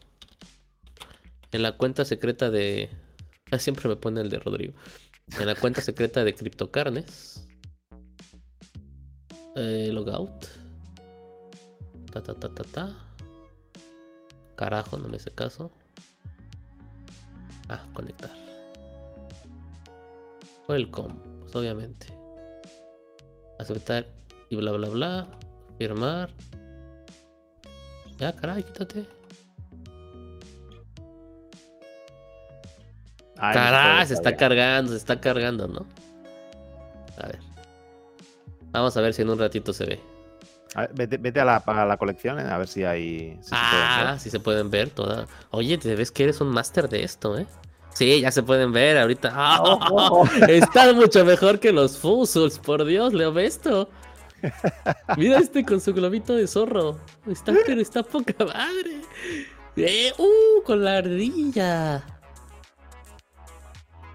En 1.52 1.62
la 1.62 1.78
cuenta 1.78 2.06
secreta 2.06 2.50
de. 2.50 2.90
Ah, 3.52 3.60
siempre 3.60 3.90
me 3.90 3.98
pone 3.98 4.22
el 4.22 4.30
de 4.30 4.40
Rodrigo. 4.40 4.74
En 5.38 5.46
la 5.46 5.56
cuenta 5.56 5.82
secreta 5.82 6.24
de 6.24 6.34
CryptoCarnes. 6.34 7.48
Eh, 9.58 9.90
logout. 9.92 10.48
Ta 12.14 12.24
ta 12.24 12.34
ta 12.34 12.48
ta 12.48 12.64
ta. 12.64 12.96
Carajo, 14.56 14.98
no 14.98 15.10
me 15.10 15.18
hace 15.18 15.32
caso. 15.32 15.70
Ah, 17.68 17.86
conectar. 17.94 18.32
Welcome, 20.70 21.16
pues 21.42 21.56
obviamente. 21.56 22.21
Aceptar 23.62 24.08
y 24.50 24.56
bla 24.56 24.72
bla 24.72 24.90
bla. 24.90 25.28
Firmar. 25.78 26.30
Ya, 28.18 28.34
caray, 28.36 28.64
quítate. 28.64 29.06
caray, 33.36 34.06
se 34.06 34.14
está 34.14 34.36
cargando, 34.36 34.92
se 34.92 34.98
está 34.98 35.20
cargando, 35.20 35.68
¿no? 35.68 35.86
A 37.18 37.28
ver. 37.28 37.40
Vamos 38.72 38.96
a 38.98 39.02
ver 39.02 39.14
si 39.14 39.22
en 39.22 39.30
un 39.30 39.40
ratito 39.40 39.74
se 39.74 39.86
ve. 39.86 40.00
vete, 40.94 41.40
a, 41.40 41.46
la, 41.46 41.98
colección, 41.98 42.40
eh, 42.40 42.44
a 42.44 42.58
ver 42.58 42.68
si 42.68 42.84
hay. 42.84 43.40
ah, 43.52 44.18
si 44.20 44.30
se 44.30 44.40
pueden 44.40 44.70
ver 44.70 44.90
todas. 44.90 45.30
Oye, 45.52 45.78
te 45.78 45.96
ves 45.96 46.12
que 46.12 46.24
eres 46.24 46.42
un 46.42 46.50
máster 46.50 46.90
de 46.90 47.04
esto, 47.04 47.38
¿eh? 47.38 47.48
Sí, 47.94 48.22
ya 48.22 48.32
se 48.32 48.44
pueden 48.44 48.72
ver 48.72 48.98
ahorita. 48.98 49.34
¡Oh! 49.62 50.26
Está 50.48 50.94
mucho 50.94 51.26
mejor 51.26 51.60
que 51.60 51.72
los 51.72 51.98
Fuzzles, 51.98 52.60
por 52.60 52.86
Dios, 52.86 53.14
Leo 53.14 53.38
esto. 53.40 53.90
Mira 55.18 55.38
este 55.40 55.66
con 55.66 55.80
su 55.80 55.94
globito 55.94 56.36
de 56.36 56.48
zorro. 56.48 57.00
Está, 57.28 57.54
pero 57.66 57.82
está 57.82 58.02
poca 58.02 58.34
madre. 58.44 59.02
Eh, 59.76 60.12
¡Uh! 60.18 60.64
Con 60.64 60.84
la 60.84 60.98
ardilla. 60.98 62.04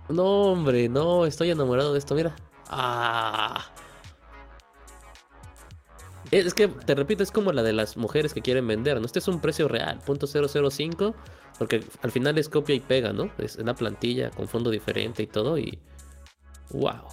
No, 0.09 0.25
hombre, 0.25 0.89
no, 0.89 1.27
estoy 1.27 1.51
enamorado 1.51 1.93
de 1.93 1.99
esto, 1.99 2.15
mira. 2.15 2.35
¡Ah! 2.69 3.67
Es 6.31 6.55
que, 6.55 6.69
te 6.69 6.95
repito, 6.95 7.23
es 7.23 7.31
como 7.31 7.53
la 7.53 7.63
de 7.63 7.73
las 7.73 7.97
mujeres 7.97 8.35
que 8.35 8.43
quieren 8.43 8.67
vender, 8.67 8.99
¿no? 8.99 9.07
Este 9.07 9.21
es 9.21 9.29
un 9.29 9.41
precio 9.41 9.69
real, 9.69 10.01
punto 10.05 10.27
.005 10.27 11.15
porque 11.59 11.83
al 12.03 12.11
final 12.11 12.37
es 12.39 12.49
copia 12.49 12.75
y 12.75 12.81
pega, 12.81 13.13
¿no? 13.13 13.31
Es 13.39 13.57
una 13.57 13.75
plantilla 13.75 14.31
con 14.31 14.49
fondo 14.49 14.71
diferente 14.71 15.23
y 15.23 15.27
todo 15.27 15.59
y... 15.59 15.79
¡Wow! 16.71 17.05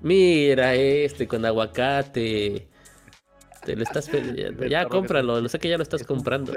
Mira 0.00 0.74
este 0.74 1.26
con 1.26 1.44
aguacate. 1.44 2.68
Te 3.64 3.76
lo 3.76 3.82
estás. 3.82 4.10
Ya 4.68 4.86
cómpralo, 4.86 5.40
lo 5.40 5.48
sé 5.48 5.58
que 5.58 5.68
ya 5.68 5.76
lo 5.76 5.82
estás 5.82 6.04
comprando. 6.04 6.52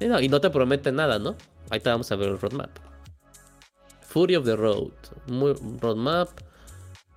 y 0.00 0.28
no 0.28 0.40
te 0.40 0.50
promete 0.50 0.92
nada, 0.92 1.18
¿no? 1.18 1.36
Ahí 1.70 1.80
te 1.80 1.90
vamos 1.90 2.12
a 2.12 2.16
ver 2.16 2.28
el 2.28 2.38
roadmap. 2.38 2.70
Fury 4.02 4.36
of 4.36 4.44
the 4.44 4.56
Road. 4.56 4.92
Muy, 5.26 5.54
roadmap. 5.80 6.28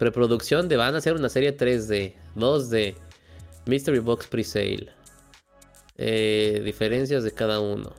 Preproducción 0.01 0.67
de 0.67 0.77
van 0.77 0.95
a 0.95 0.97
hacer 0.97 1.13
una 1.13 1.29
serie 1.29 1.55
3D, 1.55 2.15
2D. 2.35 2.95
Mystery 3.67 3.99
Box 3.99 4.25
Presale. 4.25 4.89
Eh, 5.95 6.59
diferencias 6.65 7.23
de 7.23 7.31
cada 7.31 7.59
uno. 7.59 7.93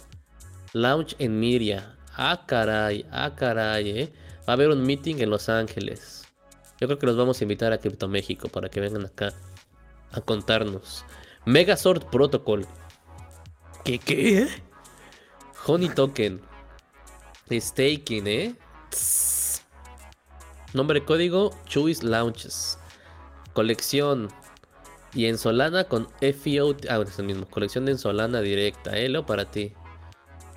Launch 0.73 1.15
en 1.21 1.39
Miria. 1.39 1.97
Ah, 2.17 2.43
caray, 2.45 3.07
ah, 3.13 3.37
caray, 3.37 4.01
eh. 4.01 4.13
Va 4.41 4.47
a 4.49 4.53
haber 4.55 4.71
un 4.71 4.83
meeting 4.83 5.21
en 5.21 5.31
Los 5.31 5.49
Ángeles. 5.49 6.25
Yo 6.81 6.89
creo 6.89 6.99
que 6.99 7.07
los 7.07 7.17
vamos 7.17 7.41
a 7.41 7.45
invitar 7.45 7.73
a 7.73 7.79
Crypto 7.79 8.09
México 8.09 8.49
para 8.49 8.69
que 8.69 8.81
vengan 8.81 9.07
acá 9.07 9.33
a 10.11 10.21
contarnos. 10.21 11.05
Megazord 11.45 12.07
Protocol. 12.11 12.67
¿Qué 13.85 14.01
qué? 14.01 14.49
Honey 15.69 15.91
Token. 15.91 16.41
Staking, 17.49 18.27
¿eh? 18.27 18.55
Nombre 20.73 21.05
código 21.05 21.51
Chuis 21.67 22.03
Launches. 22.03 22.79
Colección. 23.53 24.29
Y 25.15 25.27
en 25.27 25.37
Solana 25.37 25.85
con 25.85 26.09
FIO. 26.21 26.75
Ah, 26.89 27.03
es 27.07 27.19
el 27.19 27.27
mismo. 27.27 27.47
Colección 27.47 27.85
de 27.85 27.93
en 27.93 27.99
Solana 27.99 28.41
directa, 28.41 28.97
¿eh? 28.97 29.13
Para 29.27 29.51
ti. 29.51 29.75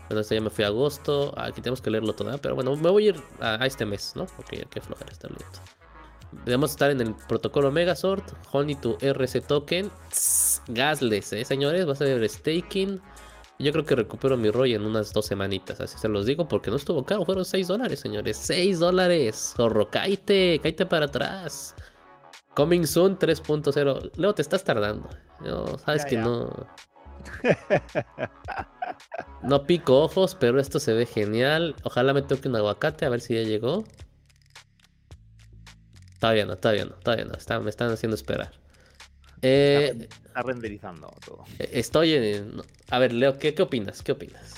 Bueno, 0.07 0.21
este 0.21 0.35
ya 0.35 0.41
me 0.41 0.49
fui 0.49 0.63
a 0.63 0.67
agosto. 0.67 1.33
Aquí 1.37 1.61
tenemos 1.61 1.81
que 1.81 1.89
leerlo 1.89 2.13
todo, 2.13 2.37
pero 2.37 2.55
bueno, 2.55 2.75
me 2.77 2.89
voy 2.89 3.07
a 3.07 3.09
ir 3.09 3.21
a, 3.41 3.65
este 3.65 3.85
mes, 3.85 4.13
¿no? 4.15 4.25
Porque 4.25 4.65
qué 4.69 4.79
flojera 4.79 5.11
está 5.11 5.27
leyendo. 5.27 5.59
Debemos 6.45 6.71
estar 6.71 6.91
en 6.91 7.01
el 7.01 7.15
protocolo 7.27 7.71
Megazord, 7.71 8.23
Honey 8.51 8.75
to 8.75 8.97
RC 9.01 9.41
Token, 9.41 9.91
Gasless, 10.67 11.33
¿eh, 11.33 11.45
señores? 11.45 11.87
Va 11.87 11.93
a 11.93 11.95
ser 11.95 12.27
staking. 12.29 13.01
Yo 13.57 13.71
creo 13.71 13.85
que 13.85 13.95
recupero 13.95 14.35
mi 14.35 14.49
ROI 14.51 14.73
en 14.73 14.85
unas 14.85 15.13
dos 15.13 15.27
semanitas, 15.27 15.79
así 15.79 15.97
se 15.97 16.09
los 16.09 16.25
digo, 16.25 16.47
porque 16.47 16.69
no 16.69 16.75
estuvo 16.75 17.05
caro, 17.05 17.23
fueron 17.23 17.45
6 17.45 17.67
dólares, 17.67 17.99
señores. 18.01 18.37
6 18.37 18.79
dólares. 18.79 19.53
Zorro, 19.55 19.89
cállate, 19.89 20.59
cállate 20.61 20.85
para 20.85 21.05
atrás. 21.05 21.73
Coming 22.53 22.85
soon 22.85 23.17
3.0. 23.17 24.11
Leo, 24.15 24.35
te 24.35 24.41
estás 24.41 24.63
tardando. 24.63 25.09
No, 25.41 25.77
sabes 25.79 26.05
que 26.05 26.17
no. 26.17 26.67
No 29.41 29.65
pico 29.65 30.01
ojos, 30.01 30.35
pero 30.35 30.59
esto 30.59 30.79
se 30.79 30.93
ve 30.93 31.05
genial. 31.05 31.75
Ojalá 31.83 32.13
me 32.13 32.21
toque 32.21 32.47
un 32.47 32.55
aguacate, 32.55 33.05
a 33.05 33.09
ver 33.09 33.21
si 33.21 33.35
ya 33.35 33.41
llegó. 33.41 33.83
Todavía 36.19 36.45
no, 36.45 36.57
todavía 36.57 36.85
no, 36.85 36.95
todavía 36.95 37.25
no. 37.25 37.61
me 37.61 37.69
están 37.69 37.91
haciendo 37.91 38.15
esperar. 38.15 38.51
Eh, 39.41 40.07
está 40.35 40.41
renderizando 40.41 41.13
todo. 41.25 41.45
Eh, 41.59 41.69
estoy 41.73 42.13
en. 42.13 42.61
A 42.89 42.99
ver, 42.99 43.13
Leo, 43.13 43.37
¿qué, 43.37 43.53
qué 43.53 43.61
opinas? 43.61 44.03
¿Qué 44.03 44.11
opinas? 44.11 44.53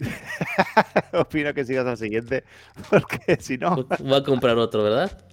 Opino 1.12 1.54
que 1.54 1.64
sigas 1.64 1.86
al 1.86 1.96
siguiente, 1.96 2.42
porque 2.90 3.36
si 3.40 3.56
no. 3.56 3.86
Voy 4.00 4.14
a 4.14 4.22
comprar 4.24 4.58
otro, 4.58 4.82
¿verdad? 4.82 5.24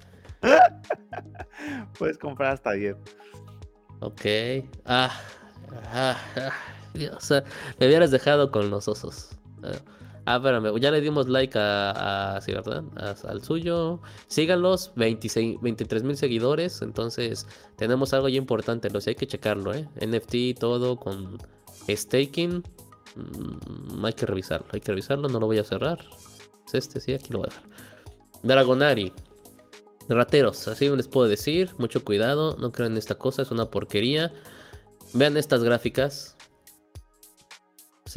Puedes 1.98 2.18
comprar 2.20 2.54
hasta 2.54 2.74
10. 2.74 2.96
Ok. 4.02 4.22
Ah, 4.86 5.20
ah, 5.92 6.18
ah 6.36 6.52
Dios, 6.94 7.32
me 7.80 7.88
hubieras 7.88 8.12
dejado 8.12 8.52
con 8.52 8.70
los 8.70 8.88
osos. 8.88 9.30
Ah, 10.30 10.36
espérame, 10.36 10.78
ya 10.78 10.92
le 10.92 11.00
dimos 11.00 11.30
like 11.30 11.58
a, 11.58 12.38
¿verdad? 12.46 12.84
al 13.30 13.42
suyo. 13.42 14.02
Síganlos, 14.28 14.92
26, 14.98 15.62
23 15.62 16.04
mil 16.04 16.18
seguidores. 16.18 16.82
Entonces, 16.82 17.48
tenemos 17.78 18.14
algo 18.14 18.28
ya 18.28 18.38
importante. 18.38 18.90
Hay 19.08 19.16
que 19.16 19.26
checarlo, 19.26 19.74
¿eh? 19.74 19.88
NFT, 20.02 20.60
todo 20.60 20.98
con 20.98 21.38
staking. 21.88 22.62
Mm, 23.16 24.06
hay 24.06 24.12
que 24.12 24.26
revisarlo, 24.26 24.68
hay 24.74 24.82
que 24.82 24.92
revisarlo. 24.92 25.30
No 25.30 25.40
lo 25.40 25.46
voy 25.46 25.60
a 25.60 25.64
cerrar. 25.64 26.00
Es 26.68 26.74
este, 26.74 27.00
sí, 27.00 27.14
aquí 27.14 27.32
lo 27.32 27.40
voy 27.40 27.48
a 27.48 27.52
dejar. 27.52 27.70
Dragonari. 28.44 29.14
Rateros, 30.10 30.68
así 30.68 30.90
les 30.90 31.08
puedo 31.08 31.30
decir. 31.30 31.72
Mucho 31.78 32.04
cuidado, 32.04 32.58
no 32.60 32.74
crean 32.74 32.92
en 32.92 32.98
esta 32.98 33.16
cosa, 33.16 33.44
es 33.44 33.52
una 33.52 33.72
porquería. 33.72 34.34
Vean 35.14 35.38
estas 35.38 35.64
gráficas. 35.64 36.37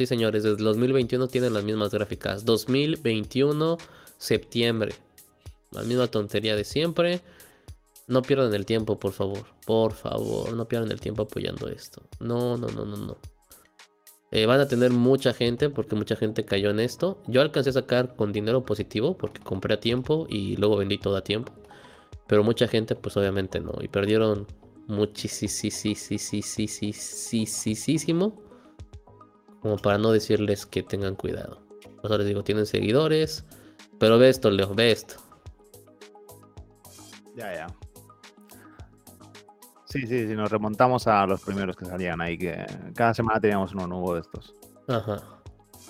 Sí, 0.01 0.07
señores, 0.07 0.41
desde 0.41 0.63
2021 0.63 1.27
tienen 1.27 1.53
las 1.53 1.63
mismas 1.63 1.91
gráficas. 1.91 2.43
2021, 2.43 3.77
septiembre. 4.17 4.95
La 5.69 5.83
misma 5.83 6.07
tontería 6.07 6.55
de 6.55 6.63
siempre. 6.63 7.21
No 8.07 8.23
pierdan 8.23 8.51
el 8.55 8.65
tiempo, 8.65 8.97
por 8.99 9.11
favor. 9.11 9.45
Por 9.63 9.93
favor, 9.93 10.53
no 10.53 10.67
pierdan 10.67 10.89
el 10.89 10.99
tiempo 10.99 11.21
apoyando 11.21 11.67
esto. 11.67 12.01
No, 12.19 12.57
no, 12.57 12.67
no, 12.69 12.83
no, 12.83 12.97
no. 12.97 13.17
Eh, 14.31 14.47
van 14.47 14.59
a 14.59 14.67
tener 14.67 14.89
mucha 14.89 15.35
gente 15.35 15.69
porque 15.69 15.95
mucha 15.95 16.15
gente 16.15 16.45
cayó 16.45 16.71
en 16.71 16.79
esto. 16.79 17.21
Yo 17.27 17.41
alcancé 17.41 17.69
a 17.69 17.73
sacar 17.73 18.15
con 18.15 18.31
dinero 18.31 18.65
positivo 18.65 19.15
porque 19.15 19.39
compré 19.39 19.75
a 19.75 19.79
tiempo 19.79 20.25
y 20.27 20.55
luego 20.55 20.77
vendí 20.77 20.97
todo 20.97 21.15
a 21.15 21.23
tiempo. 21.23 21.53
Pero 22.25 22.43
mucha 22.43 22.67
gente, 22.67 22.95
pues 22.95 23.15
obviamente 23.17 23.59
no. 23.59 23.73
Y 23.79 23.87
perdieron 23.87 24.47
muchísimo. 24.87 25.61
Como 29.61 29.77
para 29.77 29.97
no 29.97 30.11
decirles 30.11 30.65
que 30.65 30.83
tengan 30.83 31.15
cuidado. 31.15 31.61
Pues 32.01 32.17
les 32.17 32.27
digo, 32.27 32.43
tienen 32.43 32.65
seguidores. 32.65 33.45
Pero 33.99 34.17
ve 34.17 34.29
esto, 34.29 34.49
Leo, 34.49 34.73
ve 34.73 34.91
esto. 34.91 35.15
Ya, 37.35 37.53
ya. 37.53 37.67
Sí, 39.85 40.07
sí, 40.07 40.27
sí, 40.27 40.35
nos 40.35 40.49
remontamos 40.49 41.05
a 41.07 41.25
los 41.27 41.41
primeros 41.41 41.75
que 41.75 41.85
salían 41.85 42.21
ahí, 42.21 42.37
que 42.37 42.65
cada 42.95 43.13
semana 43.13 43.41
teníamos 43.41 43.73
uno 43.73 43.87
nuevo 43.87 44.15
de 44.15 44.21
estos. 44.21 44.55
Ajá. 44.87 45.21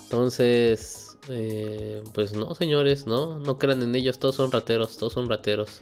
Entonces, 0.03 1.17
eh, 1.30 2.03
pues 2.13 2.34
no, 2.34 2.53
señores, 2.55 3.05
no, 3.05 3.39
no 3.39 3.57
crean 3.57 3.82
en 3.84 3.95
ellos, 3.95 4.19
todos 4.19 4.36
son 4.36 4.51
rateros, 4.51 4.97
todos 4.97 5.13
son 5.13 5.30
rateros. 5.30 5.82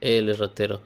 Él 0.00 0.28
es 0.28 0.38
ratero. 0.38 0.80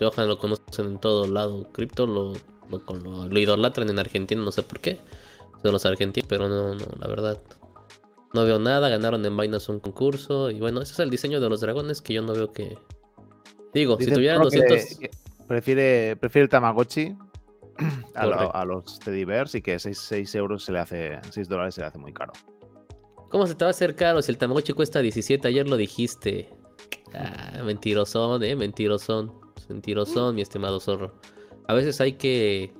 Johan 0.00 0.28
lo 0.28 0.38
conocen 0.38 0.86
en 0.86 0.98
todo 0.98 1.26
lado. 1.26 1.70
Cripto 1.72 2.06
lo, 2.06 2.32
lo, 2.70 3.38
idolatran 3.38 3.88
en 3.90 3.98
Argentina, 3.98 4.42
no 4.42 4.50
sé 4.50 4.62
por 4.62 4.80
qué. 4.80 4.98
De 5.64 5.72
los 5.72 5.86
argentinos, 5.86 6.28
pero 6.28 6.46
no, 6.46 6.74
no, 6.74 6.86
la 7.00 7.08
verdad. 7.08 7.42
No 8.34 8.44
veo 8.44 8.58
nada. 8.58 8.90
Ganaron 8.90 9.24
en 9.24 9.34
Binance 9.34 9.72
un 9.72 9.80
concurso. 9.80 10.50
Y 10.50 10.60
bueno, 10.60 10.82
ese 10.82 10.92
es 10.92 10.98
el 10.98 11.08
diseño 11.08 11.40
de 11.40 11.48
los 11.48 11.62
dragones 11.62 12.02
que 12.02 12.12
yo 12.12 12.20
no 12.20 12.34
veo 12.34 12.52
que. 12.52 12.76
Digo, 13.72 13.96
si 13.98 14.12
tuvieran 14.12 14.42
200. 14.42 14.98
prefiere, 15.48 16.16
prefiere 16.16 16.44
el 16.44 16.48
Tamagotchi 16.50 17.16
a, 18.14 18.64
los 18.66 18.98
Teddy 19.00 19.24
Bears 19.24 19.54
y 19.54 19.62
que 19.62 19.78
6, 19.78 20.34
euros 20.34 20.64
se 20.64 20.72
le 20.72 20.80
hace. 20.80 21.18
6 21.30 21.48
dólares 21.48 21.76
se 21.76 21.80
le 21.80 21.86
hace 21.86 21.98
muy 21.98 22.12
caro. 22.12 22.34
¿Cómo 23.30 23.46
se 23.46 23.54
te 23.54 23.64
va 23.64 23.70
a 23.70 23.70
hacer 23.70 23.96
caro 23.96 24.20
si 24.20 24.30
el 24.30 24.36
Tamagotchi 24.36 24.74
cuesta 24.74 25.00
17? 25.00 25.48
Ayer 25.48 25.66
lo 25.66 25.78
dijiste. 25.78 26.50
Ah, 27.14 27.62
mentirosón, 27.64 28.42
eh, 28.42 28.54
mentirosón. 28.54 29.32
Mentirosón, 29.70 30.34
mi 30.34 30.42
estimado 30.42 30.78
zorro. 30.78 31.18
A 31.68 31.72
veces 31.72 32.02
hay 32.02 32.12
que 32.12 32.74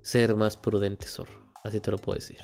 ser 0.00 0.34
más 0.34 0.56
prudente, 0.56 1.06
zorro. 1.06 1.41
Así 1.64 1.80
te 1.80 1.90
lo 1.90 1.98
puedo 1.98 2.16
decir. 2.16 2.38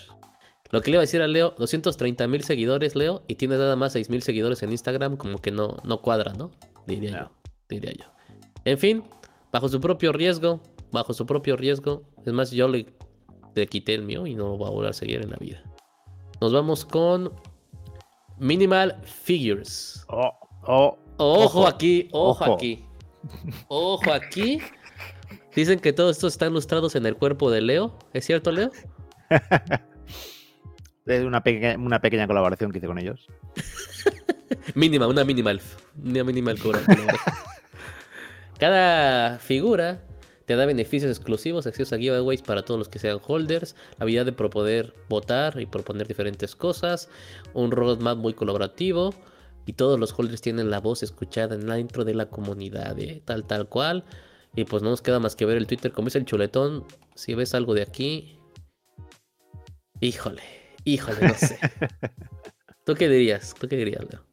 Lo 0.71 0.83
que 0.83 0.91
le 0.91 0.97
iba 0.97 1.01
a 1.01 1.07
decir 1.07 1.23
a 1.23 1.27
Leo, 1.27 1.55
230 1.59 2.29
mil 2.29 2.45
seguidores, 2.45 2.95
Leo, 2.95 3.23
y 3.27 3.37
tiene 3.37 3.57
nada 3.57 3.75
más 3.75 3.93
6 3.93 4.11
mil 4.11 4.23
seguidores 4.23 4.63
en 4.63 4.71
Instagram, 4.71 5.17
como 5.17 5.39
que 5.39 5.51
no, 5.51 5.77
no 5.85 6.03
cuadra, 6.03 6.35
¿no? 6.35 6.51
Diría 6.87 7.11
yo. 7.23 7.31
Diría 7.69 7.93
yo. 7.93 8.05
En 8.65 8.79
fin, 8.79 9.05
bajo 9.51 9.69
su 9.69 9.81
propio 9.81 10.13
riesgo, 10.13 10.61
bajo 10.93 11.15
su 11.15 11.25
propio 11.25 11.57
riesgo. 11.57 12.03
Es 12.27 12.33
más, 12.33 12.51
yo 12.51 12.69
le, 12.69 12.87
le 13.55 13.67
quité 13.67 13.95
el 13.95 14.03
mío 14.03 14.27
y 14.27 14.35
no 14.35 14.49
lo 14.49 14.57
voy 14.59 14.69
a 14.69 14.71
volver 14.71 14.91
a 14.91 14.93
seguir 14.93 15.23
en 15.23 15.31
la 15.31 15.37
vida. 15.39 15.63
Nos 16.41 16.53
vamos 16.53 16.85
con 16.85 17.33
Minimal 18.39 19.01
Figures. 19.05 20.05
Oh. 20.09 20.33
Oh, 20.67 20.99
ojo, 21.17 21.67
aquí, 21.67 22.09
ojo, 22.13 22.45
aquí. 22.45 22.85
Ojo 23.69 24.13
aquí. 24.13 24.61
Dicen 25.55 25.81
que 25.81 25.93
todos 25.93 26.17
estos 26.17 26.35
están 26.35 26.53
ilustrados 26.53 26.95
en 26.95 27.07
el 27.07 27.17
cuerpo 27.17 27.51
de 27.51 27.63
Leo. 27.63 27.99
¿Es 28.13 28.27
cierto, 28.27 28.53
Leo? 28.53 28.71
es 31.07 31.25
una, 31.25 31.43
una 31.79 32.01
pequeña 32.01 32.27
colaboración 32.27 32.73
que 32.73 32.79
hice 32.79 32.87
con 32.87 32.99
ellos. 32.99 33.27
mínima, 34.75 35.07
una 35.07 35.25
minimal. 35.25 35.61
Una 36.03 36.25
minimal 36.25 36.59
Cada 38.59 39.39
figura 39.39 40.03
te 40.47 40.57
da 40.57 40.65
beneficios 40.65 41.11
exclusivos, 41.11 41.67
acceso 41.67 41.95
a 41.95 41.99
giveaways 41.99 42.43
para 42.43 42.65
todos 42.65 42.79
los 42.79 42.89
que 42.89 42.99
sean 42.99 43.21
holders, 43.25 43.77
la 43.99 44.05
habilidad 44.05 44.25
de 44.25 44.33
poder 44.33 44.95
votar 45.09 45.61
y 45.61 45.67
proponer 45.67 46.09
diferentes 46.09 46.57
cosas, 46.57 47.11
un 47.53 47.71
roadmap 47.71 48.17
muy 48.17 48.33
colaborativo, 48.33 49.15
y 49.69 49.75
todos 49.75 50.01
los 50.01 50.19
holders 50.19 50.41
tienen 50.41 50.71
la 50.71 50.81
voz 50.81 51.03
escuchada 51.03 51.79
intro 51.79 52.07
de 52.07 52.15
la 52.15 52.31
comunidad, 52.31 52.99
¿eh? 52.99 53.21
tal, 53.27 53.45
tal 53.45 53.69
cual. 53.69 54.03
Y 54.57 54.65
pues 54.65 54.83
no 54.83 54.89
nos 54.89 55.03
queda 55.03 55.21
más 55.21 55.37
que 55.37 55.45
ver 55.45 55.59
el 55.59 55.67
Twitter, 55.67 55.93
como 55.93 56.07
dice 56.07 56.17
el 56.17 56.25
chuletón, 56.25 56.87
si 57.15 57.35
ves 57.35 57.55
algo 57.55 57.75
de 57.75 57.83
aquí, 57.83 58.38
híjole, 60.01 60.43
híjole, 60.85 61.29
no 61.29 61.35
sé. 61.35 61.59
¿Tú 62.85 62.95
qué 62.95 63.09
dirías? 63.09 63.55
¿Tú 63.59 63.69
qué 63.69 63.77
dirías, 63.77 64.03
Leo? 64.11 64.25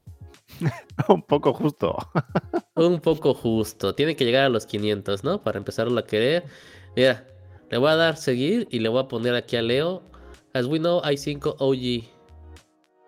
Un 1.10 1.22
poco 1.24 1.54
justo. 1.54 1.98
Un 2.76 3.00
poco 3.00 3.34
justo. 3.34 3.96
Tiene 3.96 4.16
que 4.16 4.26
llegar 4.26 4.46
a 4.46 4.50
los 4.50 4.66
500, 4.66 5.24
¿no? 5.24 5.42
Para 5.42 5.58
empezarlo 5.58 6.00
a 6.00 6.06
querer. 6.06 6.46
Mira, 6.96 7.28
le 7.70 7.78
voy 7.78 7.90
a 7.90 7.96
dar 7.96 8.18
seguir 8.18 8.68
y 8.72 8.80
le 8.80 8.90
voy 8.90 9.04
a 9.04 9.08
poner 9.08 9.36
aquí 9.36 9.56
a 9.56 9.62
Leo. 9.62 10.04
As 10.54 10.66
we 10.66 10.80
know, 10.80 11.02
hay 11.04 11.18
5 11.18 11.58
OG. 11.60 11.76
Le 11.76 12.10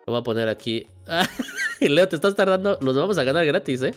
voy 0.07 0.17
a 0.17 0.23
poner 0.23 0.49
aquí. 0.49 0.87
Leo, 1.79 2.07
te 2.07 2.15
estás 2.15 2.35
tardando. 2.35 2.77
Los 2.81 2.95
vamos 2.97 3.17
a 3.17 3.23
ganar 3.23 3.45
gratis, 3.45 3.81
¿eh? 3.83 3.95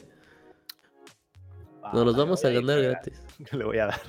Nos 1.93 2.07
los 2.07 2.17
vamos 2.17 2.45
a 2.45 2.51
ganar 2.51 2.81
gratis. 2.81 3.21
le 3.53 3.65
voy 3.65 3.79
a 3.79 3.87
dar? 3.87 4.01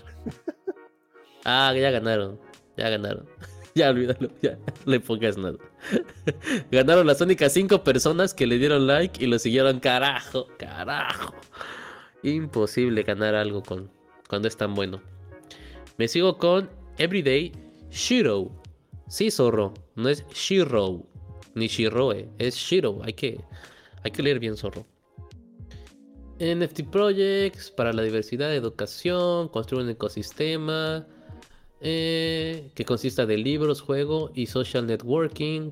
ah, 1.45 1.73
ya 1.75 1.89
ganaron. 1.89 2.39
Ya 2.77 2.89
ganaron. 2.89 3.27
ya 3.75 3.89
olvídalo. 3.89 4.29
Ya 4.41 4.57
le 4.85 4.99
pongas 4.99 5.37
nada. 5.37 5.57
ganaron 6.71 7.07
las 7.07 7.21
únicas 7.21 7.53
cinco 7.53 7.83
personas 7.83 8.33
que 8.33 8.47
le 8.47 8.57
dieron 8.57 8.87
like 8.87 9.23
y 9.23 9.27
lo 9.27 9.39
siguieron. 9.39 9.79
Carajo, 9.79 10.47
carajo. 10.57 11.33
Imposible 12.23 13.03
ganar 13.03 13.35
algo 13.35 13.63
con, 13.63 13.89
cuando 14.27 14.47
es 14.47 14.57
tan 14.57 14.73
bueno. 14.73 15.01
Me 15.97 16.07
sigo 16.07 16.37
con 16.37 16.69
Everyday 16.97 17.51
Shiro. 17.89 18.51
Sí, 19.07 19.31
zorro. 19.31 19.73
No 19.95 20.09
es 20.09 20.25
Shiro 20.29 21.11
ni 21.55 21.67
Shiroe, 21.67 22.29
es 22.37 22.55
Shiro. 22.55 22.99
Hay 23.03 23.13
que, 23.13 23.39
hay 24.03 24.11
que 24.11 24.23
leer 24.23 24.39
bien, 24.39 24.57
zorro. 24.57 24.85
NFT 26.39 26.89
Projects 26.89 27.69
para 27.69 27.93
la 27.93 28.01
diversidad, 28.01 28.53
educación, 28.55 29.47
construir 29.49 29.85
un 29.85 29.91
ecosistema 29.91 31.05
eh, 31.81 32.71
que 32.75 32.85
consista 32.85 33.25
de 33.25 33.37
libros, 33.37 33.81
juego 33.81 34.31
y 34.33 34.45
social 34.47 34.87
networking. 34.87 35.71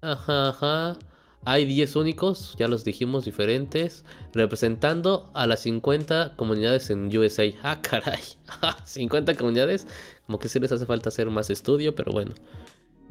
Ajá, 0.00 0.48
ajá. 0.48 0.98
Hay 1.44 1.64
10 1.64 1.96
únicos, 1.96 2.54
ya 2.58 2.68
los 2.68 2.84
dijimos, 2.84 3.24
diferentes, 3.24 4.04
representando 4.32 5.30
a 5.34 5.46
las 5.46 5.60
50 5.60 6.34
comunidades 6.36 6.90
en 6.90 7.16
USA. 7.16 7.44
Ah, 7.62 7.80
caray. 7.80 8.20
50 8.84 9.34
comunidades. 9.36 9.86
Como 10.26 10.38
que 10.38 10.48
sí 10.48 10.58
les 10.60 10.72
hace 10.72 10.84
falta 10.84 11.08
hacer 11.08 11.30
más 11.30 11.48
estudio, 11.50 11.94
pero 11.94 12.12
bueno. 12.12 12.34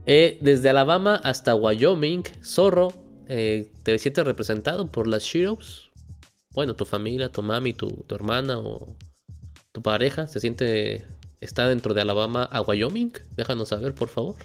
Eh, 0.05 0.37
desde 0.41 0.69
Alabama 0.69 1.19
hasta 1.23 1.55
Wyoming, 1.55 2.23
Zorro, 2.43 2.93
eh, 3.27 3.69
te 3.83 3.99
sientes 3.99 4.25
representado 4.25 4.87
por 4.87 5.07
las 5.07 5.23
Shiros. 5.23 5.91
Bueno, 6.53 6.75
tu 6.75 6.85
familia, 6.85 7.29
tu 7.29 7.41
mami, 7.43 7.73
tu, 7.73 8.05
hermana 8.09 8.57
o 8.57 8.95
tu 9.73 9.81
pareja 9.81 10.27
se 10.27 10.39
siente 10.39 11.05
¿Está 11.39 11.67
dentro 11.67 11.93
de 11.93 12.01
Alabama 12.01 12.43
a 12.43 12.61
Wyoming? 12.61 13.11
Déjanos 13.35 13.69
saber, 13.69 13.93
por 13.93 14.09
favor. 14.09 14.35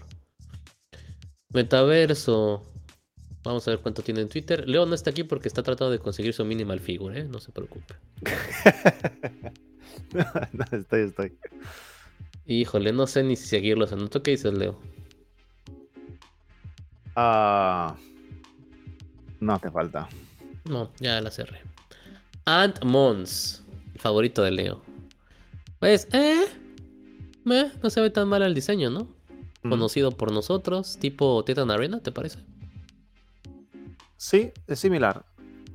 Metaverso. 1.48 2.62
Vamos 3.42 3.66
a 3.66 3.72
ver 3.72 3.80
cuánto 3.80 4.02
tiene 4.02 4.20
en 4.20 4.28
Twitter. 4.28 4.68
Leo 4.68 4.86
no 4.86 4.94
está 4.94 5.10
aquí 5.10 5.24
porque 5.24 5.48
está 5.48 5.62
tratando 5.62 5.90
de 5.90 5.98
conseguir 5.98 6.32
su 6.32 6.44
minimal 6.44 6.80
figure, 6.80 7.20
¿eh? 7.20 7.24
No 7.24 7.40
se 7.40 7.50
preocupe. 7.50 7.94
no, 10.52 10.64
estoy, 10.70 11.02
estoy. 11.02 11.32
Híjole, 12.46 12.92
no 12.92 13.06
sé 13.06 13.22
ni 13.22 13.36
si 13.36 13.46
seguirlos. 13.46 13.92
¿Qué 14.22 14.32
dices, 14.32 14.52
Leo? 14.52 14.78
Ah, 17.16 17.96
no 19.40 19.54
hace 19.54 19.70
falta. 19.70 20.08
No, 20.64 20.90
ya 20.98 21.20
la 21.20 21.30
cerré. 21.30 21.60
Ant 22.44 22.84
Mons, 22.84 23.62
favorito 23.96 24.42
de 24.42 24.50
Leo. 24.52 24.82
Pues, 25.80 26.06
eh, 26.12 26.46
no 27.44 27.90
se 27.90 28.00
ve 28.00 28.10
tan 28.10 28.28
mal 28.28 28.42
el 28.42 28.54
diseño, 28.54 28.90
¿no? 28.90 29.08
Mm. 29.62 29.70
Conocido 29.70 30.12
por 30.12 30.32
nosotros, 30.32 30.96
tipo 30.98 31.44
Titan 31.44 31.70
Arena, 31.70 32.00
¿te 32.00 32.12
parece? 32.12 32.38
Sí, 34.16 34.52
es 34.66 34.78
similar. 34.78 35.24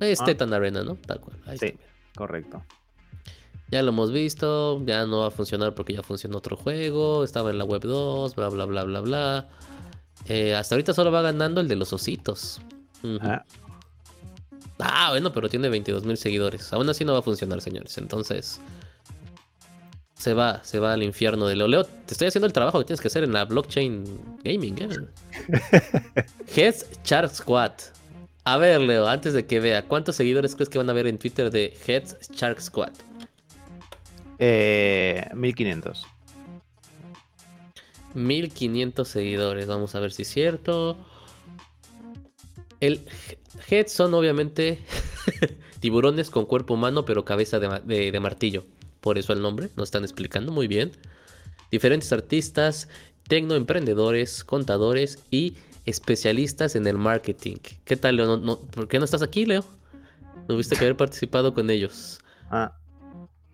Es 0.00 0.20
ah. 0.20 0.24
Titan 0.24 0.52
Arena, 0.52 0.82
¿no? 0.82 0.96
Tal 0.96 1.20
cual. 1.20 1.36
sí, 1.58 1.74
correcto. 2.14 2.62
Ya 3.70 3.82
lo 3.82 3.90
hemos 3.90 4.12
visto, 4.12 4.82
ya 4.86 5.04
no 5.04 5.20
va 5.20 5.26
a 5.26 5.30
funcionar 5.30 5.74
porque 5.74 5.92
ya 5.92 6.02
funcionó 6.02 6.38
otro 6.38 6.56
juego, 6.56 7.22
estaba 7.22 7.50
en 7.50 7.58
la 7.58 7.64
web 7.64 7.82
2, 7.82 8.34
bla, 8.34 8.48
bla, 8.48 8.64
bla, 8.64 8.84
bla, 8.84 9.00
bla. 9.00 9.48
Eh, 10.26 10.54
hasta 10.54 10.74
ahorita 10.74 10.94
solo 10.94 11.12
va 11.12 11.20
ganando 11.20 11.60
el 11.60 11.68
de 11.68 11.76
los 11.76 11.92
ositos. 11.92 12.62
ah. 13.20 13.44
ah. 14.78 15.10
bueno, 15.10 15.32
pero 15.34 15.50
tiene 15.50 15.68
22 15.68 16.04
mil 16.04 16.16
seguidores. 16.16 16.72
Aún 16.72 16.88
así 16.88 17.04
no 17.04 17.12
va 17.12 17.18
a 17.18 17.22
funcionar, 17.22 17.60
señores. 17.60 17.98
Entonces, 17.98 18.58
se 20.18 20.34
va, 20.34 20.62
se 20.64 20.78
va 20.80 20.92
al 20.92 21.02
infierno 21.02 21.46
de 21.46 21.56
Leo. 21.56 21.68
Leo, 21.68 21.84
te 21.84 22.12
estoy 22.12 22.28
haciendo 22.28 22.46
el 22.46 22.52
trabajo 22.52 22.78
que 22.80 22.84
tienes 22.84 23.00
que 23.00 23.08
hacer 23.08 23.24
en 23.24 23.32
la 23.32 23.44
blockchain 23.44 24.04
gaming. 24.42 24.76
¿eh? 24.82 26.24
Heads 26.54 26.86
Shark 27.04 27.30
Squad. 27.30 27.72
A 28.44 28.56
ver, 28.56 28.80
Leo, 28.80 29.06
antes 29.06 29.32
de 29.32 29.46
que 29.46 29.60
vea, 29.60 29.82
¿cuántos 29.82 30.16
seguidores 30.16 30.54
crees 30.54 30.68
que 30.68 30.78
van 30.78 30.90
a 30.90 30.92
ver 30.92 31.06
en 31.06 31.18
Twitter 31.18 31.50
de 31.50 31.76
Heads 31.86 32.16
Shark 32.32 32.60
Squad? 32.60 32.92
Eh, 34.38 35.28
1500. 35.34 36.06
1500 38.14 39.06
seguidores. 39.06 39.66
Vamos 39.66 39.94
a 39.94 40.00
ver 40.00 40.12
si 40.12 40.22
es 40.22 40.28
cierto. 40.28 40.98
El 42.80 43.06
Heads 43.68 43.92
son 43.92 44.14
obviamente 44.14 44.80
tiburones 45.80 46.30
con 46.30 46.46
cuerpo 46.46 46.74
humano, 46.74 47.04
pero 47.04 47.24
cabeza 47.24 47.58
de, 47.60 48.20
martillo. 48.20 48.64
Por 49.00 49.18
eso 49.18 49.32
el 49.32 49.42
nombre, 49.42 49.70
nos 49.76 49.88
están 49.88 50.04
explicando 50.04 50.52
muy 50.52 50.68
bien. 50.68 50.92
Diferentes 51.70 52.12
artistas, 52.12 52.88
tecnoemprendedores, 53.28 54.44
contadores 54.44 55.22
y 55.30 55.54
especialistas 55.84 56.76
en 56.76 56.86
el 56.86 56.98
marketing. 56.98 57.56
¿Qué 57.84 57.96
tal, 57.96 58.16
Leo? 58.16 58.60
¿Por 58.70 58.88
qué 58.88 58.98
no 58.98 59.04
estás 59.04 59.22
aquí, 59.22 59.46
Leo? 59.46 59.64
No 60.48 60.56
viste 60.56 60.76
que 60.76 60.84
haber 60.84 60.96
participado 60.96 61.54
con 61.54 61.70
ellos. 61.70 62.18
Ah. 62.50 62.72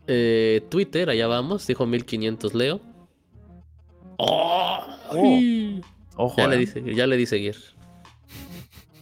Eh, 0.07 0.65
Twitter, 0.71 1.11
allá 1.11 1.27
vamos, 1.27 1.67
dijo 1.67 1.87
1500 1.87 2.55
Leo. 2.55 2.81
¡Oh! 4.19 4.81
Ojo, 6.17 6.37
ya, 6.37 6.49
le 6.49 6.57
eh. 6.57 6.59
dice, 6.59 6.95
ya 6.95 7.07
le 7.07 7.17
di 7.17 7.27
seguir. 7.27 7.57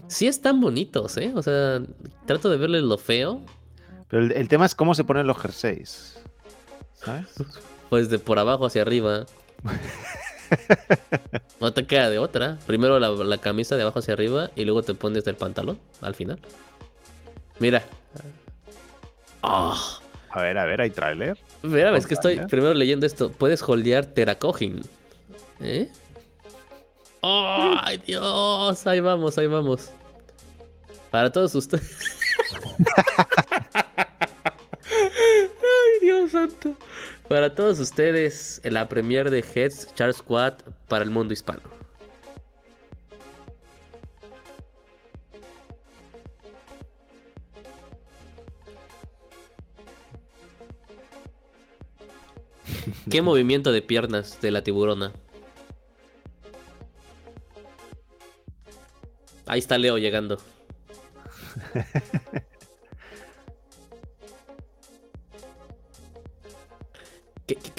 Sí 0.07 0.27
están 0.27 0.61
bonitos, 0.61 1.17
¿eh? 1.17 1.33
O 1.35 1.43
sea, 1.43 1.83
trato 2.27 2.51
de 2.51 2.57
verles 2.57 2.83
lo 2.83 2.99
feo. 2.99 3.43
Pero 4.09 4.25
el, 4.25 4.49
tema 4.49 4.67
es 4.67 4.75
cómo 4.75 4.95
se 4.95 5.05
ponen 5.05 5.27
los 5.27 5.39
jerseys. 5.39 6.21
Pues 7.91 8.09
de 8.09 8.19
por 8.19 8.39
abajo 8.39 8.65
hacia 8.65 8.81
arriba. 8.81 9.27
no 11.61 11.75
te 11.75 11.87
queda 11.87 12.09
de 12.09 12.19
otra. 12.19 12.59
Primero 12.67 12.99
la, 12.99 13.39
camisa 13.39 13.77
de 13.77 13.83
abajo 13.83 13.99
hacia 13.99 14.15
arriba 14.15 14.51
y 14.57 14.65
luego 14.65 14.83
te 14.83 14.95
pones 14.95 15.25
del 15.25 15.37
pantalón 15.37 15.79
al 16.01 16.15
final. 16.15 16.39
Mira. 17.59 17.85
Ah. 19.43 19.99
A 20.31 20.41
ver, 20.41 20.57
a 20.57 20.65
ver, 20.65 20.81
hay 20.81 20.89
trailer. 20.89 21.37
Mira, 21.63 21.95
es 21.95 22.07
que 22.07 22.15
estoy 22.15 22.39
primero 22.47 22.73
leyendo 22.73 23.05
esto. 23.05 23.31
Puedes 23.31 23.63
holdear 23.63 24.07
Teracogin. 24.07 24.81
¿Eh? 25.61 25.91
¡Ay, 27.21 27.99
Dios! 27.99 28.87
Ahí 28.87 29.01
vamos, 29.01 29.37
ahí 29.37 29.47
vamos. 29.49 29.91
Para 31.11 31.31
todos 31.31 31.55
ustedes. 31.55 31.95
¡Ay, 36.03 36.09
Dios 36.09 36.33
santo! 36.33 36.77
Para 37.29 37.55
todos 37.55 37.79
ustedes, 37.79 38.61
la 38.65 38.89
premier 38.89 39.31
de 39.31 39.39
Heads 39.55 39.95
Charles 39.95 40.17
Squad 40.17 40.55
para 40.89 41.05
el 41.05 41.11
mundo 41.11 41.33
hispano. 41.33 41.61
¿Qué 53.11 53.23
movimiento 53.23 53.71
de 53.71 53.83
piernas 53.83 54.41
de 54.41 54.51
la 54.51 54.65
tiburona? 54.65 55.13
Ahí 59.47 59.61
está 59.61 59.79
Leo 59.79 59.99
llegando. 59.99 60.39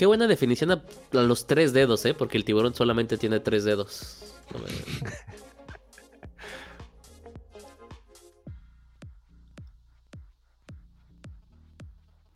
qué, 0.03 0.07
buena 0.07 0.27
definición 0.27 0.71
a, 0.71 0.83
los 1.11 1.47
tres 1.47 1.71
dedos, 1.71 2.05
¿eh? 2.05 2.13
Porque 2.13 2.37
el 2.37 2.43
tiburón 2.43 2.73
solamente 2.73 3.17
tiene 3.17 3.39
tres 3.39 3.63
dedos. 3.63 4.35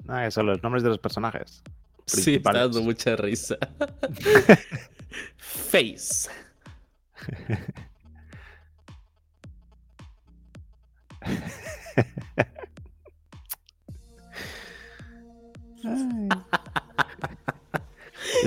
Ah, 0.10 0.22
esos 0.22 0.36
son 0.36 0.46
los 0.46 0.64
nombres 0.64 0.84
de 0.84 0.90
los 0.90 1.00
personajes. 1.00 1.62
Sí, 2.06 2.36
está 2.36 2.54
dando 2.54 2.82
mucha 2.82 3.18
risa. 3.18 3.58
Face. 5.38 6.30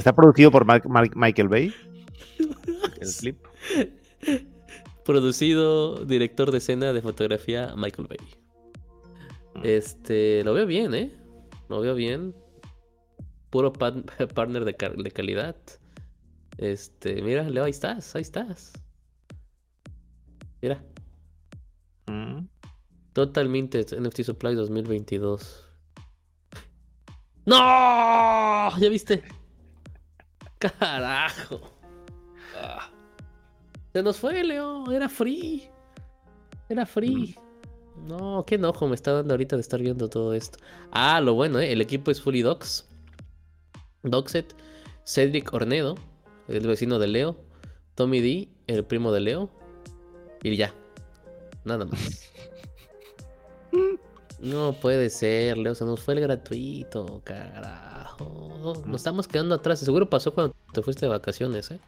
Está 0.01 0.15
producido 0.15 0.51
por 0.51 0.65
Michael 1.15 1.49
Bay. 1.49 1.75
El 3.01 3.09
clip. 3.19 3.37
Producido, 5.05 6.07
director 6.07 6.51
de 6.51 6.57
escena 6.57 6.95
de 6.95 7.03
fotografía, 7.03 7.75
Michael 7.77 8.09
Bay. 8.09 8.19
Mm. 9.57 9.61
Este, 9.63 10.43
lo 10.43 10.55
veo 10.55 10.65
bien, 10.65 10.95
¿eh? 10.95 11.11
Lo 11.69 11.83
veo 11.83 11.95
bien 11.95 12.35
puro 13.51 13.73
partner 14.35 14.65
de, 14.65 14.75
calidad. 15.13 15.57
Este, 16.57 17.21
mira, 17.21 17.43
Leo, 17.43 17.65
ahí 17.65 17.71
estás, 17.71 18.17
ahí 18.17 18.23
estás. 18.23 18.73
Mira. 20.63 20.83
Mm. 22.07 22.47
Total 23.13 23.51
Minted 23.51 24.01
NFT 24.01 24.23
Supply 24.23 24.55
2022. 24.55 25.67
¡No! 27.45 28.71
¿Ya 28.79 28.89
viste? 28.89 29.40
Carajo. 30.61 31.61
Ah. 32.57 32.91
Se 33.93 34.03
nos 34.03 34.19
fue, 34.19 34.45
Leo. 34.45 34.91
Era 34.93 35.09
free. 35.09 35.69
Era 36.69 36.87
free. 36.87 37.37
Mm. 37.97 38.07
No, 38.07 38.45
qué 38.47 38.55
enojo 38.55 38.87
me 38.87 38.95
está 38.95 39.13
dando 39.13 39.35
ahorita 39.35 39.57
de 39.57 39.63
estar 39.63 39.81
viendo 39.81 40.09
todo 40.09 40.33
esto. 40.35 40.59
Ah, 40.93 41.21
lo 41.21 41.35
bueno, 41.35 41.59
¿eh? 41.59 41.73
El 41.73 41.81
equipo 41.81 42.11
es 42.11 42.21
Fully 42.21 42.43
Docs. 42.43 42.89
Doxet, 44.03 44.55
Cedric 45.05 45.53
Ornedo, 45.53 45.97
el 46.49 46.67
vecino 46.67 46.99
de 46.99 47.09
Leo, 47.09 47.37
Tommy 47.95 48.21
D, 48.21 48.49
el 48.67 48.85
primo 48.85 49.13
de 49.13 49.21
Leo, 49.21 49.51
y 50.43 50.57
ya. 50.57 50.75
Nada 51.65 51.85
más. 51.85 52.33
No 54.41 54.73
puede 54.73 55.11
ser, 55.11 55.59
Leo, 55.59 55.75
se 55.75 55.85
nos 55.85 56.01
fue 56.01 56.15
el 56.15 56.21
gratuito, 56.21 57.21
carajo. 57.25 58.83
Nos 58.87 58.97
estamos 58.97 59.29
quedando 59.29 59.55
atrás. 59.55 59.81
Seguro 59.81 60.09
pasó 60.09 60.33
cuando 60.33 60.55
te 60.73 60.83
fuiste 60.83 61.05
de 61.07 61.11
vacaciones, 61.11 61.71
¿eh? 61.71 61.81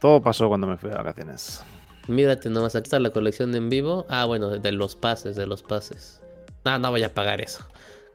Todo 0.00 0.22
pasó 0.22 0.48
cuando 0.48 0.68
me 0.68 0.78
fui 0.78 0.88
de 0.88 0.96
vacaciones. 0.96 1.64
Mírate 2.06 2.48
nomás, 2.48 2.76
aquí 2.76 2.84
está 2.84 3.00
la 3.00 3.10
colección 3.10 3.54
en 3.56 3.68
vivo. 3.68 4.06
Ah, 4.08 4.24
bueno, 4.24 4.50
de 4.50 4.72
los 4.72 4.94
pases, 4.94 5.34
de 5.34 5.46
los 5.46 5.62
pases. 5.62 6.20
No, 6.64 6.78
no 6.78 6.90
voy 6.90 7.02
a 7.02 7.12
pagar 7.12 7.40
eso. 7.40 7.64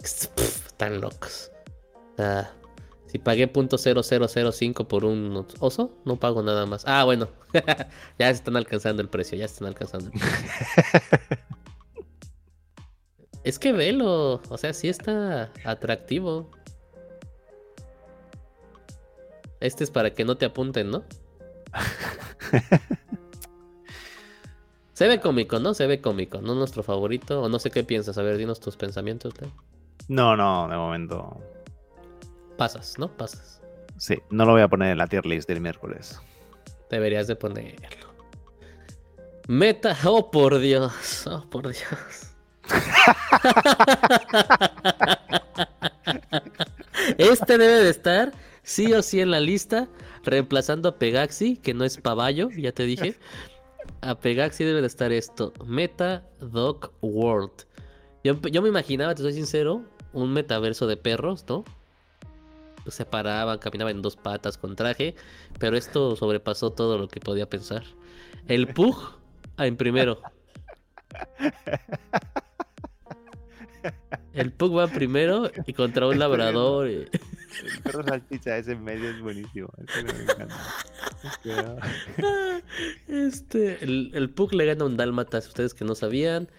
están 0.01 1.01
locos. 1.01 1.51
Ah, 2.17 2.49
si 3.13 3.19
pagué 3.19 3.51
.0005 3.51 4.87
por 4.87 5.05
un 5.05 5.45
oso, 5.59 5.91
no 6.05 6.15
pago 6.15 6.41
nada 6.41 6.65
más. 6.65 6.83
Ah, 6.87 7.03
bueno. 7.03 7.27
ya 8.17 8.29
están 8.31 8.57
alcanzando 8.57 9.03
el 9.03 9.09
precio, 9.09 9.37
ya 9.37 9.45
están 9.45 9.67
alcanzando 9.67 10.09
el 10.11 10.19
precio. 10.19 11.37
es 13.43 13.59
que 13.59 13.73
velo, 13.73 14.41
o 14.49 14.57
sea, 14.57 14.73
sí 14.73 14.89
está 14.89 15.51
atractivo. 15.63 16.49
Este 19.59 19.83
es 19.83 19.91
para 19.91 20.13
que 20.13 20.25
no 20.25 20.35
te 20.35 20.45
apunten, 20.45 20.91
¿no? 20.91 21.03
Se 24.93 25.07
ve 25.07 25.19
cómico, 25.19 25.59
¿no? 25.59 25.73
Se 25.73 25.87
ve 25.87 26.01
cómico, 26.01 26.39
no 26.41 26.53
nuestro 26.53 26.83
favorito. 26.83 27.41
O 27.41 27.49
no 27.49 27.59
sé 27.59 27.71
qué 27.71 27.83
piensas. 27.83 28.17
A 28.17 28.21
ver, 28.21 28.37
dinos 28.37 28.59
tus 28.59 28.77
pensamientos, 28.77 29.33
Leo. 29.41 29.51
No, 30.07 30.37
no, 30.37 30.67
de 30.67 30.75
momento. 30.75 31.41
Pasas, 32.57 32.99
¿no? 32.99 33.09
Pasas. 33.09 33.61
Sí, 33.97 34.19
no 34.29 34.45
lo 34.45 34.51
voy 34.51 34.61
a 34.61 34.67
poner 34.67 34.91
en 34.91 34.97
la 34.99 35.07
tier 35.07 35.25
list 35.25 35.47
del 35.49 35.61
miércoles. 35.61 36.19
Deberías 36.89 37.27
de 37.27 37.35
ponerlo. 37.35 38.13
Meta. 39.47 39.97
Oh, 40.05 40.29
por 40.29 40.59
Dios. 40.59 41.25
Oh, 41.25 41.49
por 41.49 41.69
Dios. 41.69 42.32
Este 47.17 47.57
debe 47.57 47.83
de 47.83 47.89
estar 47.89 48.31
sí 48.63 48.93
o 48.93 49.01
sí 49.01 49.19
en 49.19 49.31
la 49.31 49.39
lista, 49.39 49.87
reemplazando 50.23 50.89
a 50.89 50.97
Pegaxi, 50.97 51.57
que 51.57 51.73
no 51.73 51.83
es 51.83 51.97
Paballo, 51.97 52.49
ya 52.51 52.71
te 52.71 52.83
dije. 52.83 53.17
A 54.01 54.15
Pegaxi 54.15 54.63
debe 54.63 54.81
de 54.81 54.87
estar 54.87 55.11
esto: 55.11 55.53
Meta 55.65 56.23
Dog 56.39 56.91
World. 57.01 57.65
Yo, 58.23 58.39
yo 58.41 58.61
me 58.61 58.69
imaginaba, 58.69 59.13
te 59.15 59.21
soy 59.21 59.33
sincero, 59.33 59.83
un 60.13 60.31
metaverso 60.31 60.87
de 60.87 60.95
perros, 60.95 61.43
¿no? 61.49 61.65
Pues 62.83 62.95
se 62.95 63.05
paraban, 63.05 63.59
caminaban 63.59 63.97
en 63.97 64.01
dos 64.01 64.15
patas 64.15 64.57
con 64.57 64.75
traje, 64.75 65.15
pero 65.59 65.77
esto 65.77 66.15
sobrepasó 66.15 66.71
todo 66.71 66.97
lo 66.97 67.07
que 67.07 67.19
podía 67.19 67.49
pensar. 67.49 67.83
El 68.47 68.67
Pug 68.67 68.97
en 69.57 69.77
primero. 69.77 70.21
El 74.33 74.51
Pug 74.51 74.77
va 74.77 74.87
primero 74.87 75.49
y 75.67 75.73
contra 75.73 76.07
un 76.07 76.17
labrador. 76.19 76.89
y- 76.89 76.93
El 77.03 77.81
perro 77.83 78.03
salchicha 78.03 78.57
ese 78.57 78.75
medio 78.75 79.09
es 79.09 79.21
buenísimo. 79.21 79.69
me. 81.43 81.53
Este, 83.07 83.83
el, 83.83 84.11
el 84.13 84.29
Pug 84.29 84.53
le 84.53 84.65
gana 84.65 84.85
un 84.85 84.97
Dálmatas, 84.97 85.47
ustedes 85.47 85.73
que 85.73 85.85
no 85.85 85.95
sabían. 85.95 86.49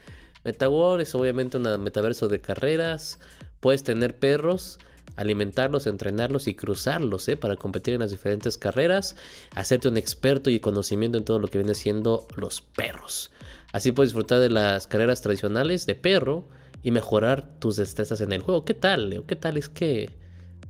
MetaWar 0.45 1.01
es 1.01 1.15
obviamente 1.15 1.57
un 1.57 1.83
metaverso 1.83 2.29
de 2.29 2.41
carreras. 2.41 3.19
Puedes 3.61 3.83
tener 3.83 4.19
perros, 4.19 4.79
alimentarlos, 5.17 5.87
entrenarlos 5.87 6.49
y 6.49 6.55
cruzarlos, 6.55 7.29
¿eh? 7.29 7.37
Para 7.37 7.57
competir 7.57 7.95
en 7.95 8.01
las 8.01 8.11
diferentes 8.11 8.59
carreras. 8.59 9.17
Hacerte 9.55 9.89
un 9.89 9.97
experto 9.97 10.51
y 10.51 10.61
conocimiento 10.61 11.17
en 11.19 11.25
todo 11.25 11.39
lo 11.39 11.49
que 11.49 11.59
viene 11.59 11.75
siendo 11.75 12.27
los 12.37 12.61
perros. 12.61 13.31
Así 13.73 13.91
puedes 13.91 14.11
disfrutar 14.11 14.39
de 14.41 14.51
las 14.51 14.87
carreras 14.87 15.23
tradicionales 15.23 15.87
de 15.87 15.95
perro 15.95 16.47
y 16.85 16.91
mejorar 16.91 17.59
tus 17.59 17.77
destrezas 17.77 18.21
en 18.21 18.31
el 18.33 18.43
juego. 18.43 18.65
¿Qué 18.65 18.75
tal, 18.75 19.09
Leo? 19.09 19.27
¿Qué 19.27 19.37
tal? 19.37 19.57
Es 19.57 19.71
que 19.71 20.11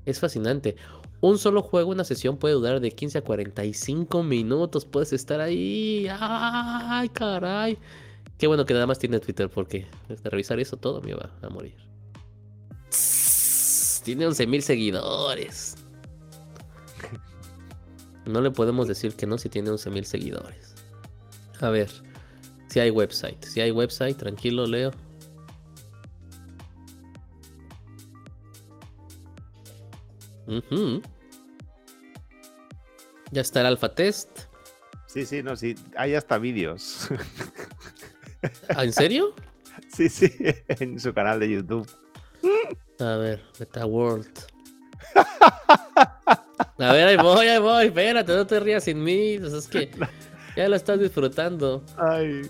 es 0.06 0.20
fascinante. 0.20 0.76
Un 1.20 1.38
solo 1.38 1.60
juego, 1.60 1.90
una 1.90 2.04
sesión 2.04 2.36
puede 2.36 2.54
durar 2.54 2.80
de 2.80 2.92
15 2.92 3.18
a 3.18 3.24
45 3.24 4.22
minutos. 4.22 4.84
Puedes 4.84 5.12
estar 5.12 5.40
ahí. 5.40 6.06
¡Ay, 6.08 7.08
caray! 7.08 7.78
Qué 8.38 8.46
bueno 8.46 8.64
que 8.64 8.74
nada 8.74 8.86
más 8.86 9.00
tiene 9.00 9.18
Twitter 9.18 9.50
porque 9.50 9.86
de 10.08 10.30
revisar 10.30 10.60
eso 10.60 10.76
todo 10.76 11.00
me 11.00 11.14
va 11.14 11.30
a 11.42 11.48
morir. 11.48 11.74
Tiene 14.04 14.26
11 14.26 14.46
mil 14.46 14.62
seguidores. 14.62 15.76
No 18.26 18.40
le 18.40 18.50
podemos 18.50 18.88
decir 18.88 19.16
que 19.16 19.26
no 19.26 19.36
si 19.36 19.50
tiene 19.50 19.68
11 19.68 19.90
mil 19.90 20.06
seguidores. 20.06 20.74
A 21.60 21.68
ver, 21.68 21.90
si 22.68 22.80
hay 22.80 22.88
website. 22.88 23.44
Si 23.44 23.60
hay 23.60 23.70
website, 23.70 24.16
tranquilo, 24.16 24.66
Leo. 24.66 24.92
Ujú. 30.46 31.02
Ya 33.30 33.40
está 33.40 33.60
el 33.60 33.66
alfa 33.66 33.94
test. 33.94 34.30
Sí, 35.06 35.24
sí, 35.26 35.42
no, 35.42 35.56
sí. 35.56 35.74
Hay 35.96 36.14
hasta 36.14 36.38
vídeos. 36.38 37.08
¿Ah, 38.74 38.84
¿En 38.84 38.92
serio? 38.92 39.34
Sí, 39.88 40.08
sí, 40.08 40.28
en 40.68 40.98
su 40.98 41.12
canal 41.14 41.38
de 41.38 41.50
YouTube. 41.50 41.88
A 42.98 43.16
ver, 43.16 43.42
Meta 43.60 43.86
World. 43.86 44.26
A 46.78 46.92
ver, 46.92 47.08
ahí 47.08 47.16
voy, 47.16 47.46
ahí 47.46 47.58
voy. 47.60 47.86
Espérate, 47.86 48.34
no 48.34 48.44
te 48.46 48.58
rías 48.60 48.84
sin 48.84 49.02
mí. 49.04 49.36
Pues 49.38 49.52
es 49.52 49.68
que 49.68 49.90
ya 50.56 50.68
lo 50.68 50.74
estás 50.76 50.98
disfrutando. 50.98 51.84
Ay, 51.96 52.42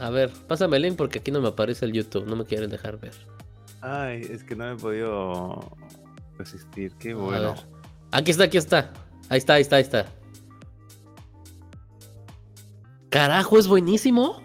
A 0.00 0.10
ver, 0.10 0.30
pásame 0.48 0.76
el 0.78 0.82
link 0.82 0.96
porque 0.96 1.20
aquí 1.20 1.30
no 1.30 1.40
me 1.40 1.48
aparece 1.48 1.84
el 1.84 1.92
YouTube. 1.92 2.26
No 2.26 2.34
me 2.34 2.44
quieren 2.44 2.70
dejar 2.70 2.98
ver. 2.98 3.14
ay, 3.80 4.22
es 4.28 4.42
que 4.42 4.56
no 4.56 4.64
me 4.64 4.72
he 4.72 4.76
podido 4.76 5.76
resistir. 6.38 6.92
Qué 6.98 7.14
bueno. 7.14 7.54
Aquí 8.10 8.30
está, 8.30 8.44
aquí 8.44 8.56
está. 8.58 8.92
Ahí 9.28 9.38
está, 9.38 9.54
ahí 9.54 9.62
está, 9.62 9.76
ahí 9.76 9.82
está. 9.82 10.06
Carajo, 13.10 13.58
es 13.58 13.66
buenísimo. 13.68 14.42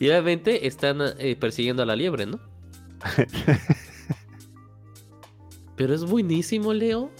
Y 0.00 0.08
obviamente 0.08 0.66
están 0.66 0.98
eh, 1.18 1.36
persiguiendo 1.36 1.82
a 1.82 1.86
la 1.86 1.94
liebre, 1.96 2.26
¿no? 2.26 2.40
Pero 5.76 5.94
es 5.94 6.04
buenísimo, 6.04 6.72
Leo. 6.72 7.10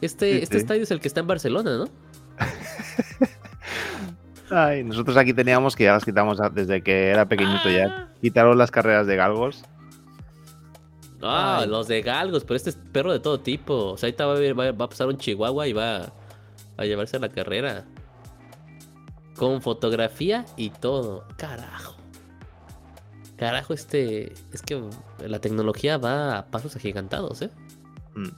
Este, 0.00 0.36
Sí, 0.36 0.42
este 0.42 0.56
sí. 0.56 0.60
estadio 0.62 0.82
es 0.82 0.90
el 0.90 1.00
que 1.00 1.08
está 1.08 1.20
en 1.20 1.26
Barcelona, 1.26 1.76
¿no? 1.78 1.84
Ay, 4.50 4.82
nosotros 4.84 5.16
aquí 5.16 5.32
teníamos 5.32 5.76
que 5.76 5.84
ya 5.84 5.92
las 5.92 6.04
quitamos 6.04 6.38
desde 6.52 6.82
que 6.82 7.08
era 7.10 7.26
pequeñito 7.28 7.68
Ah. 7.68 7.70
ya. 7.72 8.08
Quitaron 8.20 8.58
las 8.58 8.70
carreras 8.70 9.06
de 9.06 9.16
galgos. 9.16 9.62
Ah, 11.22 11.60
Ay. 11.62 11.68
los 11.68 11.86
de 11.86 12.02
galgos, 12.02 12.44
pero 12.44 12.56
este 12.56 12.70
es 12.70 12.76
perro 12.76 13.12
de 13.12 13.20
todo 13.20 13.40
tipo. 13.40 13.92
O 13.92 13.96
sea, 13.96 14.08
ahorita 14.08 14.26
va 14.26 14.64
a, 14.68 14.72
va 14.72 14.84
a 14.84 14.88
pasar 14.88 15.06
un 15.08 15.18
chihuahua 15.18 15.68
y 15.68 15.72
va 15.72 16.12
a 16.76 16.84
llevarse 16.84 17.16
a 17.16 17.20
la 17.20 17.28
carrera. 17.28 17.84
Con 19.36 19.62
fotografía 19.62 20.44
y 20.56 20.70
todo. 20.70 21.24
Carajo. 21.36 21.96
Carajo, 23.36 23.72
este. 23.72 24.32
Es 24.52 24.62
que 24.62 24.82
la 25.26 25.38
tecnología 25.38 25.96
va 25.98 26.38
a 26.38 26.46
pasos 26.46 26.76
agigantados, 26.76 27.40
¿eh? 27.42 27.50
Mm. 28.14 28.28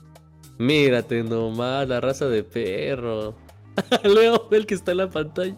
Mírate 0.59 1.23
nomás, 1.23 1.87
la 1.87 1.99
raza 1.99 2.27
de 2.27 2.43
perro. 2.43 3.35
Leo, 4.03 4.47
el 4.51 4.65
que 4.65 4.75
está 4.75 4.91
en 4.91 4.97
la 4.97 5.09
pantalla. 5.09 5.55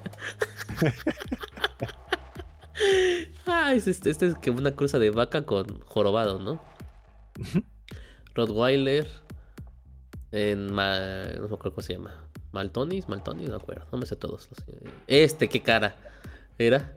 ah, 3.46 3.74
es 3.74 3.88
este, 3.88 4.10
este 4.10 4.28
es 4.28 4.38
que 4.38 4.50
una 4.52 4.76
cruza 4.76 5.00
de 5.00 5.10
vaca 5.12 5.46
con 5.46 5.80
jorobado, 5.86 6.40
¿no? 6.40 6.62
Rottweiler. 8.34 9.08
En 10.32 10.74
Ma... 10.74 10.98
no 11.36 11.48
me 11.48 11.56
acuerdo 11.56 11.72
cómo 11.76 11.82
se 11.82 11.94
llama. 11.94 12.14
Maltonis, 12.52 13.08
Maltonis, 13.08 13.50
no 13.50 13.58
me 13.58 13.62
acuerdo. 13.64 13.86
No 13.92 13.98
me 13.98 14.06
sé 14.06 14.16
todos. 14.16 14.50
los- 14.50 14.64
Este, 15.08 15.48
qué 15.50 15.62
cara. 15.62 15.96
Era. 16.58 16.94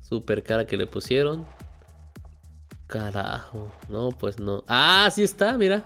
Super 0.00 0.42
cara 0.42 0.66
que 0.66 0.76
le 0.76 0.86
pusieron. 0.86 1.46
Carajo. 2.86 3.72
No, 3.88 4.10
pues 4.10 4.38
no. 4.38 4.64
Ah, 4.68 5.08
sí 5.12 5.22
está, 5.22 5.56
mira. 5.56 5.84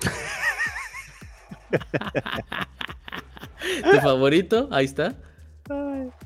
¿Tu 3.90 4.00
favorito? 4.00 4.68
Ahí 4.70 4.84
está. 4.84 5.14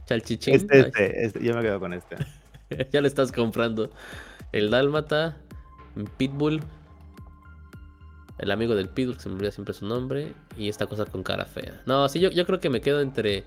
Chalchichín. 0.07 0.55
Este, 0.55 0.81
este, 0.81 1.25
este, 1.25 1.45
yo 1.45 1.55
me 1.55 1.63
quedo 1.63 1.81
con 1.81 1.93
este. 1.93 2.17
ya 2.93 3.01
le 3.01 3.09
estás 3.09 3.33
comprando. 3.33 3.91
El 4.53 4.71
Dálmata, 4.71 5.37
Pitbull, 6.17 6.63
el 8.39 8.51
amigo 8.51 8.75
del 8.75 8.89
Pitbull, 8.89 9.17
que 9.17 9.23
se 9.23 9.29
me 9.29 9.37
olvida 9.37 9.51
siempre 9.51 9.75
su 9.75 9.87
nombre, 9.87 10.33
y 10.57 10.69
esta 10.69 10.87
cosa 10.87 11.05
con 11.07 11.23
cara 11.23 11.45
fea. 11.45 11.83
No, 11.87 12.09
sí, 12.09 12.21
yo, 12.21 12.31
yo 12.31 12.47
creo 12.47 12.61
que 12.61 12.71
me 12.71 12.81
quedo 12.81 13.01
entre 13.01 13.45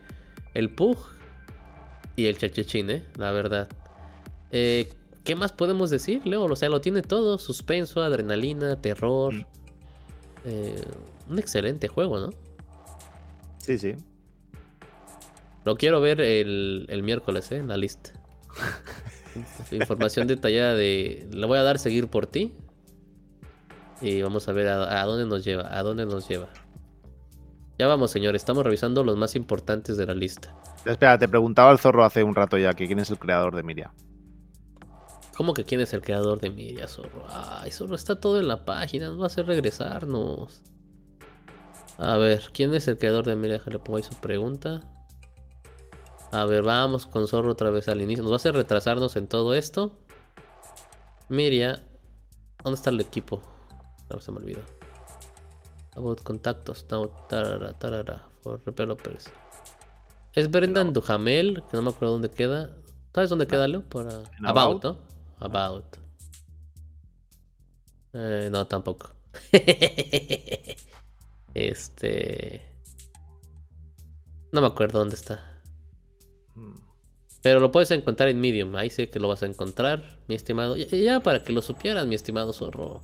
el 0.53 0.69
Pug 0.69 0.97
y 2.15 2.25
el 2.25 2.37
Chachichín, 2.37 2.89
¿eh? 2.89 3.03
La 3.15 3.31
verdad. 3.31 3.69
Eh, 4.51 4.89
¿Qué 5.23 5.35
más 5.35 5.51
podemos 5.51 5.89
decir, 5.89 6.25
Leo? 6.25 6.43
O 6.43 6.55
sea, 6.55 6.69
lo 6.69 6.81
tiene 6.81 7.01
todo: 7.01 7.37
suspenso, 7.37 8.01
adrenalina, 8.01 8.81
terror. 8.81 9.33
Mm. 9.33 9.45
Eh, 10.45 10.83
un 11.29 11.39
excelente 11.39 11.87
juego, 11.87 12.19
¿no? 12.19 12.29
Sí, 13.69 13.77
sí. 13.77 13.95
Lo 15.63 15.77
quiero 15.77 16.01
ver 16.01 16.21
el, 16.21 16.87
el 16.89 17.03
miércoles, 17.03 17.51
¿eh? 17.51 17.57
En 17.57 17.67
la 17.67 17.77
lista. 17.77 18.13
Información 19.71 20.25
detallada 20.25 20.73
de... 20.73 21.29
Le 21.31 21.45
voy 21.45 21.59
a 21.59 21.61
dar 21.61 21.77
seguir 21.77 22.07
por 22.07 22.25
ti. 22.25 22.51
Y 24.01 24.23
vamos 24.23 24.49
a 24.49 24.53
ver 24.53 24.69
a, 24.69 25.03
a 25.03 25.05
dónde 25.05 25.27
nos 25.27 25.45
lleva. 25.45 25.71
A 25.71 25.83
dónde 25.83 26.07
nos 26.07 26.27
lleva. 26.27 26.49
Ya 27.77 27.85
vamos, 27.85 28.09
señores. 28.09 28.41
Estamos 28.41 28.63
revisando 28.63 29.03
los 29.03 29.17
más 29.17 29.35
importantes 29.35 29.97
de 29.97 30.07
la 30.07 30.15
lista. 30.15 30.51
Espera, 30.83 31.19
te 31.19 31.27
preguntaba 31.27 31.71
el 31.71 31.77
zorro 31.77 32.03
hace 32.03 32.23
un 32.23 32.33
rato 32.33 32.57
ya 32.57 32.73
que 32.73 32.87
quién 32.87 32.97
es 32.97 33.11
el 33.11 33.19
creador 33.19 33.55
de 33.55 33.61
Miria. 33.61 33.93
¿Cómo 35.37 35.53
que 35.53 35.63
quién 35.63 35.81
es 35.81 35.93
el 35.93 36.01
creador 36.01 36.39
de 36.39 36.49
Miria, 36.49 36.87
Zorro? 36.87 37.27
Ay, 37.29 37.69
Zorro, 37.69 37.93
está 37.93 38.19
todo 38.19 38.39
en 38.39 38.47
la 38.47 38.65
página. 38.65 39.09
Nos 39.09 39.19
va 39.19 39.25
a 39.25 39.27
hacer 39.27 39.45
regresarnos. 39.45 40.63
A 41.99 42.15
ver, 42.15 42.49
¿quién 42.53 42.73
es 42.73 42.87
el 42.87 42.97
creador 42.97 43.25
de 43.25 43.35
Miria? 43.35 43.57
Déjale 43.57 43.77
pongo 43.79 43.97
ahí 43.97 44.03
su 44.03 44.15
pregunta. 44.15 44.79
A 46.31 46.45
ver, 46.45 46.63
vamos 46.63 47.05
con 47.05 47.27
Zorro 47.27 47.51
otra 47.51 47.71
vez 47.71 47.89
al 47.89 48.01
inicio. 48.01 48.23
Nos 48.23 48.31
va 48.31 48.35
a 48.35 48.37
hacer 48.37 48.55
retrasarnos 48.55 49.17
en 49.17 49.27
todo 49.27 49.53
esto. 49.53 49.91
Miria. 51.27 51.83
¿Dónde 52.63 52.77
está 52.77 52.89
el 52.89 53.01
equipo? 53.01 53.41
No 54.09 54.21
se 54.21 54.31
me 54.31 54.37
olvidó. 54.37 54.61
About 55.95 56.21
contactos. 56.23 56.85
No, 56.89 57.09
tarara, 57.27 57.73
tarara. 57.73 58.29
For 58.43 58.63
developers. 58.63 59.29
Es 60.33 60.49
Brendan 60.49 60.93
Duhamel, 60.93 61.63
que 61.69 61.75
no 61.75 61.83
me 61.83 61.89
acuerdo 61.89 62.13
dónde 62.13 62.31
queda. 62.31 62.69
¿Sabes 63.13 63.29
dónde 63.29 63.45
queda, 63.45 63.67
Leo? 63.67 63.81
Para... 63.81 64.21
¿En 64.37 64.45
About, 64.45 64.85
About? 64.85 64.85
¿no? 64.85 64.97
About. 65.45 65.97
Eh, 68.13 68.47
no, 68.49 68.65
tampoco. 68.67 69.09
este. 71.53 72.61
No 74.51 74.61
me 74.61 74.67
acuerdo 74.67 74.99
dónde 74.99 75.15
está. 75.15 75.61
Mm. 76.55 76.75
Pero 77.41 77.59
lo 77.59 77.71
puedes 77.71 77.91
encontrar 77.91 78.29
en 78.29 78.41
Medium. 78.41 78.75
Ahí 78.75 78.89
sé 78.89 79.09
que 79.09 79.19
lo 79.19 79.27
vas 79.27 79.43
a 79.43 79.45
encontrar, 79.45 80.19
mi 80.27 80.35
estimado. 80.35 80.75
Ya, 80.75 80.87
ya 80.87 81.19
para 81.21 81.43
que 81.43 81.53
lo 81.53 81.61
supieras, 81.61 82.05
mi 82.05 82.15
estimado 82.15 82.53
zorro. 82.53 83.01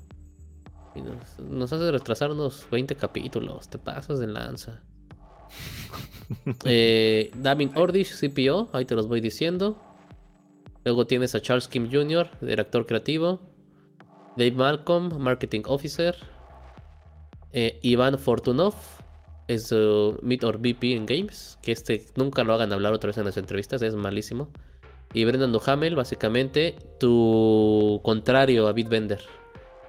Nos, 0.96 1.40
nos 1.40 1.74
hace 1.74 1.92
retrasar 1.92 2.32
unos 2.32 2.68
20 2.72 2.96
capítulos. 2.96 3.70
Te 3.70 3.78
pasas 3.78 4.20
de 4.20 4.28
lanza. 4.28 4.82
eh, 6.66 7.32
Ordish, 7.76 8.14
CPO. 8.20 8.70
Ahí 8.74 8.86
te 8.86 8.96
los 8.96 9.08
voy 9.08 9.22
diciendo. 9.22 9.78
Luego 10.84 11.08
tienes 11.08 11.34
a 11.36 11.42
Charles 11.42 11.68
Kim 11.68 11.90
Jr., 11.92 12.30
director 12.42 12.86
creativo. 12.86 13.40
Dave 14.38 14.52
Malcolm, 14.52 15.18
marketing 15.18 15.64
officer. 15.66 16.16
Eh, 17.58 17.80
Iván 17.84 18.20
Fortunov 18.20 18.74
es 19.48 19.72
uh, 19.72 20.18
Meet 20.22 20.44
or 20.44 20.58
VP 20.58 20.94
en 20.94 21.06
Games. 21.06 21.58
Que 21.62 21.72
este 21.72 22.06
nunca 22.16 22.44
lo 22.44 22.54
hagan 22.54 22.74
hablar 22.74 22.92
otra 22.92 23.08
vez 23.08 23.18
en 23.18 23.24
las 23.24 23.38
entrevistas, 23.38 23.82
es 23.82 23.96
malísimo. 23.96 24.50
Y 25.14 25.24
Brendan 25.24 25.54
Duhamel, 25.54 25.96
básicamente 25.96 26.76
tu 27.00 28.02
contrario 28.04 28.68
a 28.68 28.74
Bitbender. 28.74 29.22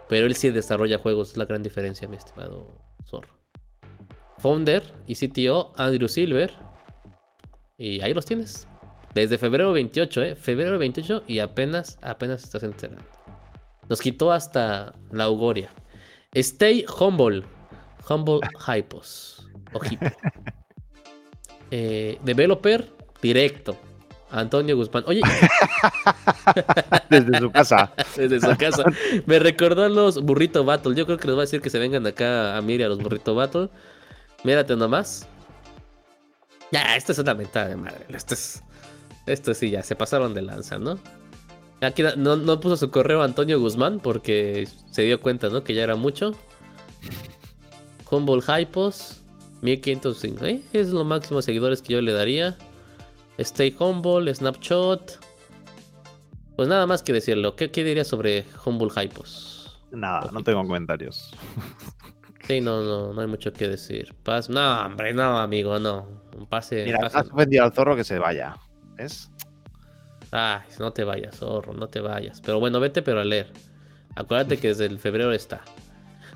Pero 0.08 0.26
él 0.28 0.36
sí 0.36 0.50
desarrolla 0.50 0.98
juegos, 0.98 1.32
es 1.32 1.36
la 1.36 1.44
gran 1.44 1.64
diferencia, 1.64 2.06
mi 2.06 2.16
estimado 2.16 2.68
Zorro. 3.04 3.36
Founder 4.38 4.84
y 5.08 5.16
CTO 5.16 5.72
Andrew 5.76 6.08
Silver. 6.08 6.52
Y 7.76 8.00
ahí 8.00 8.14
los 8.14 8.26
tienes. 8.26 8.68
Desde 9.12 9.38
febrero 9.38 9.72
28, 9.72 10.22
¿eh? 10.22 10.36
Febrero 10.36 10.78
28 10.78 11.24
y 11.26 11.40
apenas, 11.40 11.98
apenas 12.00 12.44
estás 12.44 12.62
enterando. 12.62 13.02
Nos 13.88 14.00
quitó 14.00 14.30
hasta 14.30 14.94
la 15.10 15.24
augoria. 15.24 15.72
Stay 16.32 16.84
humble. 17.00 17.42
Humble 18.08 18.40
Hypos. 18.66 19.46
O 19.72 19.80
Hypo. 19.84 20.06
Eh, 21.70 22.18
developer 22.22 22.90
directo. 23.20 23.76
Antonio 24.30 24.76
Guzmán. 24.76 25.04
Oye, 25.06 25.20
Desde 27.10 27.38
su 27.38 27.50
casa. 27.50 27.92
desde 28.16 28.40
su 28.40 28.56
casa. 28.56 28.84
Me 29.24 29.38
recordó 29.38 29.84
a 29.84 29.88
los 29.88 30.22
Burrito 30.22 30.64
Battle. 30.64 30.94
Yo 30.94 31.06
creo 31.06 31.18
que 31.18 31.28
les 31.28 31.36
va 31.36 31.40
a 31.40 31.44
decir 31.44 31.60
que 31.60 31.70
se 31.70 31.78
vengan 31.78 32.06
acá 32.06 32.56
a 32.56 32.62
Miri 32.62 32.82
a 32.82 32.88
los 32.88 32.98
Burrito 32.98 33.34
Battle. 33.34 33.68
Mírate 34.44 34.76
nomás. 34.76 35.26
Ya, 36.72 36.96
esto 36.96 37.12
es 37.12 37.18
una 37.18 37.34
mentada 37.34 37.68
de 37.68 37.76
madre. 37.76 38.04
Esto 38.08 38.34
es. 38.34 38.62
Esto 39.26 39.54
sí, 39.54 39.70
ya 39.70 39.82
se 39.82 39.96
pasaron 39.96 40.34
de 40.34 40.42
lanza, 40.42 40.78
¿no? 40.78 40.98
Aquí 41.80 42.02
no, 42.16 42.36
no 42.36 42.60
puso 42.60 42.76
su 42.76 42.90
correo 42.90 43.22
Antonio 43.22 43.60
Guzmán 43.60 44.00
porque 44.00 44.68
se 44.90 45.02
dio 45.02 45.20
cuenta, 45.20 45.48
¿no? 45.48 45.62
Que 45.62 45.74
ya 45.74 45.82
era 45.82 45.96
mucho. 45.96 46.32
Humble 48.10 48.40
Hypos. 48.46 49.22
1505. 49.62 50.44
¿eh? 50.44 50.62
Es 50.72 50.90
lo 50.90 51.04
máximo 51.04 51.38
de 51.38 51.42
seguidores 51.42 51.82
que 51.82 51.94
yo 51.94 52.00
le 52.02 52.12
daría. 52.12 52.56
Stay 53.38 53.74
Humble, 53.78 54.32
Snapshot. 54.34 55.18
Pues 56.56 56.68
nada 56.68 56.86
más 56.86 57.02
que 57.02 57.12
decirlo. 57.12 57.56
¿Qué, 57.56 57.70
qué 57.70 57.84
dirías 57.84 58.06
sobre 58.06 58.44
Humble 58.64 58.88
Hypos? 58.94 59.78
Nada, 59.90 60.30
no 60.32 60.42
tengo 60.42 60.62
comentarios. 60.62 61.32
Sí, 62.46 62.60
no, 62.60 62.82
no, 62.82 63.12
no 63.12 63.20
hay 63.20 63.26
mucho 63.26 63.52
que 63.52 63.68
decir. 63.68 64.14
Paz, 64.22 64.48
no, 64.48 64.86
hombre, 64.86 65.12
no, 65.12 65.38
amigo, 65.38 65.78
no. 65.78 66.06
Un 66.36 66.46
pase. 66.46 66.84
Mira, 66.84 67.00
pase- 67.00 67.18
has 67.18 67.30
ofendido 67.30 67.64
al 67.64 67.72
zorro 67.72 67.96
que 67.96 68.04
se 68.04 68.18
vaya. 68.18 68.56
¿Ves? 68.96 69.30
Ay, 70.30 70.60
no 70.78 70.92
te 70.92 71.02
vayas, 71.04 71.36
zorro, 71.36 71.72
no 71.72 71.88
te 71.88 72.00
vayas. 72.00 72.40
Pero 72.40 72.60
bueno, 72.60 72.78
vete, 72.78 73.02
pero 73.02 73.20
a 73.20 73.24
leer. 73.24 73.50
Acuérdate 74.14 74.58
que 74.58 74.68
desde 74.68 74.86
el 74.86 74.98
febrero 74.98 75.32
está. 75.32 75.62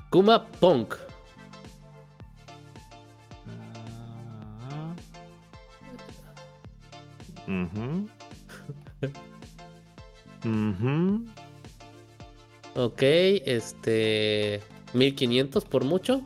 Kuma 0.09 0.47
Punk. 0.47 0.95
Ujú. 7.51 8.07
Ujú. 10.45 11.25
Ok, 12.75 13.01
este. 13.01 14.61
1500 14.93 15.65
por 15.65 15.83
mucho. 15.83 16.21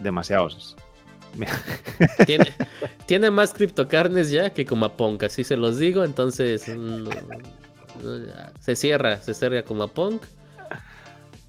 Demasiados. 0.00 0.76
Tiene, 2.26 2.52
tiene 3.06 3.30
más 3.30 3.54
criptocarnes 3.54 4.30
ya 4.30 4.50
que 4.50 4.66
Kuma 4.66 4.94
Punk, 4.96 5.22
así 5.22 5.44
se 5.44 5.56
los 5.56 5.78
digo. 5.78 6.04
Entonces. 6.04 6.68
mm, 6.68 7.08
se 8.60 8.76
cierra, 8.76 9.20
se 9.20 9.34
cierra 9.34 9.62
Kuma 9.62 9.88
Punk. 9.88 10.22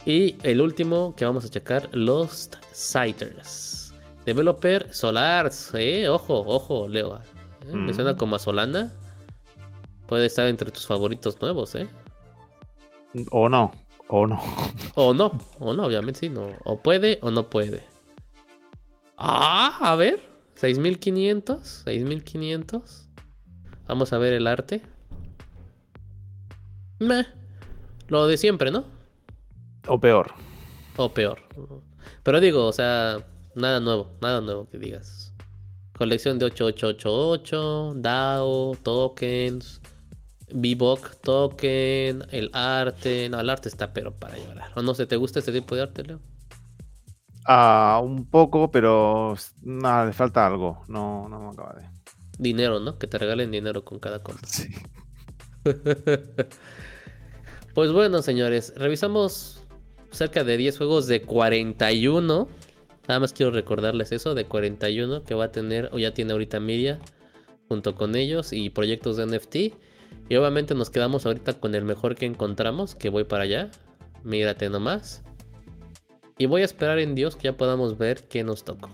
Y 0.06 0.36
el 0.44 0.62
último 0.62 1.16
que 1.16 1.26
vamos 1.26 1.46
a 1.46 1.50
checar: 1.50 1.90
Lost 1.94 2.56
Sighters. 2.72 3.94
Developer 4.26 4.94
Solars, 4.94 5.72
eh, 5.74 6.08
ojo, 6.08 6.44
ojo, 6.48 6.88
Leo. 6.88 7.20
Eh, 7.68 7.76
Me 7.76 7.94
suena 7.94 8.16
como 8.16 8.36
a 8.36 8.40
Solana. 8.40 8.94
Puede 10.08 10.26
estar 10.26 10.48
entre 10.48 10.72
tus 10.72 10.86
favoritos 10.86 11.42
nuevos, 11.42 11.76
¿eh? 11.76 11.88
O 13.32 13.50
no, 13.50 13.72
o 14.08 14.28
no. 14.28 14.42
O 14.96 15.14
no, 15.14 15.32
o 15.60 15.74
no, 15.74 15.86
obviamente 15.86 16.22
sí, 16.22 16.30
no. 16.30 16.50
O 16.66 16.82
puede 16.82 17.20
o 17.22 17.32
no 17.32 17.50
puede. 17.50 17.84
Ah, 19.18 19.78
a 19.82 19.96
ver. 19.96 20.34
6500, 20.56 21.84
6500. 21.86 23.10
Vamos 23.88 24.14
a 24.14 24.18
ver 24.18 24.34
el 24.34 24.48
arte. 24.48 24.82
Meh. 27.00 27.26
Lo 28.08 28.28
de 28.28 28.38
siempre, 28.38 28.72
¿no? 28.72 28.86
O 29.88 30.00
peor. 30.00 30.34
O 30.98 31.14
peor. 31.14 31.42
Pero 32.24 32.40
digo, 32.40 32.66
o 32.66 32.74
sea, 32.74 33.26
nada 33.56 33.80
nuevo, 33.80 34.12
nada 34.22 34.42
nuevo 34.42 34.68
que 34.70 34.78
digas. 34.78 35.23
Colección 36.04 36.38
de 36.38 36.48
8888, 36.48 37.94
DAO, 37.96 38.76
tokens, 38.84 39.80
Bebop 40.54 41.00
token, 41.24 42.26
el 42.30 42.50
arte. 42.52 43.30
No, 43.30 43.40
el 43.40 43.50
arte 43.50 43.70
está 43.70 43.94
pero 43.94 44.14
para 44.14 44.38
llorar. 44.38 44.74
O 44.76 44.82
no 44.82 44.94
sé, 44.96 45.06
¿te 45.06 45.16
gusta 45.16 45.40
este 45.40 45.54
tipo 45.54 45.76
de 45.76 45.84
arte, 45.84 46.04
Leo? 46.04 46.20
Ah, 47.46 48.02
un 48.04 48.26
poco, 48.26 48.70
pero 48.70 49.38
nada, 49.62 50.08
le 50.08 50.12
falta 50.12 50.46
algo. 50.46 50.84
No, 50.90 51.30
no 51.30 51.40
me 51.40 51.52
acaba 51.52 51.74
de. 51.80 51.88
Dinero, 52.38 52.82
¿no? 52.82 53.00
Que 53.00 53.08
te 53.08 53.18
regalen 53.18 53.50
dinero 53.52 53.86
con 53.86 54.00
cada 54.00 54.22
compra. 54.22 54.46
Sí. 54.46 54.68
Pues 57.74 57.92
bueno, 57.92 58.22
señores, 58.22 58.72
revisamos 58.76 59.64
cerca 60.12 60.44
de 60.44 60.58
10 60.58 60.78
juegos 60.78 61.08
de 61.08 61.24
41. 61.24 62.48
Nada 63.08 63.20
más 63.20 63.34
quiero 63.34 63.52
recordarles 63.52 64.12
eso, 64.12 64.34
de 64.34 64.46
41 64.46 65.24
que 65.24 65.36
va 65.36 65.46
a 65.46 65.52
tener, 65.52 65.90
o 65.92 66.00
ya 66.00 66.14
tiene 66.14 66.32
ahorita 66.32 66.60
Media, 66.60 67.00
junto 67.68 67.96
con 67.96 68.16
ellos, 68.16 68.54
y 68.54 68.70
proyectos 68.70 69.18
de 69.18 69.26
NFT. 69.26 69.56
Y 70.30 70.36
obviamente 70.36 70.74
nos 70.76 70.90
quedamos 70.90 71.26
ahorita 71.26 71.54
con 71.60 71.76
el 71.76 71.84
mejor 71.84 72.16
que 72.16 72.26
encontramos, 72.26 72.96
que 72.96 73.10
voy 73.10 73.26
para 73.26 73.44
allá. 73.44 73.72
Mírate 74.24 74.70
nomás. 74.70 75.24
Y 76.38 76.46
voy 76.46 76.62
a 76.62 76.66
esperar 76.66 77.00
en 77.00 77.14
Dios 77.16 77.36
que 77.36 77.44
ya 77.44 77.58
podamos 77.58 77.98
ver 77.98 78.24
qué 78.28 78.44
nos 78.44 78.64
tocó. 78.64 78.90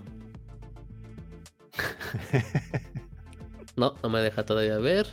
No, 3.75 3.95
no 4.03 4.09
me 4.09 4.19
deja 4.19 4.45
todavía 4.45 4.77
ver. 4.77 5.07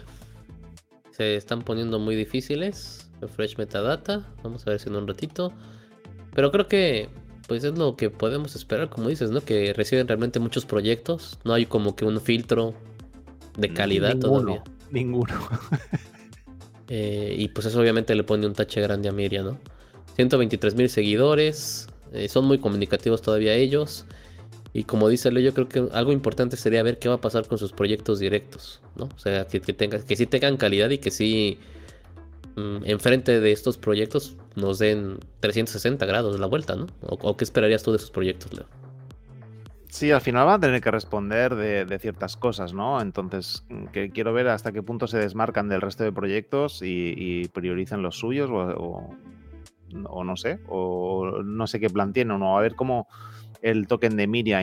Se 1.12 1.36
están 1.36 1.62
poniendo 1.62 2.01
muy 2.01 2.16
difíciles. 2.16 3.09
Refresh 3.20 3.57
metadata. 3.59 4.26
Vamos 4.42 4.66
a 4.66 4.70
ver 4.70 4.80
si 4.80 4.88
en 4.88 4.97
un 4.97 5.07
ratito. 5.07 5.53
Pero 6.34 6.51
creo 6.51 6.66
que 6.66 7.09
pues 7.47 7.64
es 7.64 7.76
lo 7.78 7.97
que 7.97 8.11
podemos 8.11 8.57
esperar, 8.57 8.88
como 8.88 9.09
dices, 9.09 9.30
¿no? 9.30 9.40
Que 9.40 9.72
reciben 9.72 10.09
realmente 10.09 10.40
muchos 10.40 10.66
proyectos. 10.66 11.38
No 11.44 11.55
hay 11.55 11.66
como 11.66 11.94
que 11.97 12.05
un 12.05 12.20
filtro 12.20 12.74
de 13.57 13.72
calidad 13.72 14.14
Ninguno, 14.14 14.40
todavía. 14.40 14.64
Ninguno. 14.90 15.34
Eh, 16.88 17.34
y 17.36 17.49
pues 17.49 17.66
eso 17.66 17.80
obviamente 17.80 18.14
le 18.14 18.22
pone 18.22 18.47
un 18.47 18.53
tache 18.53 18.80
grande 18.80 19.09
a 19.09 19.12
Miria, 19.12 19.42
¿no? 19.42 19.59
123 20.14 20.76
mil 20.76 20.88
seguidores. 20.88 21.88
eh, 22.12 22.28
son 22.28 22.44
muy 22.44 22.61
comunicativos 22.61 23.22
todavía 23.22 23.55
ellos. 23.55 24.05
Y 24.72 24.84
como 24.84 25.09
dice 25.09 25.32
Leo, 25.32 25.42
yo 25.42 25.53
creo 25.53 25.68
que 25.68 25.88
algo 25.92 26.12
importante 26.12 26.57
sería 26.57 26.84
ver 26.84 27.01
qué 27.01 27.09
va 27.09 27.16
a 27.16 27.20
pasar 27.20 27.49
con 27.49 27.59
sus 27.59 27.72
proyectos 27.72 28.20
directos, 28.20 28.80
¿no? 28.94 29.07
O 29.07 29.18
sea, 29.18 29.49
que, 29.49 29.61
que, 29.61 29.72
tenga, 29.72 29.99
que 29.99 30.14
sí 30.14 30.26
tengan 30.26 30.57
calidad 30.59 30.90
y 30.90 30.99
que 30.99 31.11
sí 31.11 31.59
enfrente 32.57 33.40
de 33.40 33.52
estos 33.52 33.76
proyectos 33.76 34.36
nos 34.54 34.78
den 34.78 35.18
360 35.40 36.07
grados 36.07 36.40
la 36.40 36.46
vuelta, 36.46 36.74
¿no? 36.74 36.86
¿O, 37.02 37.36
qué 37.36 37.44
esperarías 37.44 37.82
tú 37.82 37.90
de 37.90 37.98
esos 37.98 38.11
proyectos, 38.11 38.52
Leo? 38.54 38.66
Sí, 39.88 40.11
al 40.11 40.20
final 40.20 40.46
van 40.46 40.57
a 40.57 40.61
tener 40.61 40.80
que 40.80 40.90
responder 40.90 41.54
de, 41.54 41.98
ciertas 41.98 42.36
cosas, 42.36 42.72
¿no? 42.72 43.00
Entonces, 43.00 43.64
mm, 43.68 43.86
que 43.86 44.11
quiero 44.11 44.32
ver 44.32 44.48
hasta 44.48 44.72
qué 44.72 44.82
punto 44.82 45.07
se 45.07 45.18
desmarcan 45.18 45.68
del 45.68 45.80
resto 45.80 46.04
de 46.04 46.12
proyectos 46.12 46.80
y, 46.82 47.48
priorizan 47.52 48.02
los 48.02 48.18
suyos 48.18 48.50
o, 48.50 49.14
no 50.24 50.36
sé, 50.36 50.61
o 50.68 51.42
no 51.42 51.66
sé 51.66 51.80
qué 51.80 51.90
plan 51.90 52.12
tienen, 52.12 52.42
o 52.42 52.59
a 52.59 52.62
ver 52.62 52.74
cómo 52.74 53.07
el 53.62 53.86
token 53.86 54.16
de 54.16 54.26
Miria 54.26 54.61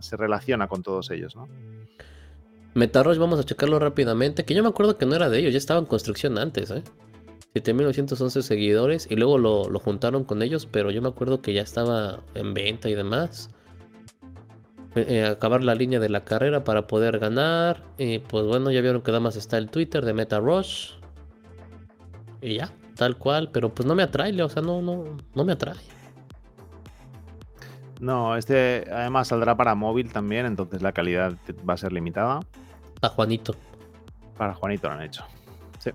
se 0.00 0.16
relaciona 0.16 0.68
con 0.68 0.82
todos 0.82 1.10
ellos, 1.10 1.34
¿no? 1.36 1.48
Metarosh, 2.78 3.18
vamos 3.18 3.38
a 3.40 3.44
checarlo 3.44 3.78
rápidamente, 3.78 4.44
que 4.44 4.54
yo 4.54 4.62
me 4.62 4.68
acuerdo 4.68 4.96
que 4.96 5.06
no 5.06 5.14
era 5.14 5.28
de 5.28 5.38
ellos, 5.38 5.52
ya 5.52 5.58
estaba 5.58 5.80
en 5.80 5.86
construcción 5.86 6.38
antes, 6.38 6.70
¿eh? 6.70 6.82
7911 7.54 8.42
seguidores 8.42 9.06
y 9.10 9.16
luego 9.16 9.38
lo, 9.38 9.68
lo 9.68 9.78
juntaron 9.80 10.24
con 10.24 10.42
ellos, 10.42 10.66
pero 10.66 10.90
yo 10.90 11.02
me 11.02 11.08
acuerdo 11.08 11.42
que 11.42 11.52
ya 11.52 11.62
estaba 11.62 12.20
en 12.34 12.54
venta 12.54 12.88
y 12.88 12.94
demás. 12.94 13.50
Eh, 14.94 15.24
acabar 15.24 15.62
la 15.62 15.74
línea 15.74 16.00
de 16.00 16.08
la 16.08 16.24
carrera 16.24 16.64
para 16.64 16.86
poder 16.86 17.18
ganar. 17.18 17.82
Y 17.98 18.18
pues 18.18 18.46
bueno, 18.46 18.70
ya 18.70 18.80
vieron 18.80 19.02
que 19.02 19.10
nada 19.10 19.20
más 19.20 19.36
está 19.36 19.58
el 19.58 19.70
Twitter 19.70 20.04
de 20.04 20.12
Meta 20.12 20.40
Rush. 20.40 20.92
Y 22.40 22.56
ya, 22.56 22.72
tal 22.96 23.16
cual. 23.16 23.50
Pero 23.52 23.74
pues 23.74 23.86
no 23.86 23.94
me 23.94 24.02
atrae, 24.02 24.40
o 24.42 24.48
sea, 24.48 24.62
no, 24.62 24.82
no, 24.82 25.16
no 25.34 25.44
me 25.44 25.52
atrae. 25.52 25.76
No, 28.00 28.36
este 28.36 28.84
además 28.92 29.28
saldrá 29.28 29.56
para 29.56 29.74
móvil 29.74 30.12
también, 30.12 30.46
entonces 30.46 30.82
la 30.82 30.92
calidad 30.92 31.34
va 31.68 31.74
a 31.74 31.76
ser 31.76 31.92
limitada. 31.92 32.40
A 33.02 33.08
Juanito. 33.08 33.54
Para 34.36 34.54
Juanito 34.54 34.88
lo 34.88 34.94
han 34.94 35.02
hecho. 35.02 35.24
Sí. 35.78 35.90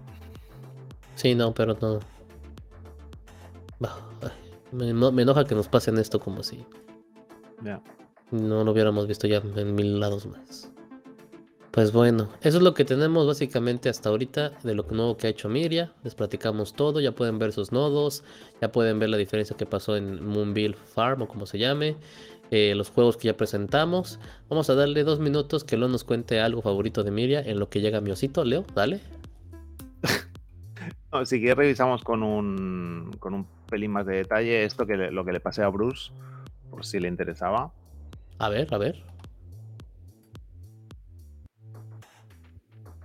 Sí, 1.16 1.36
no, 1.36 1.54
pero 1.54 1.78
no. 1.80 2.00
Me, 4.72 4.90
enoja 5.22 5.46
que 5.46 5.56
nos 5.56 5.68
pasen 5.68 5.98
esto 5.98 6.20
como 6.20 6.42
si. 6.44 6.66
Ya 7.62 7.82
no 8.34 8.64
lo 8.64 8.72
hubiéramos 8.72 9.08
visto 9.08 9.28
ya 9.28 9.38
en 9.56 9.76
mil 9.76 10.00
lados 10.00 10.26
más. 10.26 10.70
Pues 11.70 11.92
bueno, 11.92 12.30
eso 12.42 12.58
es 12.58 12.64
lo 12.64 12.74
que 12.74 12.86
tenemos 12.86 13.26
básicamente 13.26 13.90
hasta 13.90 14.10
ahorita 14.10 14.52
de 14.62 14.76
lo 14.76 14.84
nuevo 14.84 15.18
que 15.18 15.28
ha 15.28 15.30
hecho 15.30 15.50
Miria. 15.50 15.92
Les 16.04 16.14
platicamos 16.14 16.74
todo, 16.74 17.00
ya 17.00 17.14
pueden 17.14 17.40
ver 17.40 17.52
sus 17.52 17.72
nodos, 17.72 18.24
ya 18.62 18.72
pueden 18.72 19.00
ver 19.00 19.10
la 19.10 19.18
diferencia 19.18 19.58
que 19.58 19.66
pasó 19.66 19.96
en 19.96 20.24
Moonville 20.24 20.76
Farm 20.76 21.24
o 21.24 21.28
como 21.28 21.46
se 21.46 21.58
llame, 21.58 21.96
eh, 22.56 22.76
los 22.76 22.92
juegos 22.92 23.18
que 23.18 23.30
ya 23.30 23.36
presentamos. 23.36 24.20
Vamos 24.48 24.70
a 24.70 24.76
darle 24.76 25.04
dos 25.04 25.20
minutos 25.20 25.64
que 25.64 25.76
Leo 25.76 25.88
nos 25.88 26.04
cuente 26.04 26.40
algo 26.40 26.62
favorito 26.62 27.04
de 27.04 27.10
Miria 27.10 27.42
en 27.42 27.58
lo 27.58 27.68
que 27.68 27.82
llega 27.82 28.00
mi 28.00 28.12
osito. 28.12 28.46
Leo, 28.46 28.64
dale. 28.76 29.00
si 31.26 31.40
quieres 31.40 31.58
revisamos 31.58 32.04
con 32.04 32.22
un, 32.22 33.10
con 33.18 33.34
un 33.34 33.48
pelín 33.68 33.90
más 33.90 34.06
de 34.06 34.18
detalle 34.18 34.66
esto 34.66 34.86
que 34.86 34.96
lo 34.96 35.26
que 35.26 35.32
le 35.32 35.40
pasé 35.40 35.64
a 35.64 35.70
Bruce, 35.70 36.12
por 36.70 36.86
si 36.86 37.00
le 37.00 37.08
interesaba. 37.08 37.74
A 38.38 38.50
ver, 38.50 38.72
a 38.72 38.78
ver. 38.78 39.04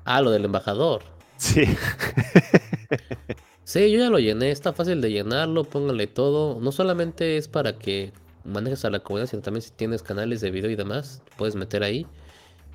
Ah, 0.04 0.20
lo 0.20 0.30
del 0.30 0.44
embajador. 0.44 1.00
Sí. 1.38 1.64
sí, 3.64 3.90
yo 3.90 3.98
ya 3.98 4.10
lo 4.10 4.18
llené. 4.18 4.50
Está 4.50 4.74
fácil 4.74 5.00
de 5.00 5.10
llenarlo. 5.10 5.64
Póngale 5.64 6.06
todo. 6.06 6.60
No 6.60 6.70
solamente 6.70 7.38
es 7.38 7.48
para 7.48 7.78
que 7.78 8.12
manejes 8.48 8.84
a 8.84 8.90
la 8.90 9.00
comunidad, 9.00 9.30
sino 9.30 9.42
también 9.42 9.62
si 9.62 9.70
tienes 9.70 10.02
canales 10.02 10.40
de 10.40 10.50
video 10.50 10.70
y 10.70 10.76
demás, 10.76 11.22
puedes 11.36 11.54
meter 11.54 11.82
ahí. 11.82 12.06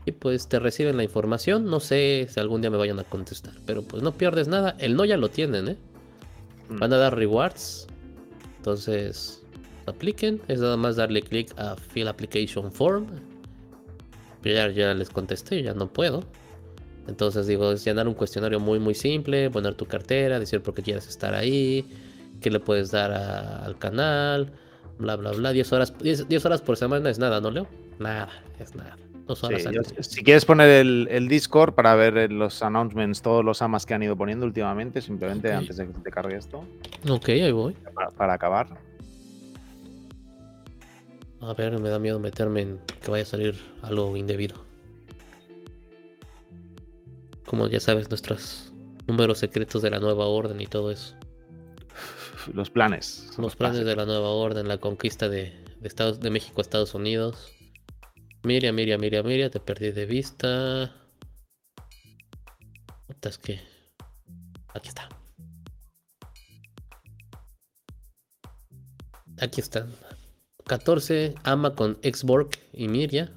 Y 0.05 0.11
pues 0.11 0.47
te 0.47 0.59
reciben 0.59 0.97
la 0.97 1.03
información. 1.03 1.65
No 1.65 1.79
sé 1.79 2.27
si 2.29 2.39
algún 2.39 2.61
día 2.61 2.69
me 2.69 2.77
vayan 2.77 2.99
a 2.99 3.03
contestar. 3.03 3.53
Pero 3.65 3.83
pues 3.83 4.03
no 4.03 4.11
pierdes 4.13 4.47
nada. 4.47 4.75
El 4.79 4.95
no 4.95 5.05
ya 5.05 5.17
lo 5.17 5.29
tienen, 5.29 5.69
¿eh? 5.69 5.77
Mm. 6.69 6.79
Van 6.79 6.93
a 6.93 6.97
dar 6.97 7.15
rewards. 7.15 7.87
Entonces, 8.57 9.41
apliquen. 9.85 10.41
Es 10.47 10.59
nada 10.59 10.75
más 10.75 10.97
darle 10.97 11.21
clic 11.21 11.53
a 11.57 11.75
Fill 11.75 12.07
Application 12.07 12.71
Form. 12.71 13.07
Ya, 14.43 14.69
ya 14.69 14.93
les 14.93 15.09
contesté, 15.09 15.63
ya 15.63 15.73
no 15.73 15.87
puedo. 15.87 16.23
Entonces 17.07 17.47
digo, 17.47 17.71
es 17.71 17.83
llenar 17.83 18.07
un 18.07 18.13
cuestionario 18.13 18.59
muy 18.59 18.79
muy 18.79 18.93
simple, 18.93 19.49
poner 19.49 19.75
tu 19.75 19.85
cartera, 19.85 20.39
decir 20.39 20.61
por 20.61 20.73
qué 20.73 20.83
quieres 20.83 21.07
estar 21.07 21.33
ahí, 21.33 21.85
qué 22.41 22.49
le 22.49 22.59
puedes 22.59 22.91
dar 22.91 23.11
al 23.11 23.77
canal, 23.77 24.51
bla 24.97 25.15
bla 25.15 25.31
bla. 25.31 25.51
10 25.51 25.73
horas, 25.73 25.93
10, 25.99 26.45
horas 26.45 26.61
por 26.61 26.77
semana 26.77 27.09
es 27.09 27.19
nada, 27.19 27.41
¿no, 27.41 27.51
Leo? 27.51 27.67
Nada, 27.99 28.29
es 28.59 28.75
nada. 28.75 28.97
si 30.01 30.23
quieres 30.23 30.45
poner 30.45 30.69
el, 30.69 31.27
Discord 31.27 31.73
para 31.73 31.95
ver 31.95 32.31
los 32.31 32.61
announcements, 32.61 33.21
todos 33.21 33.43
los 33.43 33.61
amas 33.61 33.85
que 33.85 33.93
han 33.93 34.03
ido 34.03 34.15
poniendo 34.15 34.45
últimamente, 34.45 35.01
simplemente 35.01 35.51
antes 35.51 35.77
de 35.77 35.87
que 35.87 35.93
te 35.93 36.11
cargue 36.11 36.37
esto. 36.37 36.65
Ok, 37.09 37.29
ahí 37.29 37.51
voy. 37.51 37.75
para 38.17 38.33
acabar. 38.33 38.67
A 41.45 41.53
ver, 41.53 41.77
me 41.77 41.89
da 41.89 41.99
miedo 41.99 42.19
meterme 42.19 42.61
en 42.61 42.79
que 43.01 43.11
vaya 43.11 43.23
a 43.23 43.25
salir 43.25 43.59
algo 43.81 44.15
indebido. 44.15 44.63
Como 47.45 47.67
ya 47.67 47.81
sabes, 47.81 48.09
nuestros 48.09 48.71
números 49.07 49.39
secretos 49.39 49.81
de 49.81 49.89
la 49.89 49.99
nueva 49.99 50.25
orden 50.25 50.61
y 50.61 50.67
todo 50.67 50.89
eso. 50.89 51.15
Los 52.53 52.69
planes. 52.69 53.31
Los 53.37 53.55
planes 53.55 53.85
de 53.85 53.95
la 53.95 54.05
nueva 54.05 54.29
orden, 54.29 54.67
la 54.67 54.77
conquista 54.77 55.29
de, 55.29 55.53
Estados, 55.81 56.19
de 56.19 56.29
México 56.29 56.59
a 56.59 56.61
Estados 56.61 56.93
Unidos. 56.93 57.51
Miriam, 58.43 58.75
Miriam, 58.75 58.99
Miriam, 58.99 59.25
Miriam, 59.25 59.49
te 59.49 59.59
perdí 59.59 59.91
de 59.91 60.05
vista. 60.05 60.91
Es 63.21 63.37
que. 63.37 63.61
Aquí 64.73 64.89
está. 64.89 65.07
Aquí 69.39 69.61
están. 69.61 69.93
14 70.65 71.35
ama 71.43 71.75
con 71.75 71.97
Xborg 72.03 72.49
y 72.73 72.87
Miria. 72.87 73.31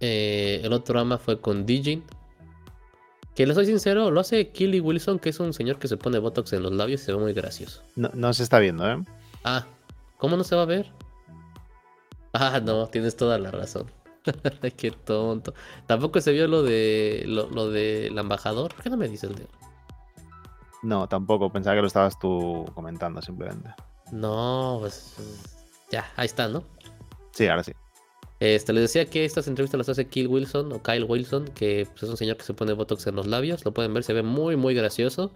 Eh, 0.00 0.60
el 0.62 0.72
otro 0.72 0.98
ama 0.98 1.18
fue 1.18 1.40
con 1.40 1.66
Digin. 1.66 2.04
Que 3.36 3.46
le 3.46 3.52
soy 3.52 3.66
sincero, 3.66 4.10
lo 4.10 4.20
hace 4.20 4.48
Killy 4.48 4.80
Wilson, 4.80 5.18
que 5.18 5.28
es 5.28 5.38
un 5.38 5.52
señor 5.52 5.78
que 5.78 5.88
se 5.88 5.98
pone 5.98 6.18
botox 6.18 6.54
en 6.54 6.62
los 6.62 6.72
labios 6.72 7.02
y 7.02 7.04
se 7.04 7.12
ve 7.12 7.18
muy 7.18 7.34
gracioso. 7.34 7.82
No, 7.94 8.32
se 8.32 8.42
está 8.42 8.58
viendo, 8.58 8.90
¿eh? 8.90 9.04
Ah, 9.44 9.66
¿cómo 10.16 10.38
no 10.38 10.42
se 10.42 10.56
va 10.56 10.62
a 10.62 10.64
ver? 10.66 10.90
Ah, 12.32 12.60
no, 12.64 12.86
tienes 12.86 13.14
toda 13.14 13.38
la 13.38 13.50
razón. 13.50 13.90
Qué 14.78 14.90
tonto. 14.90 15.52
Tampoco 15.86 16.20
se 16.22 16.32
vio 16.32 16.48
lo 16.48 16.62
de 16.62 17.24
lo, 17.26 17.70
del 17.70 18.16
embajador. 18.16 18.74
¿Por 18.74 18.82
qué 18.82 18.90
no 18.90 18.96
me 18.96 19.08
dices, 19.08 19.30
Leo? 19.30 19.48
No, 20.82 21.06
tampoco. 21.06 21.52
Pensaba 21.52 21.76
que 21.76 21.82
lo 21.82 21.86
estabas 21.88 22.18
tú 22.18 22.64
comentando 22.74 23.20
simplemente. 23.20 23.70
No, 24.12 24.78
pues 24.80 25.14
ya, 25.90 26.10
ahí 26.16 26.26
está, 26.26 26.48
¿no? 26.48 26.64
Sí, 27.32 27.46
ahora 27.48 27.62
sí. 27.62 27.72
Este, 28.38 28.72
les 28.74 28.82
decía 28.82 29.06
que 29.06 29.24
estas 29.24 29.48
entrevistas 29.48 29.78
las 29.78 29.88
hace 29.88 30.08
Kill 30.08 30.28
Wilson 30.28 30.72
o 30.72 30.82
Kyle 30.82 31.04
Wilson, 31.04 31.46
que 31.48 31.86
pues, 31.90 32.02
es 32.02 32.08
un 32.10 32.16
señor 32.16 32.36
que 32.36 32.44
se 32.44 32.52
pone 32.52 32.74
botox 32.74 33.06
en 33.06 33.16
los 33.16 33.26
labios. 33.26 33.64
Lo 33.64 33.72
pueden 33.72 33.94
ver, 33.94 34.04
se 34.04 34.12
ve 34.12 34.22
muy, 34.22 34.56
muy 34.56 34.74
gracioso. 34.74 35.32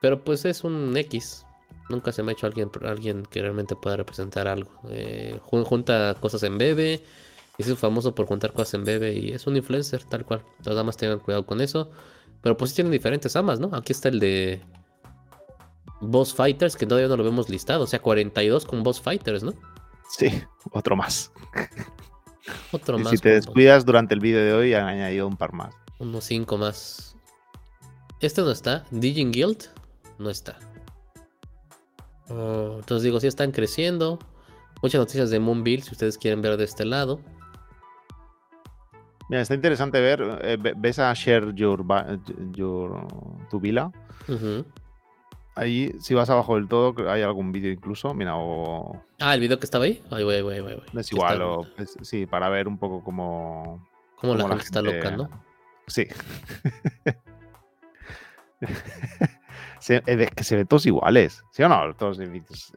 Pero 0.00 0.22
pues 0.24 0.44
es 0.44 0.64
un 0.64 0.94
X. 0.96 1.46
Nunca 1.88 2.12
se 2.12 2.22
me 2.22 2.32
ha 2.32 2.34
hecho 2.34 2.46
alguien, 2.46 2.70
alguien 2.82 3.24
que 3.24 3.40
realmente 3.40 3.76
pueda 3.76 3.96
representar 3.96 4.46
algo. 4.48 4.70
Eh, 4.90 5.38
junta 5.42 6.16
cosas 6.20 6.42
en 6.42 6.58
bebé. 6.58 7.02
Y 7.56 7.62
es 7.62 7.78
famoso 7.78 8.14
por 8.14 8.26
juntar 8.26 8.52
cosas 8.52 8.74
en 8.74 8.84
bebé. 8.84 9.14
Y 9.14 9.32
es 9.32 9.46
un 9.46 9.56
influencer, 9.56 10.04
tal 10.04 10.24
cual. 10.24 10.42
Las 10.64 10.74
damas 10.74 10.96
tengan 10.96 11.18
cuidado 11.18 11.46
con 11.46 11.60
eso. 11.60 11.90
Pero 12.42 12.56
pues 12.56 12.70
sí 12.70 12.76
tienen 12.76 12.92
diferentes 12.92 13.36
amas, 13.36 13.60
¿no? 13.60 13.70
Aquí 13.72 13.92
está 13.92 14.08
el 14.08 14.20
de 14.20 14.60
boss 16.00 16.34
fighters 16.34 16.76
que 16.76 16.86
todavía 16.86 17.08
no 17.08 17.16
lo 17.16 17.24
vemos 17.24 17.48
listado. 17.48 17.84
O 17.84 17.86
sea, 17.86 18.02
42 18.02 18.66
con 18.66 18.82
boss 18.82 19.00
fighters, 19.00 19.42
¿no? 19.42 19.54
Sí, 20.10 20.42
otro 20.72 20.96
más. 20.96 21.32
Otro 22.72 22.98
y 22.98 23.02
más. 23.02 23.10
Si 23.10 23.18
te 23.18 23.30
descuidas 23.30 23.84
durante 23.84 24.14
el 24.14 24.20
vídeo 24.20 24.42
de 24.42 24.52
hoy, 24.52 24.74
han 24.74 24.86
añadido 24.86 25.28
un 25.28 25.36
par 25.36 25.52
más. 25.52 25.74
Unos 25.98 26.24
5 26.24 26.58
más. 26.58 27.16
Este 28.20 28.40
no 28.40 28.50
está. 28.50 28.84
Digin 28.90 29.30
Guild 29.30 29.68
no 30.18 30.30
está. 30.30 30.58
Oh, 32.28 32.76
entonces 32.78 33.02
digo, 33.02 33.20
sí 33.20 33.26
están 33.26 33.52
creciendo. 33.52 34.18
Muchas 34.82 35.00
noticias 35.00 35.30
de 35.30 35.38
Moonville, 35.38 35.82
si 35.82 35.92
ustedes 35.92 36.18
quieren 36.18 36.42
ver 36.42 36.56
de 36.56 36.64
este 36.64 36.84
lado. 36.84 37.20
Mira, 39.28 39.42
está 39.42 39.54
interesante 39.54 40.00
ver. 40.00 40.40
Eh, 40.42 40.58
¿Ves 40.76 40.98
a 40.98 41.12
Share 41.14 41.54
Your, 41.54 41.84
your 42.52 43.06
Tu 43.50 43.60
Vila? 43.60 43.92
Ahí, 45.54 45.94
si 46.00 46.14
vas 46.14 46.30
abajo 46.30 46.54
del 46.54 46.66
todo, 46.66 46.94
hay 47.10 47.20
algún 47.22 47.52
vídeo 47.52 47.70
incluso. 47.70 48.14
Mira, 48.14 48.36
o. 48.36 49.04
Ah, 49.20 49.34
el 49.34 49.40
vídeo 49.40 49.58
que 49.58 49.66
estaba 49.66 49.84
ahí. 49.84 50.02
Ahí 50.10 50.24
voy, 50.24 50.40
voy, 50.40 50.60
voy. 50.60 50.82
Es 50.98 51.12
igual, 51.12 51.42
o, 51.42 51.66
sí, 52.02 52.24
para 52.26 52.48
ver 52.48 52.68
un 52.68 52.78
poco 52.78 53.04
cómo. 53.04 53.86
Cómo 54.16 54.34
la, 54.34 54.48
gente 54.48 54.64
está 54.64 54.80
loca, 54.80 55.10
¿no? 55.10 55.28
Sí. 55.88 56.06
se, 59.80 60.00
que 60.02 60.44
se 60.44 60.56
ven 60.56 60.66
todos 60.66 60.86
iguales, 60.86 61.42
¿sí 61.50 61.62
o 61.62 61.68
no? 61.68 61.94
Todos 61.96 62.18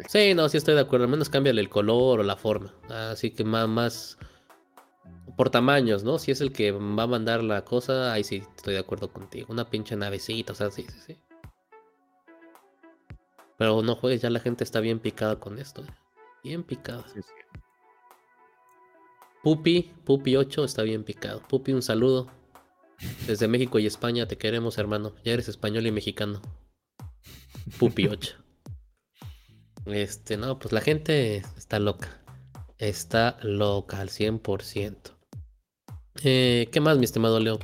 Sí, 0.07 0.34
no, 0.34 0.49
sí 0.49 0.57
estoy 0.57 0.76
de 0.76 0.81
acuerdo. 0.81 1.06
Al 1.06 1.11
menos 1.11 1.30
cámbiale 1.30 1.61
el 1.61 1.69
color 1.69 2.19
o 2.19 2.23
la 2.23 2.35
forma. 2.35 2.73
Así 2.89 3.31
que 3.31 3.45
más, 3.45 3.69
más 3.69 4.18
por 5.38 5.49
tamaños, 5.49 6.03
¿no? 6.03 6.19
Si 6.19 6.31
es 6.31 6.41
el 6.41 6.52
que 6.52 6.72
va 6.72 7.03
a 7.03 7.07
mandar 7.07 7.43
la 7.43 7.64
cosa, 7.64 8.11
ahí 8.11 8.23
sí 8.23 8.43
estoy 8.56 8.73
de 8.73 8.80
acuerdo 8.80 9.14
contigo. 9.14 9.47
Una 9.49 9.69
pinche 9.69 9.95
navecita, 9.95 10.53
o 10.53 10.56
sea, 10.56 10.72
sí, 10.72 10.85
sí, 10.89 10.99
sí. 11.06 11.18
Pero 13.57 13.82
no 13.82 13.95
juegues, 13.95 14.22
ya 14.22 14.30
la 14.30 14.40
gente 14.40 14.64
está 14.64 14.80
bien 14.80 14.99
picada 14.99 15.40
con 15.40 15.60
esto. 15.60 15.82
Eh. 15.82 15.88
Bien 16.44 16.64
picada. 16.64 17.06
Pupi, 19.44 19.94
Pupi 20.03 20.36
8 20.36 20.65
está 20.65 20.84
bien 20.84 21.03
picado. 21.03 21.41
Pupi, 21.48 21.72
un 21.72 21.82
saludo. 21.82 22.27
Desde 23.27 23.48
México 23.48 23.80
y 23.80 23.86
España 23.86 24.27
te 24.27 24.38
queremos, 24.38 24.77
hermano. 24.77 25.14
Ya 25.23 25.34
eres 25.34 25.48
español 25.48 25.86
y 25.86 25.91
mexicano. 25.91 26.41
Pupi 27.80 28.07
8. 28.07 28.36
Este, 29.86 30.38
no, 30.38 30.57
pues 30.57 30.72
la 30.72 30.82
gente 30.82 31.38
está 31.57 31.80
loca. 31.80 32.22
Está 32.77 33.38
loca 33.41 33.99
al 33.99 34.10
100%. 34.10 34.95
Eh, 36.23 36.68
¿Qué 36.72 36.80
más, 36.80 36.98
mi 36.98 37.06
estimado 37.06 37.40
Leo? 37.40 37.60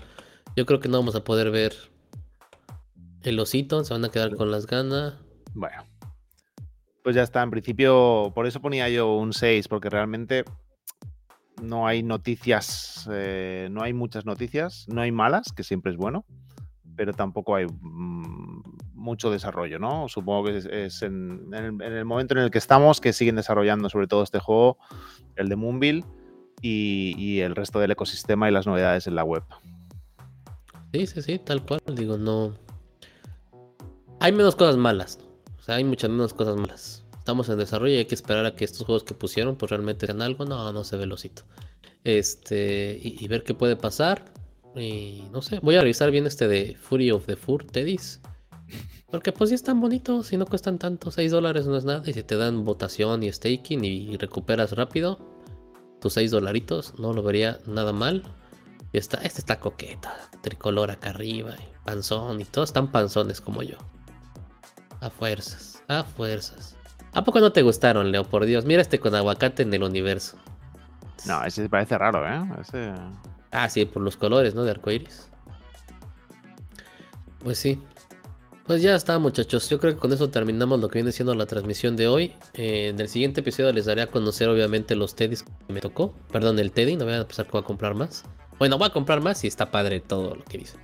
Yo 0.56 0.66
creo 0.66 0.80
que 0.80 0.90
no 0.90 0.98
vamos 0.98 1.16
a 1.16 1.24
poder 1.24 1.52
ver 1.52 1.76
el 3.24 3.40
osito. 3.40 3.84
Se 3.84 3.94
van 3.94 4.06
a 4.06 4.10
quedar 4.10 4.36
con 4.36 4.52
las 4.52 4.68
ganas. 4.68 5.16
Bueno. 5.54 5.84
Pues 7.04 7.16
ya 7.16 7.24
está, 7.24 7.42
en 7.42 7.50
principio, 7.50 8.32
por 8.36 8.46
eso 8.46 8.62
ponía 8.62 8.88
yo 8.90 9.16
un 9.16 9.34
6, 9.34 9.68
porque 9.68 9.90
realmente 9.90 10.46
no 11.62 11.88
hay 11.88 12.04
noticias, 12.04 13.08
eh, 13.12 13.70
no 13.72 13.82
hay 13.84 13.94
muchas 13.94 14.26
noticias, 14.26 14.86
no 14.88 15.02
hay 15.02 15.12
malas, 15.12 15.52
que 15.52 15.64
siempre 15.64 15.92
es 15.92 15.98
bueno, 15.98 16.26
pero 16.96 17.14
tampoco 17.14 17.56
hay 17.56 17.66
mm, 17.66 18.62
mucho 18.94 19.32
desarrollo, 19.32 19.80
¿no? 19.80 20.08
Supongo 20.08 20.46
que 20.46 20.86
es, 20.86 21.02
en, 21.02 21.50
el, 21.54 22.06
momento 22.06 22.36
en 22.36 22.42
el 22.42 22.52
que 22.52 22.58
estamos 22.58 23.02
que 23.02 23.14
siguen 23.14 23.36
desarrollando 23.36 23.90
sobre 23.90 24.08
todo 24.08 24.24
este 24.24 24.40
juego, 24.40 24.78
el 25.36 25.50
de 25.50 25.56
Moonville 25.56 26.06
y, 26.62 27.40
el 27.40 27.56
resto 27.56 27.80
del 27.80 27.92
ecosistema 27.92 28.48
y 28.48 28.52
las 28.52 28.68
novedades 28.68 29.08
en 29.08 29.16
la 29.16 29.24
web. 29.24 29.44
Sí, 30.94 31.08
sí, 31.08 31.22
sí, 31.22 31.40
tal 31.40 31.66
cual, 31.66 31.82
digo, 31.96 32.18
no... 32.18 32.54
Hay 34.20 34.32
menos 34.34 34.56
cosas 34.56 34.78
malas, 34.78 35.18
o 35.62 35.64
sea, 35.64 35.76
hay 35.76 35.84
muchas 35.84 36.10
menos 36.10 36.34
cosas 36.34 36.58
malas. 36.58 37.04
Estamos 37.20 37.48
en 37.50 37.60
desarrollo 37.60 37.94
y 37.94 37.98
hay 37.98 38.06
que 38.06 38.16
esperar 38.16 38.48
a 38.48 38.56
que 38.56 38.66
estos 38.66 38.84
juegos 38.84 39.04
que 39.04 39.14
pusieron 39.14 39.56
pues 39.58 39.70
realmente 39.70 40.08
sean 40.08 40.24
algo. 40.24 40.44
No, 40.44 40.74
no 40.74 40.84
se 40.84 40.98
ve 40.98 41.06
losito. 41.06 41.44
Este, 42.04 43.00
y, 43.00 43.28
ver 43.28 43.44
qué 43.44 43.54
puede 43.54 43.76
pasar. 43.76 44.26
Y 44.76 45.24
no 45.32 45.44
sé, 45.44 45.60
voy 45.62 45.76
a 45.76 45.82
revisar 45.82 46.10
bien 46.10 46.26
este 46.26 46.48
de 46.48 46.76
Fury 46.82 47.12
of 47.12 47.28
the 47.28 47.36
Fur, 47.36 47.64
Teddy's. 47.64 48.22
Porque 49.12 49.32
pues 49.32 49.52
sí 49.52 49.56
están 49.56 49.80
bonitos 49.80 50.34
y 50.34 50.38
no 50.38 50.48
cuestan 50.48 50.80
tanto. 50.80 51.12
6 51.12 51.32
dólares 51.32 51.68
no 51.68 51.78
es 51.78 51.86
nada. 51.86 52.02
Y 52.08 52.14
si 52.14 52.24
te 52.24 52.38
dan 52.38 52.66
votación 52.66 53.22
y 53.22 53.32
staking 53.32 53.86
y 53.86 54.18
recuperas 54.18 54.72
rápido 54.72 55.20
tus 56.00 56.14
6 56.14 56.32
dolaritos, 56.32 56.98
no 56.98 57.14
lo 57.14 57.22
vería 57.22 57.60
nada 57.68 57.94
mal. 57.94 58.24
Y 58.94 58.98
está, 58.98 59.18
este 59.18 59.42
está 59.42 59.60
coqueta. 59.60 60.18
Tricolor 60.42 60.90
acá 60.90 61.12
arriba. 61.12 61.54
Y 61.54 61.86
panzón. 61.86 62.42
Y 62.42 62.46
todos 62.46 62.70
están 62.70 62.92
panzones 62.92 63.42
como 63.42 63.62
yo. 63.62 63.78
A 65.02 65.10
fuerzas. 65.10 65.84
A 65.88 66.04
fuerzas. 66.04 66.78
¿A 67.14 67.24
poco 67.24 67.40
no 67.40 67.52
te 67.52 67.64
gustaron, 67.64 68.12
Leo? 68.12 68.24
Por 68.24 68.46
Dios, 68.46 68.66
mira 68.66 68.82
este 68.82 69.00
con 69.00 69.14
aguacate 69.14 69.64
en 69.64 69.74
el 69.74 69.84
universo. 69.84 70.38
No, 71.26 71.44
ese 71.44 71.68
parece 71.68 71.98
raro, 71.98 72.26
¿eh? 72.26 72.94
Ah, 73.52 73.70
sí, 73.70 73.86
por 73.86 74.02
los 74.02 74.16
colores, 74.16 74.56
¿no? 74.56 74.64
De 74.64 74.72
arcoiris. 74.72 75.30
Pues 77.44 77.58
sí. 77.58 77.82
Pues 78.66 78.82
ya 78.82 78.96
está, 78.96 79.20
muchachos. 79.20 79.70
Yo 79.70 79.80
creo 79.80 79.94
que 79.94 80.00
con 80.00 80.14
eso 80.14 80.30
terminamos 80.30 80.80
lo 80.80 80.88
que 80.88 81.00
viene 81.00 81.12
siendo 81.12 81.36
la 81.36 81.46
transmisión 81.46 81.96
de 81.98 82.08
hoy. 82.08 82.34
Eh, 82.54 82.90
en 82.90 83.00
el 83.00 83.10
siguiente 83.10 83.42
episodio 83.42 83.74
les 83.74 83.86
daré 83.86 84.04
a 84.04 84.08
conocer, 84.08 84.48
obviamente, 84.48 84.96
los 84.96 85.16
Teddys 85.16 85.44
que 85.44 85.74
me 85.74 85.82
tocó. 85.82 86.14
Perdón, 86.32 86.60
el 86.60 86.72
Teddy. 86.72 86.96
No 86.96 87.06
voy 87.06 87.16
a 87.16 87.18
empezar 87.18 87.48
a 87.52 87.62
comprar 87.64 87.96
más. 87.96 88.24
Bueno, 88.60 88.78
voy 88.78 88.88
a 88.88 88.92
comprar 88.92 89.20
más 89.20 89.44
y 89.44 89.48
está 89.48 89.72
padre 89.72 90.00
todo 90.00 90.36
lo 90.36 90.44
que 90.46 90.60
dicen. 90.60 90.80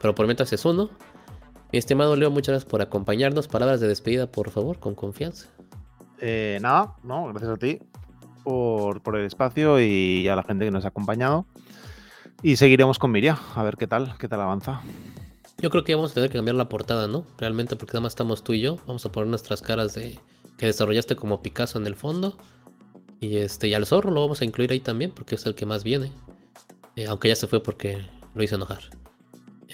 Pero 0.00 0.14
por 0.14 0.26
mientras 0.26 0.52
es 0.52 0.64
uno. 0.64 0.90
Mi 1.72 1.78
estimado 1.78 2.16
Leo, 2.16 2.30
muchas 2.30 2.54
gracias 2.54 2.70
por 2.70 2.82
acompañarnos. 2.82 3.46
Palabras 3.46 3.80
de 3.80 3.86
despedida, 3.86 4.26
por 4.26 4.50
favor, 4.50 4.80
con 4.80 4.94
confianza. 4.96 5.48
Eh, 6.20 6.58
nada, 6.60 6.96
no, 7.04 7.28
gracias 7.28 7.52
a 7.52 7.56
ti 7.56 7.80
por, 8.42 9.16
el 9.16 9.26
espacio 9.26 9.80
y 9.80 10.26
a 10.28 10.36
la 10.36 10.42
gente 10.42 10.64
que 10.64 10.70
nos 10.70 10.84
ha 10.84 10.88
acompañado. 10.88 11.46
Y 12.42 12.56
seguiremos 12.56 12.98
con 12.98 13.12
Miria, 13.12 13.38
a 13.54 13.62
ver 13.62 13.76
qué 13.76 13.86
tal, 13.86 14.16
qué 14.18 14.26
tal 14.28 14.40
avanza. 14.40 14.80
Yo 15.58 15.70
creo 15.70 15.84
que 15.84 15.94
vamos 15.94 16.12
a 16.12 16.14
tener 16.14 16.30
que 16.30 16.38
cambiar 16.38 16.56
la 16.56 16.68
portada, 16.68 17.06
¿no? 17.06 17.24
Realmente, 17.38 17.76
porque 17.76 17.92
nada 17.92 18.02
más 18.02 18.12
estamos 18.12 18.42
tú 18.42 18.54
y 18.54 18.60
yo. 18.60 18.78
Vamos 18.86 19.04
a 19.04 19.12
poner 19.12 19.28
nuestras 19.28 19.60
caras 19.60 19.94
de 19.94 20.18
que 20.56 20.66
desarrollaste 20.66 21.16
como 21.16 21.42
Picasso 21.42 21.78
en 21.78 21.86
el 21.86 21.94
fondo. 21.94 22.36
Y 23.20 23.36
este, 23.36 23.68
y 23.68 23.74
al 23.74 23.86
zorro 23.86 24.10
lo 24.10 24.22
vamos 24.22 24.40
a 24.40 24.44
incluir 24.44 24.72
ahí 24.72 24.80
también, 24.80 25.12
porque 25.12 25.34
es 25.34 25.44
el 25.44 25.54
que 25.54 25.66
más 25.66 25.84
viene. 25.84 26.10
Eh, 26.96 27.06
aunque 27.06 27.28
ya 27.28 27.36
se 27.36 27.46
fue 27.46 27.62
porque 27.62 28.06
lo 28.34 28.42
hizo 28.42 28.56
enojar. 28.56 28.80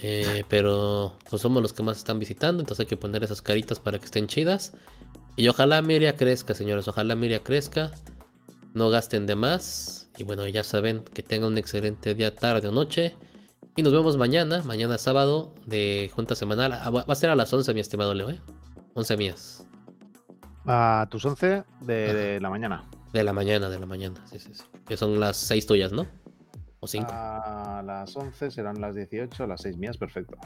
Eh, 0.02 0.44
pero 0.48 1.14
pues 1.30 1.40
somos 1.42 1.62
los 1.62 1.72
que 1.72 1.82
más 1.82 1.96
están 1.96 2.18
visitando, 2.18 2.60
entonces 2.60 2.84
hay 2.84 2.86
que 2.86 2.96
poner 2.96 3.24
esas 3.24 3.40
caritas 3.42 3.80
para 3.80 3.98
que 3.98 4.04
estén 4.04 4.26
chidas. 4.26 4.72
Y 5.36 5.48
ojalá 5.48 5.82
Miria 5.82 6.16
crezca, 6.16 6.54
señores. 6.54 6.88
Ojalá 6.88 7.14
Miria 7.14 7.42
crezca. 7.42 7.92
No 8.74 8.90
gasten 8.90 9.26
de 9.26 9.36
más. 9.36 10.08
Y 10.16 10.24
bueno, 10.24 10.46
ya 10.46 10.64
saben 10.64 11.04
que 11.04 11.22
tengan 11.22 11.52
un 11.52 11.58
excelente 11.58 12.14
día, 12.14 12.34
tarde 12.34 12.68
o 12.68 12.72
noche. 12.72 13.14
Y 13.76 13.82
nos 13.82 13.92
vemos 13.92 14.16
mañana, 14.16 14.62
mañana 14.62 14.96
sábado 14.96 15.54
de 15.66 16.10
junta 16.14 16.34
semanal. 16.34 16.72
Ah, 16.72 16.88
va 16.88 17.04
a 17.06 17.14
ser 17.14 17.28
a 17.28 17.36
las 17.36 17.52
11, 17.52 17.74
mi 17.74 17.80
estimado 17.80 18.14
Leo, 18.14 18.30
¿eh? 18.30 18.40
11 18.94 19.16
mías. 19.18 19.66
A 20.64 21.06
tus 21.10 21.24
11 21.26 21.64
de, 21.82 22.40
la 22.40 22.48
mañana. 22.48 22.84
De 23.12 23.22
la 23.22 23.34
mañana, 23.34 23.68
de 23.68 23.78
la 23.78 23.84
mañana, 23.84 24.24
sí, 24.30 24.38
sí, 24.38 24.54
sí. 24.54 24.64
Que 24.86 24.96
son 24.96 25.20
las 25.20 25.36
6 25.36 25.66
tuyas, 25.66 25.92
¿no? 25.92 26.06
¿O 26.86 26.88
5? 26.88 27.08
A 27.10 27.82
las 27.84 28.16
11 28.16 28.52
serán 28.52 28.80
las 28.80 28.94
18, 28.94 29.44
las 29.48 29.62
6 29.62 29.76
mías, 29.76 29.96
perfecto. 29.96 30.38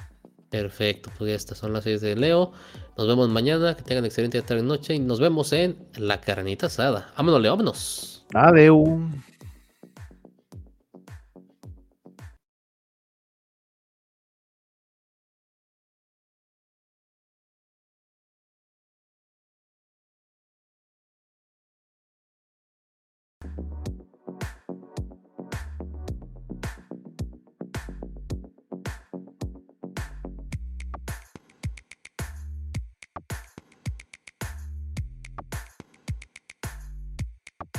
Perfecto, 0.48 1.10
pues 1.18 1.32
estas 1.32 1.58
son 1.58 1.74
las 1.74 1.84
6 1.84 2.00
de 2.00 2.16
Leo. 2.16 2.52
Nos 2.96 3.06
vemos 3.06 3.28
mañana, 3.28 3.76
que 3.76 3.82
tengan 3.82 4.06
excelente 4.06 4.40
tarde 4.40 4.62
y 4.62 4.66
noche 4.66 4.94
y 4.94 5.00
nos 5.00 5.20
vemos 5.20 5.52
en 5.52 5.76
la 5.98 6.22
carnita 6.22 6.68
asada. 6.68 7.12
Vámonos, 7.14 7.42
Leo, 7.42 7.52
vámonos. 7.52 8.26
Adeu. 8.32 9.06